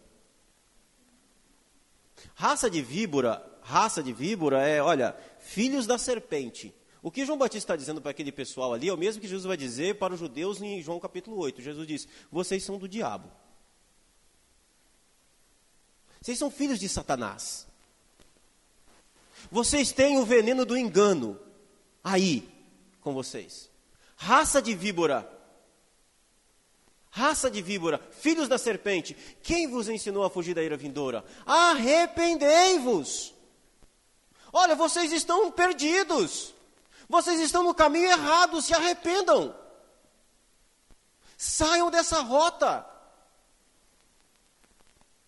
Raça 2.34 2.70
de 2.70 2.82
víbora, 2.82 3.46
raça 3.62 4.02
de 4.02 4.12
víbora 4.12 4.68
é, 4.68 4.82
olha, 4.82 5.16
filhos 5.40 5.86
da 5.86 5.98
serpente. 5.98 6.74
O 7.02 7.12
que 7.12 7.26
João 7.26 7.38
Batista 7.38 7.58
está 7.58 7.76
dizendo 7.76 8.02
para 8.02 8.12
aquele 8.12 8.32
pessoal 8.32 8.74
ali 8.74 8.90
é 8.90 8.94
o 8.94 8.98
mesmo 8.98 9.22
que 9.22 9.28
Jesus 9.28 9.46
vai 9.46 9.56
dizer 9.56 9.98
para 9.98 10.14
os 10.14 10.20
judeus 10.20 10.62
em 10.62 10.82
João 10.82 11.00
capítulo 11.00 11.38
8. 11.38 11.62
Jesus 11.62 11.88
diz: 11.88 12.08
Vocês 12.32 12.64
são 12.64 12.78
do 12.78 12.88
diabo. 12.88 13.32
Vocês 16.20 16.38
são 16.38 16.50
filhos 16.50 16.80
de 16.80 16.90
Satanás. 16.90 17.68
Vocês 19.52 19.92
têm 19.92 20.18
o 20.18 20.26
veneno 20.26 20.66
do 20.66 20.76
engano 20.76 21.40
aí 22.04 22.50
com 23.00 23.14
vocês. 23.14 23.70
Raça 24.18 24.62
de 24.62 24.76
víbora. 24.76 25.32
Raça 27.10 27.50
de 27.50 27.62
víbora, 27.62 28.00
filhos 28.12 28.48
da 28.48 28.58
serpente, 28.58 29.16
quem 29.42 29.68
vos 29.68 29.88
ensinou 29.88 30.24
a 30.24 30.30
fugir 30.30 30.54
da 30.54 30.62
ira 30.62 30.78
vindoura? 30.78 31.26
Arrependei-vos. 31.46 33.34
Olha, 34.52 34.76
vocês 34.76 35.12
estão 35.12 35.52
perdidos. 35.52 36.54
Vocês 37.08 37.40
estão 37.40 37.64
no 37.64 37.74
caminho 37.74 38.10
errado, 38.10 38.62
se 38.62 38.74
arrependam. 38.74 39.56
Saiam 41.38 41.90
dessa 41.90 42.22
rota. 42.22 42.86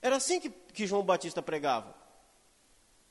Era 0.01 0.17
assim 0.17 0.39
que, 0.39 0.49
que 0.49 0.87
João 0.87 1.03
Batista 1.03 1.41
pregava. 1.41 1.95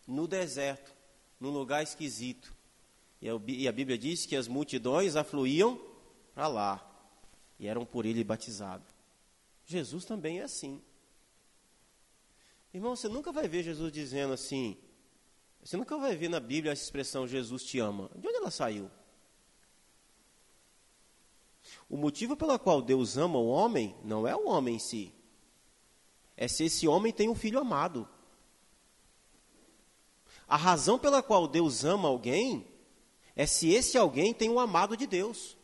No 0.07 0.27
deserto, 0.29 0.93
num 1.41 1.51
lugar 1.51 1.83
esquisito. 1.83 2.55
E 3.21 3.29
a, 3.67 3.73
Bíblia 3.73 3.99
diz 3.99 4.27
que 4.27 4.37
as 4.37 4.47
multidões 4.47 5.17
afluíam 5.17 5.81
para 6.35 6.47
lá. 6.47 6.85
E 7.59 7.67
eram 7.67 7.85
por 7.85 8.07
ele 8.07 8.23
batizados. 8.23 8.87
Jesus 9.67 10.05
também 10.05 10.39
é 10.39 10.45
assim. 10.45 10.81
Irmão, 12.73 12.95
você 12.95 13.09
nunca 13.09 13.33
vai 13.33 13.49
ver 13.49 13.65
Jesus 13.65 13.91
dizendo 13.91 14.33
assim. 14.33 14.77
Você 15.65 15.77
nunca 15.77 15.97
vai 15.99 16.15
ver 16.15 16.29
na 16.29 16.39
Bíblia 16.39 16.73
essa 16.73 16.85
expressão 16.85 17.27
Jesus 17.27 17.65
te 17.65 17.81
ama. 17.81 18.09
De 18.15 18.29
onde 18.29 18.37
ela 18.37 18.51
saiu? 18.51 18.89
O 21.91 21.97
motivo 21.97 22.37
pelo 22.37 22.57
qual 22.59 22.81
Deus 22.81 23.17
ama 23.17 23.39
o 23.39 23.49
homem 23.49 23.97
não 24.05 24.27
é 24.27 24.37
o 24.37 24.47
homem 24.49 24.77
em 24.77 24.79
si. 24.79 25.13
É 26.37 26.47
se 26.47 26.65
esse 26.65 26.87
homem 26.87 27.13
tem 27.13 27.29
um 27.29 27.35
filho 27.35 27.59
amado. 27.59 28.09
A 30.47 30.57
razão 30.57 30.99
pela 30.99 31.23
qual 31.23 31.49
Deus 31.49 31.85
ama 31.85 32.09
alguém 32.09 32.67
é 33.39 33.47
se 33.47 33.71
esse 33.71 33.97
alguém 33.97 34.35
tem 34.35 34.51
um 34.51 34.59
amado 34.59 34.97
de 34.97 35.07
Deus. 35.07 35.57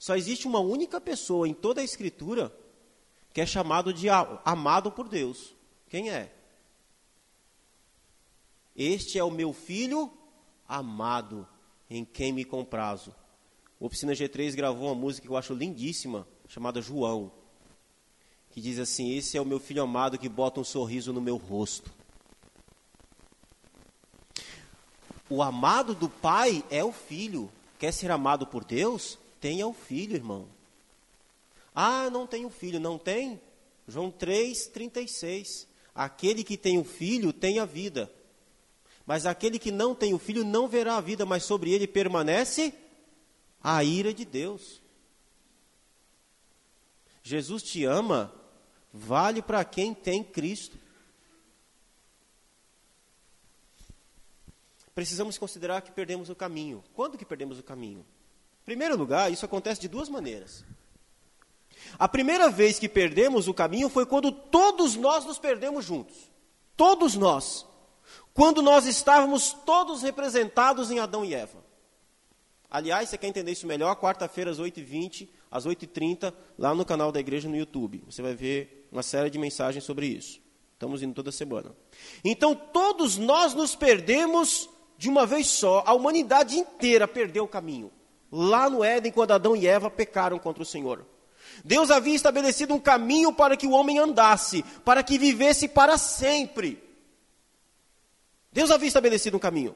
Só 0.00 0.16
existe 0.16 0.48
uma 0.48 0.58
única 0.58 1.00
pessoa 1.00 1.46
em 1.46 1.54
toda 1.54 1.80
a 1.80 1.84
Escritura 1.84 2.52
que 3.32 3.40
é 3.40 3.46
chamado 3.46 3.94
de 3.94 4.08
amado 4.44 4.90
por 4.90 5.08
Deus. 5.08 5.54
Quem 5.88 6.10
é? 6.10 6.34
Este 8.74 9.16
é 9.16 9.22
o 9.22 9.30
meu 9.30 9.52
filho 9.52 10.12
amado, 10.68 11.46
em 11.88 12.04
quem 12.04 12.32
me 12.32 12.44
comprazo. 12.44 13.14
O 13.78 13.86
Oficina 13.86 14.12
G3 14.12 14.56
gravou 14.56 14.88
uma 14.88 14.94
música 14.94 15.26
que 15.26 15.32
eu 15.32 15.36
acho 15.36 15.54
lindíssima, 15.54 16.26
chamada 16.48 16.82
João, 16.82 17.30
que 18.50 18.60
diz 18.60 18.80
assim: 18.80 19.14
Esse 19.14 19.36
é 19.36 19.40
o 19.40 19.46
meu 19.46 19.60
filho 19.60 19.84
amado 19.84 20.18
que 20.18 20.28
bota 20.28 20.58
um 20.58 20.64
sorriso 20.64 21.12
no 21.12 21.20
meu 21.20 21.36
rosto. 21.36 21.92
O 25.32 25.42
amado 25.42 25.94
do 25.94 26.10
pai 26.10 26.62
é 26.68 26.84
o 26.84 26.92
filho. 26.92 27.50
Quer 27.78 27.90
ser 27.90 28.10
amado 28.10 28.46
por 28.46 28.66
Deus? 28.66 29.18
Tenha 29.40 29.66
o 29.66 29.72
filho, 29.72 30.14
irmão. 30.14 30.46
Ah, 31.74 32.10
não 32.10 32.26
tenho 32.26 32.50
filho. 32.50 32.78
Não 32.78 32.98
tem? 32.98 33.40
João 33.88 34.10
3, 34.10 34.66
36. 34.66 35.66
Aquele 35.94 36.44
que 36.44 36.58
tem 36.58 36.78
o 36.78 36.84
filho 36.84 37.32
tem 37.32 37.60
a 37.60 37.64
vida. 37.64 38.12
Mas 39.06 39.24
aquele 39.24 39.58
que 39.58 39.70
não 39.70 39.94
tem 39.94 40.12
o 40.12 40.18
filho 40.18 40.44
não 40.44 40.68
verá 40.68 40.98
a 40.98 41.00
vida, 41.00 41.24
mas 41.24 41.44
sobre 41.44 41.72
ele 41.72 41.86
permanece 41.86 42.74
a 43.64 43.82
ira 43.82 44.12
de 44.12 44.26
Deus. 44.26 44.82
Jesus 47.22 47.62
te 47.62 47.86
ama, 47.86 48.30
vale 48.92 49.40
para 49.40 49.64
quem 49.64 49.94
tem 49.94 50.22
Cristo. 50.22 50.76
Precisamos 54.94 55.38
considerar 55.38 55.80
que 55.82 55.92
perdemos 55.92 56.28
o 56.28 56.34
caminho. 56.34 56.82
Quando 56.94 57.16
que 57.16 57.24
perdemos 57.24 57.58
o 57.58 57.62
caminho? 57.62 58.04
Em 58.62 58.64
primeiro 58.64 58.96
lugar, 58.96 59.32
isso 59.32 59.44
acontece 59.44 59.80
de 59.80 59.88
duas 59.88 60.08
maneiras. 60.08 60.64
A 61.98 62.08
primeira 62.08 62.50
vez 62.50 62.78
que 62.78 62.88
perdemos 62.88 63.48
o 63.48 63.54
caminho 63.54 63.88
foi 63.88 64.06
quando 64.06 64.30
todos 64.30 64.94
nós 64.96 65.24
nos 65.24 65.38
perdemos 65.38 65.84
juntos. 65.84 66.30
Todos 66.76 67.14
nós 67.14 67.66
quando 68.34 68.62
nós 68.62 68.86
estávamos 68.86 69.52
todos 69.52 70.02
representados 70.02 70.90
em 70.90 70.98
Adão 70.98 71.24
e 71.24 71.34
Eva. 71.34 71.62
Aliás, 72.70 73.10
você 73.10 73.18
quer 73.18 73.26
entender 73.26 73.52
isso 73.52 73.66
melhor? 73.66 73.94
Quarta-feira, 73.96 74.50
às 74.50 74.58
8h20, 74.58 75.28
às 75.50 75.66
8h30, 75.66 76.32
lá 76.58 76.74
no 76.74 76.84
canal 76.84 77.12
da 77.12 77.20
igreja 77.20 77.48
no 77.48 77.56
YouTube. 77.56 78.02
Você 78.06 78.22
vai 78.22 78.34
ver 78.34 78.88
uma 78.90 79.02
série 79.02 79.28
de 79.28 79.38
mensagens 79.38 79.84
sobre 79.84 80.06
isso. 80.06 80.40
Estamos 80.72 81.02
indo 81.02 81.14
toda 81.14 81.30
semana. 81.30 81.76
Então, 82.24 82.54
todos 82.54 83.18
nós 83.18 83.52
nos 83.52 83.76
perdemos 83.76 84.70
de 84.96 85.08
uma 85.08 85.26
vez 85.26 85.46
só. 85.46 85.82
A 85.86 85.92
humanidade 85.92 86.58
inteira 86.58 87.06
perdeu 87.06 87.44
o 87.44 87.48
caminho. 87.48 87.90
Lá 88.30 88.70
no 88.70 88.82
Éden, 88.82 89.12
quando 89.12 89.32
Adão 89.32 89.54
e 89.54 89.66
Eva 89.66 89.90
pecaram 89.90 90.38
contra 90.38 90.62
o 90.62 90.66
Senhor. 90.66 91.04
Deus 91.64 91.90
havia 91.90 92.14
estabelecido 92.14 92.74
um 92.74 92.80
caminho 92.80 93.32
para 93.32 93.56
que 93.56 93.66
o 93.66 93.72
homem 93.72 93.98
andasse, 93.98 94.64
para 94.84 95.02
que 95.02 95.18
vivesse 95.18 95.68
para 95.68 95.98
sempre. 95.98 96.82
Deus 98.52 98.70
havia 98.70 98.88
estabelecido 98.88 99.36
um 99.36 99.40
caminho. 99.40 99.74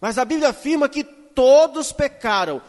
Mas 0.00 0.18
a 0.18 0.24
Bíblia 0.24 0.50
afirma 0.50 0.88
que 0.88 1.04
todos 1.04 1.92
pecaram, 1.92 2.62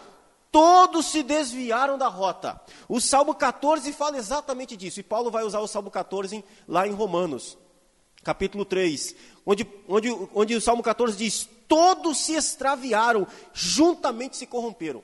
todos 0.52 1.08
se 1.08 1.24
desviaram 1.24 1.98
da 1.98 2.08
rota. 2.08 2.60
O 2.88 3.00
Salmo 3.00 3.36
14 3.36 3.92
fala 3.94 4.18
exatamente 4.18 4.76
disso, 4.76 5.00
e 5.00 5.04
Paulo 5.04 5.32
vai 5.32 5.44
usar 5.44 5.60
o 5.60 5.68
Salmo 5.68 5.92
14 5.92 6.44
lá 6.68 6.88
em 6.88 6.92
Romanos, 6.92 7.58
capítulo 8.24 8.66
3, 8.66 9.16
onde, 9.46 9.68
onde, 9.88 10.10
onde 10.34 10.56
o 10.56 10.62
Salmo 10.62 10.82
14 10.82 11.18
diz: 11.18 11.50
Todos 11.68 12.18
se 12.18 12.34
extraviaram, 12.34 13.28
juntamente 13.54 14.38
se 14.38 14.46
corromperam. 14.46 15.04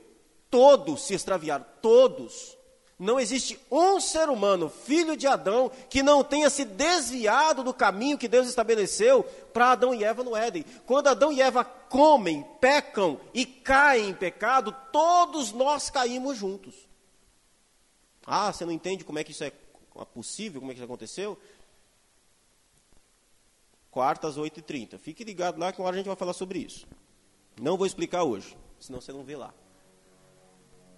Todos 0.50 1.04
se 1.04 1.14
extraviaram, 1.14 1.66
todos. 1.82 2.58
Não 3.00 3.20
existe 3.20 3.60
um 3.72 4.00
ser 4.00 4.30
humano, 4.30 4.70
filho 4.70 5.18
de 5.18 5.26
Adão, 5.26 5.72
que 5.90 6.04
não 6.04 6.24
tenha 6.24 6.52
se 6.52 6.64
desviado 6.64 7.64
do 7.64 7.74
caminho 7.74 8.18
que 8.18 8.28
Deus 8.28 8.48
estabeleceu 8.48 9.24
para 9.52 9.72
Adão 9.72 9.92
e 9.92 10.04
Eva 10.04 10.24
no 10.24 10.36
Éden. 10.36 10.64
Quando 10.86 11.08
Adão 11.08 11.32
e 11.32 11.42
Eva 11.42 11.64
comem, 11.64 12.46
pecam 12.60 13.20
e 13.34 13.44
caem 13.44 14.10
em 14.10 14.14
pecado, 14.14 14.76
todos 14.92 15.52
nós 15.52 15.90
caímos 15.90 16.38
juntos. 16.38 16.76
Ah, 18.24 18.54
você 18.54 18.66
não 18.66 18.72
entende 18.72 19.04
como 19.04 19.18
é 19.18 19.24
que 19.24 19.32
isso 19.32 19.44
é 19.44 19.52
possível, 20.14 20.62
como 20.62 20.72
é 20.72 20.76
que 20.76 20.80
isso 20.80 20.86
aconteceu? 20.86 21.40
Quartas, 23.92 24.38
8h30. 24.38 24.98
Fique 24.98 25.24
ligado 25.24 25.60
lá 25.60 25.72
que 25.72 25.82
uma 25.82 25.88
hora 25.88 25.96
a 25.96 25.98
gente 25.98 26.08
vai 26.08 26.16
falar 26.16 26.34
sobre 26.34 26.60
isso. 26.60 26.88
Não 27.60 27.78
vou 27.78 27.86
explicar 27.86 28.24
hoje, 28.24 28.58
senão 28.80 29.02
você 29.02 29.12
não 29.12 29.24
vê 29.24 29.36
lá. 29.36 29.54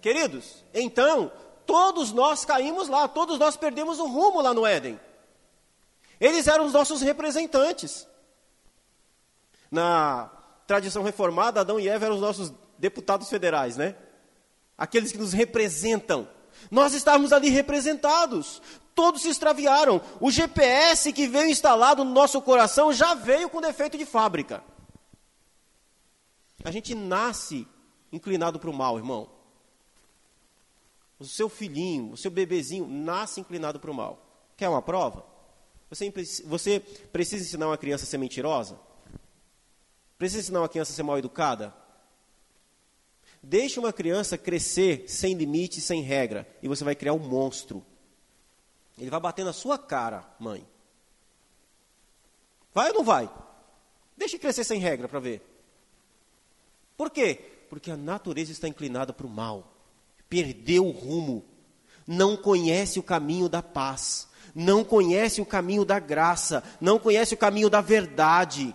Queridos, 0.00 0.64
então, 0.72 1.32
todos 1.66 2.12
nós 2.12 2.44
caímos 2.44 2.88
lá, 2.88 3.08
todos 3.08 3.38
nós 3.38 3.56
perdemos 3.56 3.98
o 3.98 4.06
rumo 4.06 4.40
lá 4.40 4.54
no 4.54 4.64
Éden. 4.64 5.00
Eles 6.20 6.46
eram 6.46 6.64
os 6.64 6.72
nossos 6.72 7.00
representantes. 7.02 8.06
Na 9.70 10.30
tradição 10.66 11.02
reformada, 11.02 11.60
Adão 11.60 11.80
e 11.80 11.88
Eva 11.88 12.06
eram 12.06 12.14
os 12.14 12.20
nossos 12.20 12.52
deputados 12.78 13.28
federais, 13.28 13.76
né? 13.76 13.96
Aqueles 14.78 15.10
que 15.10 15.18
nos 15.18 15.32
representam. 15.32 16.28
Nós 16.70 16.94
estávamos 16.94 17.32
ali 17.32 17.48
representados. 17.48 18.62
Todos 18.94 19.22
se 19.22 19.28
extraviaram. 19.28 20.00
O 20.20 20.30
GPS 20.30 21.12
que 21.12 21.26
veio 21.26 21.50
instalado 21.50 22.04
no 22.04 22.12
nosso 22.12 22.40
coração 22.40 22.92
já 22.92 23.14
veio 23.14 23.48
com 23.48 23.60
defeito 23.60 23.98
de 23.98 24.06
fábrica. 24.06 24.62
A 26.62 26.70
gente 26.70 26.94
nasce 26.94 27.66
inclinado 28.12 28.58
para 28.58 28.70
o 28.70 28.72
mal, 28.72 28.96
irmão 28.96 29.34
o 31.18 31.24
seu 31.24 31.48
filhinho, 31.48 32.12
o 32.12 32.16
seu 32.16 32.30
bebezinho 32.30 32.86
nasce 32.86 33.40
inclinado 33.40 33.80
para 33.80 33.90
o 33.90 33.94
mal. 33.94 34.20
Quer 34.56 34.68
uma 34.68 34.82
prova? 34.82 35.24
Você, 35.90 36.12
você 36.44 36.80
precisa 37.12 37.44
ensinar 37.44 37.68
uma 37.68 37.78
criança 37.78 38.04
a 38.04 38.06
ser 38.06 38.18
mentirosa? 38.18 38.78
Precisa 40.18 40.42
ensinar 40.42 40.60
uma 40.60 40.68
criança 40.68 40.92
a 40.92 40.94
ser 40.94 41.02
mal 41.02 41.18
educada? 41.18 41.74
Deixe 43.42 43.78
uma 43.78 43.92
criança 43.92 44.38
crescer 44.38 45.04
sem 45.06 45.34
limite, 45.34 45.80
sem 45.80 46.02
regra, 46.02 46.48
e 46.62 46.68
você 46.68 46.82
vai 46.82 46.94
criar 46.94 47.12
um 47.12 47.18
monstro. 47.18 47.84
Ele 48.98 49.10
vai 49.10 49.20
bater 49.20 49.44
na 49.44 49.52
sua 49.52 49.78
cara, 49.78 50.24
mãe. 50.38 50.66
Vai 52.72 52.88
ou 52.88 52.94
não 52.94 53.04
vai? 53.04 53.30
Deixe 54.16 54.38
crescer 54.38 54.64
sem 54.64 54.78
regra 54.78 55.08
para 55.08 55.20
ver. 55.20 55.42
Por 56.96 57.10
quê? 57.10 57.34
Porque 57.68 57.90
a 57.90 57.96
natureza 57.96 58.52
está 58.52 58.68
inclinada 58.68 59.12
para 59.12 59.26
o 59.26 59.30
mal 59.30 59.74
perdeu 60.34 60.84
o 60.84 60.90
rumo, 60.90 61.44
não 62.04 62.36
conhece 62.36 62.98
o 62.98 63.02
caminho 63.04 63.48
da 63.48 63.62
paz, 63.62 64.26
não 64.52 64.82
conhece 64.82 65.40
o 65.40 65.46
caminho 65.46 65.84
da 65.84 66.00
graça, 66.00 66.62
não 66.80 66.98
conhece 66.98 67.34
o 67.34 67.36
caminho 67.36 67.70
da 67.70 67.80
verdade. 67.80 68.74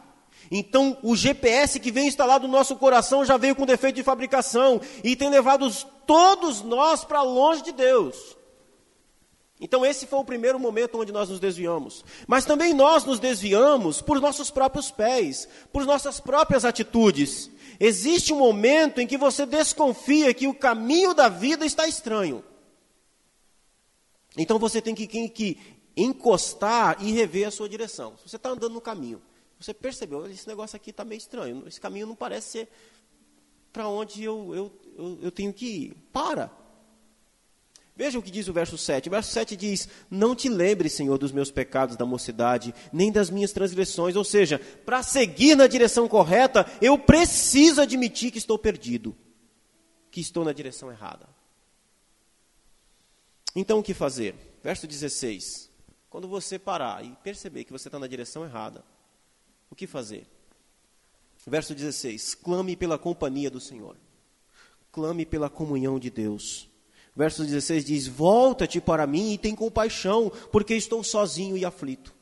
Então, 0.50 0.98
o 1.04 1.18
GPS 1.18 1.78
que 1.78 1.92
vem 1.92 2.08
instalado 2.08 2.48
no 2.48 2.54
nosso 2.54 2.78
coração 2.78 3.26
já 3.26 3.36
veio 3.36 3.58
com 3.58 3.66
defeito 3.66 3.98
de 3.98 4.04
fabricação 4.04 4.80
e 5.04 5.18
tem 5.18 5.30
levado 5.30 5.70
todos 6.08 6.62
nós 6.62 7.04
para 7.04 7.22
longe 7.22 7.62
de 7.62 7.74
Deus. 7.74 8.38
Então, 9.60 9.86
esse 9.86 10.08
foi 10.08 10.20
o 10.20 10.26
primeiro 10.26 10.58
momento 10.58 10.98
onde 10.98 11.12
nós 11.12 11.28
nos 11.30 11.40
desviamos. 11.40 12.06
Mas 12.26 12.46
também 12.46 12.74
nós 12.74 13.04
nos 13.04 13.20
desviamos 13.20 14.02
por 14.02 14.22
nossos 14.22 14.50
próprios 14.50 14.90
pés, 14.90 15.50
por 15.72 15.86
nossas 15.86 16.20
próprias 16.20 16.64
atitudes. 16.64 17.52
Existe 17.78 18.32
um 18.32 18.38
momento 18.38 19.00
em 19.00 19.08
que 19.08 19.18
você 19.18 19.46
desconfia 19.46 20.34
que 20.34 20.48
o 20.48 20.54
caminho 20.54 21.14
da 21.14 21.28
vida 21.28 21.66
está 21.66 21.88
estranho. 21.88 22.44
Então 24.38 24.58
você 24.58 24.82
tem 24.82 24.96
que, 24.96 25.08
que 25.08 25.58
encostar 25.96 26.98
e 27.04 27.12
rever 27.12 27.48
a 27.48 27.52
sua 27.52 27.68
direção. 27.68 28.18
Se 28.18 28.30
você 28.30 28.38
está 28.38 28.50
andando 28.50 28.74
no 28.74 28.82
caminho, 28.82 29.22
você 29.60 29.74
percebeu, 29.74 30.26
esse 30.28 30.48
negócio 30.48 30.78
aqui 30.78 30.92
está 30.92 31.04
meio 31.04 31.18
estranho, 31.18 31.64
esse 31.68 31.82
caminho 31.82 32.08
não 32.08 32.16
parece 32.16 32.50
ser 32.50 32.70
para 33.74 33.88
onde 33.88 34.24
eu, 34.24 34.56
eu, 34.56 34.72
eu, 34.98 35.20
eu 35.24 35.32
tenho 35.32 35.54
que 35.54 35.66
ir. 35.66 35.98
Para. 36.14 36.52
Veja 38.00 38.18
o 38.18 38.24
que 38.24 38.32
diz 38.32 38.48
o 38.48 38.54
verso 38.54 38.78
7. 38.78 39.10
O 39.10 39.12
verso 39.12 39.30
7 39.34 39.58
diz: 39.58 39.90
Não 40.10 40.34
te 40.34 40.48
lembre, 40.48 40.88
Senhor, 40.88 41.18
dos 41.18 41.34
meus 41.34 41.52
pecados 41.52 41.98
da 41.98 42.06
mocidade, 42.06 42.74
nem 42.94 43.12
das 43.12 43.30
minhas 43.30 43.52
transgressões. 43.52 44.16
Ou 44.16 44.24
seja, 44.24 44.58
para 44.86 45.04
seguir 45.04 45.54
na 45.54 45.68
direção 45.68 46.08
correta, 46.08 46.66
eu 46.82 46.98
preciso 46.98 47.82
admitir 47.82 48.32
que 48.32 48.38
estou 48.38 48.58
perdido, 48.58 49.14
que 50.10 50.22
estou 50.22 50.46
na 50.46 50.54
direção 50.54 50.90
errada. 50.90 51.28
Então 53.54 53.80
o 53.80 53.84
que 53.84 53.94
fazer? 53.94 54.34
Verso 54.64 54.88
16. 54.88 55.70
Quando 56.10 56.26
você 56.26 56.58
parar 56.58 57.04
e 57.04 57.14
perceber 57.22 57.66
que 57.66 57.74
você 57.74 57.90
está 57.90 58.00
na 58.00 58.08
direção 58.08 58.46
errada, 58.46 58.82
o 59.70 59.76
que 59.76 59.86
fazer? 59.86 60.26
Verso 61.46 61.76
16: 61.76 62.34
Clame 62.36 62.78
pela 62.78 62.98
companhia 62.98 63.52
do 63.52 63.60
Senhor, 63.60 63.98
clame 64.90 65.26
pela 65.26 65.50
comunhão 65.50 66.00
de 66.00 66.10
Deus. 66.10 66.69
Verso 67.16 67.44
16 67.44 67.86
diz: 67.86 68.08
Volta-te 68.08 68.80
para 68.80 69.06
mim 69.06 69.34
e 69.34 69.38
tem 69.38 69.56
compaixão, 69.56 70.32
porque 70.52 70.76
estou 70.76 71.04
sozinho 71.04 71.58
e 71.58 71.66
aflito. 71.66 72.14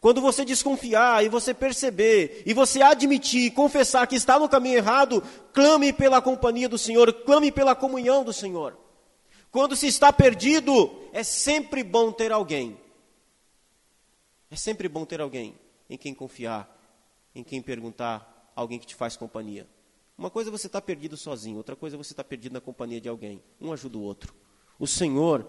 Quando 0.00 0.20
você 0.20 0.44
desconfiar 0.44 1.24
e 1.24 1.30
você 1.30 1.54
perceber, 1.54 2.42
e 2.44 2.52
você 2.52 2.82
admitir, 2.82 3.52
confessar 3.52 4.06
que 4.06 4.16
está 4.16 4.38
no 4.38 4.48
caminho 4.48 4.76
errado, 4.76 5.22
clame 5.52 5.92
pela 5.94 6.20
companhia 6.20 6.68
do 6.68 6.76
Senhor, 6.76 7.10
clame 7.24 7.50
pela 7.50 7.74
comunhão 7.74 8.22
do 8.22 8.32
Senhor. 8.32 8.78
Quando 9.50 9.74
se 9.74 9.86
está 9.86 10.12
perdido, 10.12 10.90
é 11.12 11.22
sempre 11.22 11.82
bom 11.82 12.12
ter 12.12 12.32
alguém. 12.32 12.78
É 14.50 14.56
sempre 14.56 14.88
bom 14.88 15.06
ter 15.06 15.20
alguém 15.20 15.54
em 15.88 15.96
quem 15.96 16.12
confiar, 16.12 16.68
em 17.34 17.42
quem 17.42 17.62
perguntar, 17.62 18.52
alguém 18.54 18.78
que 18.78 18.86
te 18.86 18.94
faz 18.94 19.16
companhia. 19.16 19.66
Uma 20.16 20.30
coisa 20.30 20.48
é 20.48 20.52
você 20.52 20.66
estar 20.66 20.80
tá 20.80 20.86
perdido 20.86 21.16
sozinho, 21.16 21.56
outra 21.56 21.74
coisa 21.74 21.96
é 21.96 21.98
você 21.98 22.12
estar 22.12 22.22
tá 22.22 22.28
perdido 22.28 22.52
na 22.52 22.60
companhia 22.60 23.00
de 23.00 23.08
alguém. 23.08 23.42
Um 23.60 23.72
ajuda 23.72 23.98
o 23.98 24.02
outro. 24.02 24.34
O 24.78 24.86
Senhor, 24.86 25.48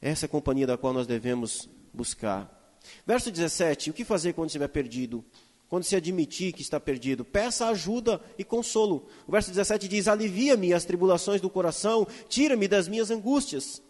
essa 0.00 0.24
é 0.24 0.28
a 0.28 0.30
companhia 0.30 0.66
da 0.66 0.76
qual 0.76 0.92
nós 0.92 1.06
devemos 1.06 1.68
buscar. 1.92 2.78
Verso 3.06 3.30
17: 3.30 3.90
O 3.90 3.92
que 3.92 4.04
fazer 4.04 4.32
quando 4.32 4.48
estiver 4.48 4.68
perdido? 4.68 5.24
Quando 5.68 5.84
se 5.84 5.96
admitir 5.96 6.52
que 6.52 6.60
está 6.60 6.78
perdido, 6.78 7.24
peça 7.24 7.66
ajuda 7.68 8.20
e 8.36 8.44
consolo. 8.44 9.08
O 9.26 9.32
verso 9.32 9.48
17 9.48 9.88
diz: 9.88 10.06
Alivia-me 10.06 10.74
as 10.74 10.84
tribulações 10.84 11.40
do 11.40 11.48
coração, 11.48 12.06
tira-me 12.28 12.68
das 12.68 12.88
minhas 12.88 13.10
angústias. 13.10 13.82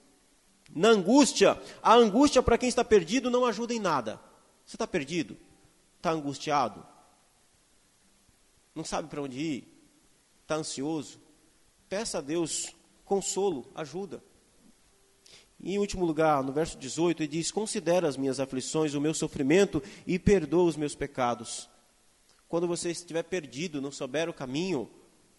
Na 0.74 0.88
angústia, 0.88 1.60
a 1.82 1.94
angústia 1.94 2.42
para 2.42 2.56
quem 2.56 2.68
está 2.68 2.84
perdido 2.84 3.30
não 3.30 3.44
ajuda 3.44 3.74
em 3.74 3.80
nada. 3.80 4.20
Você 4.64 4.76
está 4.76 4.86
perdido? 4.86 5.36
Está 5.96 6.12
angustiado? 6.12 6.86
Não 8.74 8.84
sabe 8.84 9.08
para 9.08 9.20
onde 9.20 9.38
ir? 9.38 9.71
Está 10.52 10.56
ansioso, 10.56 11.18
peça 11.88 12.18
a 12.18 12.20
Deus 12.20 12.74
consolo, 13.04 13.66
ajuda. 13.74 14.22
E 15.58 15.74
em 15.74 15.78
último 15.78 16.04
lugar, 16.04 16.42
no 16.42 16.52
verso 16.52 16.76
18, 16.76 17.22
ele 17.22 17.28
diz: 17.28 17.50
Considera 17.50 18.08
as 18.08 18.16
minhas 18.16 18.40
aflições, 18.40 18.94
o 18.94 19.00
meu 19.00 19.14
sofrimento 19.14 19.82
e 20.06 20.18
perdoa 20.18 20.64
os 20.64 20.76
meus 20.76 20.94
pecados. 20.94 21.70
Quando 22.48 22.66
você 22.66 22.90
estiver 22.90 23.22
perdido, 23.22 23.80
não 23.80 23.92
souber 23.92 24.28
o 24.28 24.34
caminho, 24.34 24.90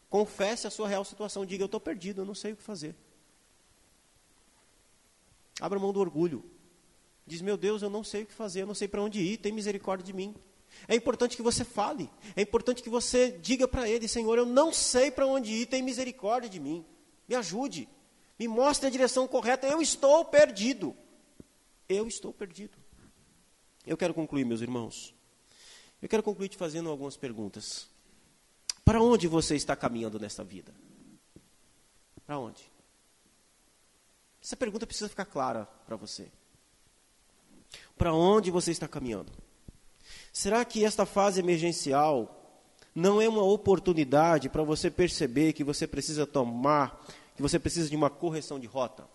confesse 0.10 0.66
a 0.66 0.72
sua 0.72 0.88
real 0.88 1.06
situação. 1.06 1.46
Diga: 1.46 1.64
Eu 1.64 1.68
estou 1.68 1.80
perdido, 1.80 2.22
eu 2.22 2.26
não 2.26 2.36
sei 2.36 2.54
o 2.54 2.56
que 2.56 2.64
fazer. 2.64 2.96
Abra 5.60 5.78
mão 5.78 5.92
do 5.94 6.00
orgulho. 6.00 6.44
Diz: 7.28 7.42
Meu 7.42 7.58
Deus, 7.58 7.82
eu 7.82 7.90
não 7.90 8.04
sei 8.04 8.24
o 8.24 8.26
que 8.26 8.34
fazer, 8.34 8.62
eu 8.62 8.68
não 8.68 8.74
sei 8.74 8.88
para 8.88 9.02
onde 9.02 9.20
ir, 9.20 9.38
tem 9.38 9.52
misericórdia 9.52 10.06
de 10.06 10.14
mim. 10.14 10.34
É 10.88 10.96
importante 10.96 11.36
que 11.36 11.44
você 11.44 11.64
fale. 11.64 12.10
É 12.36 12.42
importante 12.42 12.84
que 12.84 12.90
você 12.90 13.32
diga 13.32 13.68
para 13.68 13.88
ele: 13.88 14.08
Senhor, 14.08 14.38
eu 14.38 14.46
não 14.46 14.74
sei 14.74 15.12
para 15.12 15.26
onde 15.26 15.52
ir, 15.52 15.66
tem 15.66 15.82
misericórdia 15.82 16.50
de 16.50 16.60
mim. 16.60 16.86
Me 17.28 17.36
ajude. 17.36 17.88
Me 18.38 18.48
mostre 18.48 18.88
a 18.88 18.90
direção 18.90 19.28
correta. 19.28 19.68
Eu 19.68 19.82
estou 19.82 20.26
perdido. 20.26 20.96
Eu 21.88 22.08
estou 22.08 22.34
perdido. 22.34 22.78
Eu 23.86 23.98
quero 23.98 24.14
concluir, 24.14 24.46
meus 24.46 24.62
irmãos. 24.62 25.14
Eu 26.02 26.10
quero 26.10 26.24
concluir 26.24 26.50
te 26.50 26.58
fazendo 26.58 26.90
algumas 26.90 27.16
perguntas. 27.16 27.88
Para 28.84 29.02
onde 29.02 29.28
você 29.28 29.56
está 29.56 29.76
caminhando 29.76 30.20
nesta 30.20 30.44
vida? 30.44 30.74
Para 32.26 32.38
onde? 32.40 32.70
Essa 34.42 34.58
pergunta 34.58 34.86
precisa 34.86 35.08
ficar 35.10 35.26
clara 35.26 35.66
para 35.86 35.96
você. 35.96 36.30
Para 37.98 38.14
onde 38.14 38.52
você 38.52 38.72
está 38.72 38.88
caminhando? 38.88 39.32
Será 40.34 40.66
que 40.66 40.84
esta 40.84 41.06
fase 41.06 41.40
emergencial 41.40 42.44
não 42.96 43.22
é 43.22 43.30
uma 43.30 43.44
oportunidade 43.44 44.50
para 44.50 44.64
você 44.64 44.90
perceber 44.90 45.54
que 45.54 45.64
você 45.64 45.86
precisa 45.86 46.26
tomar, 46.26 47.06
que 47.36 47.42
você 47.42 47.60
precisa 47.60 47.88
de 47.88 47.96
uma 47.96 48.10
correção 48.10 48.60
de 48.60 48.66
rota? 48.66 49.08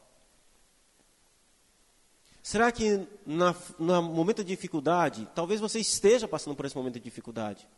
Será 2.41 2.71
que 2.71 3.05
no 3.27 4.03
momento 4.03 4.45
de 4.45 4.55
dificuldade, 4.55 5.29
talvez 5.35 5.61
você 5.61 5.81
esteja 5.81 6.29
passando 6.29 6.55
por 6.55 6.65
esse 6.65 6.77
momento 6.77 6.95
de 6.95 7.01
dificuldade? 7.01 7.69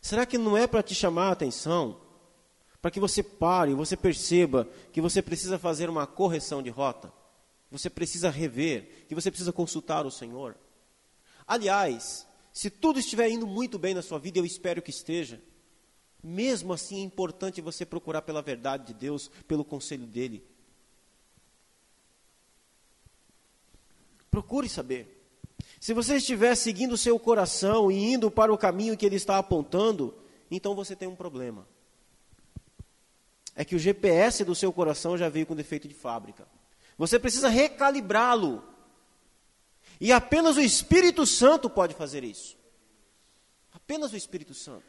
Será 0.00 0.24
que 0.24 0.38
não 0.38 0.56
é 0.56 0.66
para 0.66 0.82
te 0.82 0.94
chamar 0.94 1.28
a 1.28 1.32
atenção? 1.32 2.00
Para 2.80 2.90
que 2.90 2.98
você 2.98 3.22
pare, 3.22 3.74
você 3.74 3.94
perceba 3.94 4.66
que 4.90 5.02
você 5.02 5.20
precisa 5.20 5.58
fazer 5.58 5.90
uma 5.90 6.06
correção 6.06 6.62
de 6.62 6.70
rota? 6.70 7.12
Você 7.70 7.90
precisa 7.90 8.30
rever, 8.30 9.04
que 9.06 9.14
você 9.14 9.30
precisa 9.30 9.52
consultar 9.52 10.06
o 10.06 10.10
Senhor? 10.10 10.56
Aliás, 11.46 12.25
se 12.56 12.70
tudo 12.70 12.98
estiver 12.98 13.28
indo 13.28 13.46
muito 13.46 13.78
bem 13.78 13.92
na 13.92 14.00
sua 14.00 14.18
vida, 14.18 14.38
eu 14.38 14.44
espero 14.46 14.80
que 14.80 14.88
esteja. 14.88 15.42
Mesmo 16.24 16.72
assim, 16.72 17.00
é 17.00 17.02
importante 17.02 17.60
você 17.60 17.84
procurar 17.84 18.22
pela 18.22 18.40
verdade 18.40 18.86
de 18.86 18.94
Deus, 18.94 19.30
pelo 19.46 19.62
conselho 19.62 20.06
dele. 20.06 20.42
Procure 24.30 24.70
saber. 24.70 25.22
Se 25.78 25.92
você 25.92 26.16
estiver 26.16 26.54
seguindo 26.54 26.92
o 26.92 26.96
seu 26.96 27.18
coração 27.18 27.92
e 27.92 28.14
indo 28.14 28.30
para 28.30 28.50
o 28.50 28.56
caminho 28.56 28.96
que 28.96 29.04
ele 29.04 29.16
está 29.16 29.36
apontando, 29.36 30.16
então 30.50 30.74
você 30.74 30.96
tem 30.96 31.06
um 31.06 31.14
problema. 31.14 31.68
É 33.54 33.66
que 33.66 33.76
o 33.76 33.78
GPS 33.78 34.42
do 34.44 34.54
seu 34.54 34.72
coração 34.72 35.18
já 35.18 35.28
veio 35.28 35.44
com 35.44 35.54
defeito 35.54 35.86
de 35.86 35.94
fábrica. 35.94 36.48
Você 36.96 37.18
precisa 37.18 37.50
recalibrá-lo. 37.50 38.64
E 40.00 40.12
apenas 40.12 40.56
o 40.56 40.60
Espírito 40.60 41.26
Santo 41.26 41.70
pode 41.70 41.94
fazer 41.94 42.22
isso. 42.24 42.56
Apenas 43.72 44.12
o 44.12 44.16
Espírito 44.16 44.54
Santo. 44.54 44.84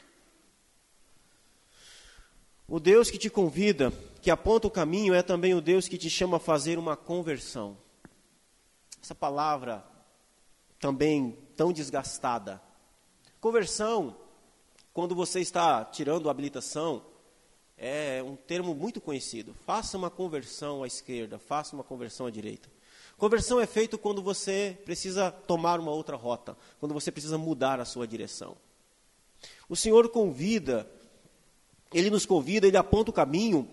O 2.66 2.78
Deus 2.78 3.10
que 3.10 3.16
te 3.16 3.30
convida, 3.30 3.90
que 4.20 4.30
aponta 4.30 4.66
o 4.66 4.70
caminho, 4.70 5.14
é 5.14 5.22
também 5.22 5.54
o 5.54 5.60
Deus 5.60 5.88
que 5.88 5.96
te 5.96 6.10
chama 6.10 6.36
a 6.36 6.40
fazer 6.40 6.78
uma 6.78 6.96
conversão. 6.96 7.78
Essa 9.02 9.14
palavra 9.14 9.82
também 10.78 11.38
tão 11.56 11.72
desgastada. 11.72 12.60
Conversão, 13.40 14.16
quando 14.92 15.14
você 15.14 15.40
está 15.40 15.84
tirando 15.84 16.28
a 16.28 16.30
habilitação, 16.30 17.04
é 17.76 18.22
um 18.22 18.36
termo 18.36 18.74
muito 18.74 19.00
conhecido. 19.00 19.54
Faça 19.64 19.96
uma 19.96 20.10
conversão 20.10 20.82
à 20.82 20.86
esquerda, 20.86 21.38
faça 21.38 21.74
uma 21.74 21.84
conversão 21.84 22.26
à 22.26 22.30
direita. 22.30 22.68
Conversão 23.18 23.60
é 23.60 23.66
feito 23.66 23.98
quando 23.98 24.22
você 24.22 24.78
precisa 24.84 25.32
tomar 25.32 25.80
uma 25.80 25.90
outra 25.90 26.16
rota, 26.16 26.56
quando 26.78 26.94
você 26.94 27.10
precisa 27.10 27.36
mudar 27.36 27.80
a 27.80 27.84
sua 27.84 28.06
direção. 28.06 28.56
O 29.68 29.74
Senhor 29.74 30.08
convida, 30.08 30.88
Ele 31.92 32.10
nos 32.10 32.24
convida, 32.24 32.68
Ele 32.68 32.76
aponta 32.76 33.10
o 33.10 33.12
caminho 33.12 33.68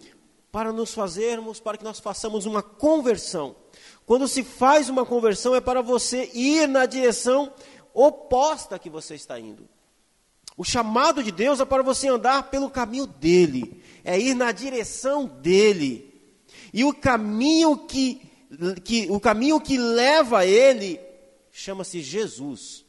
para 0.52 0.74
nos 0.74 0.96
fazermos, 0.96 1.60
para 1.60 1.78
que 1.78 1.84
nós 1.84 2.00
façamos 2.00 2.48
uma 2.48 2.64
conversão. 2.64 3.56
Quando 4.04 4.28
se 4.28 4.44
faz 4.44 4.90
uma 4.90 5.06
conversão 5.06 5.54
é 5.54 5.62
para 5.62 5.82
você 5.82 6.32
ir 6.34 6.68
na 6.68 6.88
direção 6.88 7.54
oposta 7.94 8.80
que 8.80 8.90
você 8.90 9.14
está 9.14 9.40
indo. 9.40 9.70
O 10.58 10.64
chamado 10.64 11.22
de 11.22 11.32
Deus 11.32 11.60
é 11.60 11.66
para 11.66 11.84
você 11.84 12.08
andar 12.08 12.50
pelo 12.50 12.68
caminho 12.68 13.06
dele, 13.06 13.84
é 14.04 14.20
ir 14.20 14.34
na 14.34 14.52
direção 14.52 15.28
dele. 15.28 16.12
E 16.74 16.84
o 16.84 16.94
caminho 16.94 17.78
que 17.86 18.34
que 18.84 19.10
o 19.10 19.20
caminho 19.20 19.60
que 19.60 19.78
leva 19.78 20.40
a 20.40 20.46
ele 20.46 21.00
chama-se 21.52 22.02
Jesus. 22.02 22.86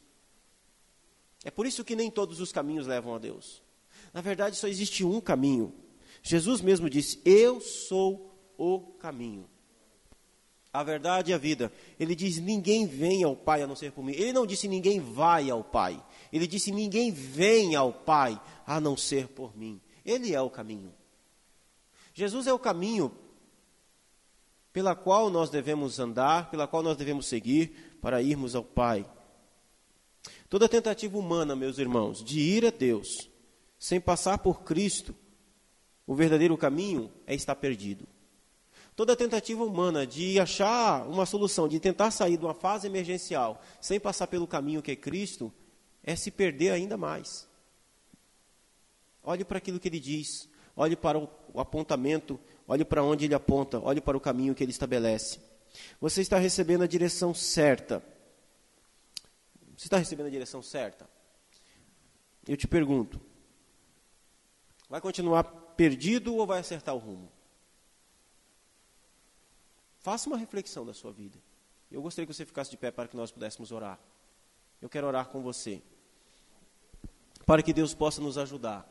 É 1.43 1.51
por 1.51 1.65
isso 1.65 1.83
que 1.83 1.95
nem 1.95 2.11
todos 2.11 2.39
os 2.39 2.51
caminhos 2.51 2.85
levam 2.85 3.15
a 3.15 3.19
Deus. 3.19 3.61
Na 4.13 4.21
verdade, 4.21 4.57
só 4.57 4.67
existe 4.67 5.03
um 5.03 5.21
caminho. 5.21 5.73
Jesus 6.21 6.61
mesmo 6.61 6.89
disse: 6.89 7.21
Eu 7.23 7.61
sou 7.61 8.35
o 8.57 8.79
caminho. 8.79 9.49
A 10.73 10.83
verdade 10.83 11.31
e 11.31 11.33
a 11.33 11.37
vida. 11.37 11.71
Ele 11.99 12.13
diz: 12.13 12.37
Ninguém 12.37 12.85
vem 12.85 13.23
ao 13.23 13.35
Pai 13.35 13.61
a 13.61 13.67
não 13.67 13.75
ser 13.75 13.91
por 13.91 14.03
mim. 14.03 14.13
Ele 14.13 14.33
não 14.33 14.45
disse: 14.45 14.67
Ninguém 14.67 14.99
vai 14.99 15.49
ao 15.49 15.63
Pai. 15.63 16.03
Ele 16.31 16.45
disse: 16.45 16.71
Ninguém 16.71 17.11
vem 17.11 17.75
ao 17.75 17.93
Pai 17.93 18.39
a 18.65 18.79
não 18.79 18.97
ser 18.97 19.27
por 19.29 19.57
mim. 19.57 19.79
Ele 20.05 20.33
é 20.33 20.41
o 20.41 20.49
caminho. 20.49 20.93
Jesus 22.13 22.47
é 22.47 22.53
o 22.53 22.59
caminho 22.59 23.11
pela 24.77 24.93
qual 24.95 25.31
nós 25.31 25.49
devemos 25.49 25.99
andar, 25.99 26.51
pela 26.51 26.67
qual 26.67 26.83
nós 26.83 26.95
devemos 26.95 27.25
seguir 27.25 27.97
para 27.99 28.21
irmos 28.21 28.53
ao 28.53 28.63
Pai. 28.63 29.09
Toda 30.47 30.69
tentativa 30.69 31.17
humana, 31.17 31.55
meus 31.55 31.79
irmãos, 31.79 32.23
de 32.23 32.39
ir 32.39 32.63
a 32.63 32.69
Deus 32.69 33.27
sem 33.79 33.99
passar 33.99 34.37
por 34.37 34.61
Cristo, 34.61 35.15
o 36.05 36.13
verdadeiro 36.13 36.55
caminho 36.55 37.11
é 37.25 37.33
estar 37.33 37.55
perdido. 37.55 38.07
Toda 38.95 39.15
tentativa 39.15 39.63
humana 39.63 40.05
de 40.05 40.39
achar 40.39 41.07
uma 41.07 41.25
solução, 41.25 41.67
de 41.67 41.79
tentar 41.79 42.11
sair 42.11 42.37
de 42.37 42.45
uma 42.45 42.53
fase 42.53 42.85
emergencial 42.85 43.59
sem 43.81 43.99
passar 43.99 44.27
pelo 44.27 44.45
caminho 44.45 44.83
que 44.83 44.91
é 44.91 44.95
Cristo, 44.95 45.51
é 46.03 46.15
se 46.15 46.29
perder 46.29 46.69
ainda 46.69 46.95
mais. 46.97 47.49
Olhe 49.23 49.43
para 49.43 49.57
aquilo 49.57 49.79
que 49.79 49.87
ele 49.87 49.99
diz, 49.99 50.47
olhe 50.75 50.95
para 50.95 51.17
o 51.17 51.59
apontamento, 51.59 52.39
olhe 52.67 52.83
para 52.83 53.03
onde 53.03 53.25
ele 53.25 53.33
aponta, 53.33 53.79
olhe 53.79 54.01
para 54.01 54.17
o 54.17 54.21
caminho 54.21 54.53
que 54.53 54.63
ele 54.63 54.71
estabelece. 54.71 55.39
Você 56.01 56.21
está 56.21 56.37
recebendo 56.37 56.83
a 56.83 56.87
direção 56.87 57.33
certa. 57.33 58.03
Você 59.75 59.85
está 59.85 59.97
recebendo 59.97 60.27
a 60.27 60.31
direção 60.31 60.61
certa? 60.61 61.07
Eu 62.47 62.57
te 62.57 62.67
pergunto: 62.67 63.21
vai 64.89 64.99
continuar 64.99 65.43
perdido 65.43 66.35
ou 66.35 66.47
vai 66.47 66.59
acertar 66.59 66.95
o 66.95 66.99
rumo? 66.99 67.31
Faça 69.99 70.29
uma 70.29 70.37
reflexão 70.37 70.85
da 70.85 70.93
sua 70.93 71.11
vida. 71.11 71.37
Eu 71.91 72.01
gostaria 72.01 72.25
que 72.25 72.33
você 72.33 72.45
ficasse 72.45 72.71
de 72.71 72.77
pé 72.77 72.91
para 72.91 73.07
que 73.07 73.15
nós 73.15 73.31
pudéssemos 73.31 73.71
orar. 73.71 73.99
Eu 74.81 74.89
quero 74.89 75.07
orar 75.07 75.27
com 75.27 75.41
você. 75.41 75.81
Para 77.45 77.61
que 77.61 77.73
Deus 77.73 77.93
possa 77.93 78.21
nos 78.21 78.37
ajudar. 78.37 78.89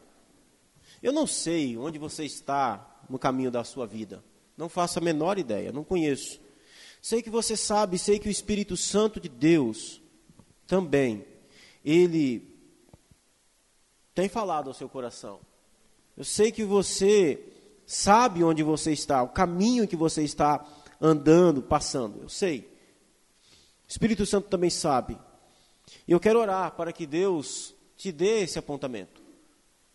Eu 1.02 1.12
não 1.12 1.26
sei 1.26 1.76
onde 1.76 1.98
você 1.98 2.24
está 2.24 2.95
no 3.08 3.18
caminho 3.18 3.50
da 3.50 3.64
sua 3.64 3.86
vida. 3.86 4.22
Não 4.56 4.68
faço 4.68 4.98
a 4.98 5.02
menor 5.02 5.38
ideia, 5.38 5.72
não 5.72 5.84
conheço. 5.84 6.40
Sei 7.00 7.22
que 7.22 7.30
você 7.30 7.56
sabe, 7.56 7.98
sei 7.98 8.18
que 8.18 8.28
o 8.28 8.30
Espírito 8.30 8.76
Santo 8.76 9.20
de 9.20 9.28
Deus 9.28 10.00
também, 10.66 11.24
ele 11.84 12.56
tem 14.14 14.28
falado 14.28 14.68
ao 14.68 14.74
seu 14.74 14.88
coração. 14.88 15.40
Eu 16.16 16.24
sei 16.24 16.50
que 16.50 16.64
você 16.64 17.52
sabe 17.86 18.42
onde 18.42 18.62
você 18.62 18.92
está, 18.92 19.22
o 19.22 19.28
caminho 19.28 19.86
que 19.86 19.94
você 19.94 20.24
está 20.24 20.66
andando, 21.00 21.62
passando. 21.62 22.22
Eu 22.22 22.28
sei. 22.28 22.60
O 23.86 23.88
Espírito 23.88 24.26
Santo 24.26 24.48
também 24.48 24.70
sabe. 24.70 25.16
E 26.08 26.12
eu 26.12 26.18
quero 26.18 26.40
orar 26.40 26.72
para 26.72 26.92
que 26.92 27.06
Deus 27.06 27.74
te 27.96 28.10
dê 28.10 28.40
esse 28.40 28.58
apontamento. 28.58 29.22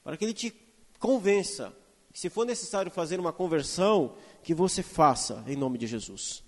Para 0.03 0.15
que 0.15 0.23
Ele 0.23 0.33
te 0.33 0.53
convença. 0.99 1.73
Se 2.13 2.29
for 2.29 2.45
necessário 2.45 2.91
fazer 2.91 3.19
uma 3.19 3.31
conversão, 3.31 4.11
que 4.43 4.53
você 4.53 4.83
faça, 4.83 5.43
em 5.47 5.55
nome 5.55 5.77
de 5.77 5.87
Jesus. 5.87 6.43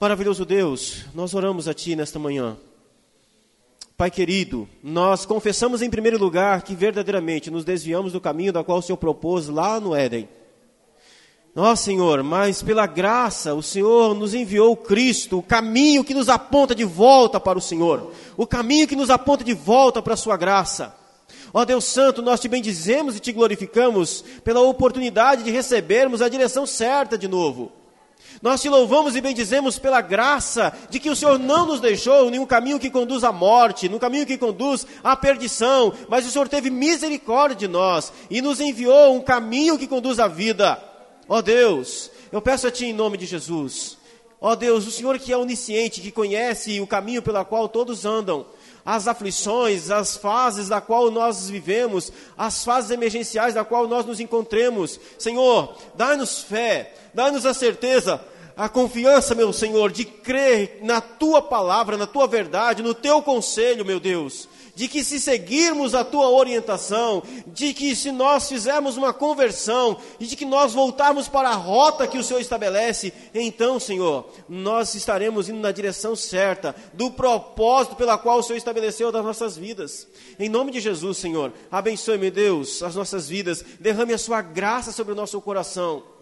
Maravilhoso 0.00 0.44
Deus, 0.44 1.04
nós 1.14 1.34
oramos 1.34 1.68
a 1.68 1.74
Ti 1.74 1.96
nesta 1.96 2.18
manhã. 2.18 2.56
Pai 3.96 4.10
querido, 4.10 4.68
nós 4.82 5.24
confessamos 5.24 5.80
em 5.82 5.90
primeiro 5.90 6.18
lugar 6.18 6.62
que 6.62 6.74
verdadeiramente 6.74 7.50
nos 7.50 7.64
desviamos 7.64 8.12
do 8.12 8.20
caminho 8.20 8.52
da 8.52 8.62
qual 8.62 8.78
o 8.78 8.82
Senhor 8.82 8.96
propôs 8.96 9.48
lá 9.48 9.80
no 9.80 9.94
Éden. 9.94 10.28
Nós, 11.54 11.80
Senhor, 11.80 12.22
mas 12.22 12.62
pela 12.62 12.86
graça, 12.86 13.54
o 13.54 13.62
Senhor 13.62 14.14
nos 14.14 14.34
enviou 14.34 14.76
Cristo, 14.76 15.38
o 15.38 15.42
caminho 15.42 16.04
que 16.04 16.12
nos 16.12 16.28
aponta 16.28 16.74
de 16.74 16.84
volta 16.84 17.40
para 17.40 17.58
o 17.58 17.62
Senhor, 17.62 18.12
o 18.36 18.46
caminho 18.46 18.86
que 18.86 18.94
nos 18.94 19.08
aponta 19.08 19.42
de 19.42 19.54
volta 19.54 20.02
para 20.02 20.12
a 20.12 20.18
Sua 20.18 20.36
graça. 20.36 20.94
Ó 21.58 21.64
Deus 21.64 21.86
Santo, 21.86 22.20
nós 22.20 22.38
te 22.38 22.48
bendizemos 22.48 23.16
e 23.16 23.18
te 23.18 23.32
glorificamos 23.32 24.22
pela 24.44 24.60
oportunidade 24.60 25.42
de 25.42 25.50
recebermos 25.50 26.20
a 26.20 26.28
direção 26.28 26.66
certa 26.66 27.16
de 27.16 27.26
novo. 27.26 27.72
Nós 28.42 28.60
te 28.60 28.68
louvamos 28.68 29.16
e 29.16 29.22
bendizemos 29.22 29.78
pela 29.78 30.02
graça 30.02 30.70
de 30.90 31.00
que 31.00 31.08
o 31.08 31.16
Senhor 31.16 31.38
não 31.38 31.64
nos 31.64 31.80
deixou 31.80 32.28
em 32.28 32.38
um 32.38 32.44
caminho 32.44 32.78
que 32.78 32.90
conduz 32.90 33.24
à 33.24 33.32
morte, 33.32 33.88
no 33.88 33.98
caminho 33.98 34.26
que 34.26 34.36
conduz 34.36 34.86
à 35.02 35.16
perdição, 35.16 35.94
mas 36.10 36.26
o 36.26 36.30
Senhor 36.30 36.46
teve 36.46 36.68
misericórdia 36.68 37.56
de 37.56 37.68
nós 37.68 38.12
e 38.28 38.42
nos 38.42 38.60
enviou 38.60 39.14
um 39.14 39.22
caminho 39.22 39.78
que 39.78 39.86
conduz 39.86 40.20
à 40.20 40.28
vida. 40.28 40.78
Ó 41.26 41.40
Deus, 41.40 42.10
eu 42.30 42.42
peço 42.42 42.66
a 42.66 42.70
Ti 42.70 42.84
em 42.84 42.92
nome 42.92 43.16
de 43.16 43.24
Jesus. 43.24 43.96
Ó 44.38 44.54
Deus, 44.54 44.86
o 44.86 44.90
Senhor 44.90 45.18
que 45.18 45.32
é 45.32 45.38
onisciente, 45.38 46.02
que 46.02 46.12
conhece 46.12 46.82
o 46.82 46.86
caminho 46.86 47.22
pela 47.22 47.46
qual 47.46 47.66
todos 47.66 48.04
andam, 48.04 48.44
as 48.86 49.08
aflições, 49.08 49.90
as 49.90 50.16
fases 50.16 50.68
da 50.68 50.80
qual 50.80 51.10
nós 51.10 51.50
vivemos, 51.50 52.12
as 52.38 52.64
fases 52.64 52.92
emergenciais 52.92 53.52
da 53.52 53.64
qual 53.64 53.88
nós 53.88 54.06
nos 54.06 54.20
encontremos. 54.20 55.00
Senhor, 55.18 55.76
dá-nos 55.96 56.44
fé, 56.44 56.94
dá-nos 57.12 57.44
a 57.44 57.52
certeza, 57.52 58.20
a 58.56 58.68
confiança, 58.68 59.34
meu 59.34 59.52
Senhor, 59.52 59.90
de 59.90 60.04
crer 60.04 60.78
na 60.82 61.00
tua 61.00 61.42
palavra, 61.42 61.96
na 61.96 62.06
tua 62.06 62.28
verdade, 62.28 62.82
no 62.82 62.94
teu 62.94 63.20
conselho, 63.20 63.84
meu 63.84 63.98
Deus 63.98 64.48
de 64.76 64.88
que 64.88 65.02
se 65.02 65.18
seguirmos 65.18 65.94
a 65.94 66.04
tua 66.04 66.28
orientação, 66.28 67.22
de 67.46 67.72
que 67.72 67.96
se 67.96 68.12
nós 68.12 68.46
fizermos 68.46 68.98
uma 68.98 69.10
conversão 69.10 69.96
e 70.20 70.26
de 70.26 70.36
que 70.36 70.44
nós 70.44 70.74
voltarmos 70.74 71.26
para 71.26 71.48
a 71.48 71.54
rota 71.54 72.06
que 72.06 72.18
o 72.18 72.22
Senhor 72.22 72.40
estabelece, 72.40 73.10
então, 73.34 73.80
Senhor, 73.80 74.28
nós 74.46 74.94
estaremos 74.94 75.48
indo 75.48 75.60
na 75.60 75.72
direção 75.72 76.14
certa 76.14 76.76
do 76.92 77.10
propósito 77.10 77.96
pela 77.96 78.18
qual 78.18 78.38
o 78.38 78.42
Senhor 78.42 78.58
estabeleceu 78.58 79.10
das 79.10 79.24
nossas 79.24 79.56
vidas. 79.56 80.06
Em 80.38 80.50
nome 80.50 80.70
de 80.70 80.78
Jesus, 80.78 81.16
Senhor, 81.16 81.54
abençoe, 81.72 82.18
meu 82.18 82.30
Deus, 82.30 82.82
as 82.82 82.94
nossas 82.94 83.26
vidas, 83.26 83.64
derrame 83.80 84.12
a 84.12 84.18
sua 84.18 84.42
graça 84.42 84.92
sobre 84.92 85.14
o 85.14 85.16
nosso 85.16 85.40
coração. 85.40 86.15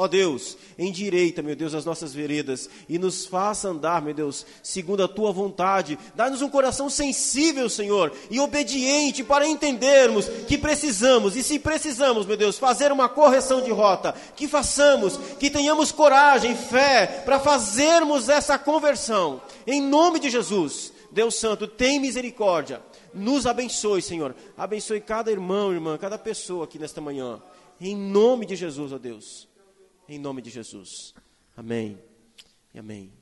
Ó 0.00 0.06
Deus, 0.06 0.56
endireita, 0.78 1.42
meu 1.42 1.56
Deus, 1.56 1.74
as 1.74 1.84
nossas 1.84 2.14
veredas 2.14 2.70
e 2.88 3.00
nos 3.00 3.26
faça 3.26 3.68
andar, 3.68 4.00
meu 4.00 4.14
Deus, 4.14 4.46
segundo 4.62 5.02
a 5.02 5.08
tua 5.08 5.32
vontade. 5.32 5.98
Dá-nos 6.14 6.40
um 6.40 6.48
coração 6.48 6.88
sensível, 6.88 7.68
Senhor, 7.68 8.12
e 8.30 8.38
obediente 8.38 9.24
para 9.24 9.48
entendermos 9.48 10.28
que 10.46 10.56
precisamos, 10.56 11.34
e 11.34 11.42
se 11.42 11.58
precisamos, 11.58 12.26
meu 12.26 12.36
Deus, 12.36 12.56
fazer 12.56 12.92
uma 12.92 13.08
correção 13.08 13.60
de 13.60 13.72
rota, 13.72 14.14
que 14.36 14.46
façamos, 14.46 15.16
que 15.40 15.50
tenhamos 15.50 15.90
coragem, 15.90 16.54
fé 16.54 17.24
para 17.24 17.40
fazermos 17.40 18.28
essa 18.28 18.56
conversão. 18.56 19.42
Em 19.66 19.82
nome 19.82 20.20
de 20.20 20.30
Jesus, 20.30 20.92
Deus 21.10 21.34
Santo, 21.34 21.66
tem 21.66 21.98
misericórdia. 21.98 22.80
Nos 23.12 23.48
abençoe, 23.48 24.00
Senhor. 24.00 24.32
Abençoe 24.56 25.00
cada 25.00 25.32
irmão, 25.32 25.72
irmã, 25.72 25.98
cada 25.98 26.16
pessoa 26.16 26.66
aqui 26.66 26.78
nesta 26.78 27.00
manhã. 27.00 27.42
Em 27.80 27.96
nome 27.96 28.46
de 28.46 28.54
Jesus, 28.54 28.92
ó 28.92 28.98
Deus. 28.98 29.47
Em 30.08 30.18
nome 30.18 30.40
de 30.40 30.48
Jesus. 30.48 31.12
Amém 31.54 31.98
e 32.72 32.78
amém. 32.78 33.17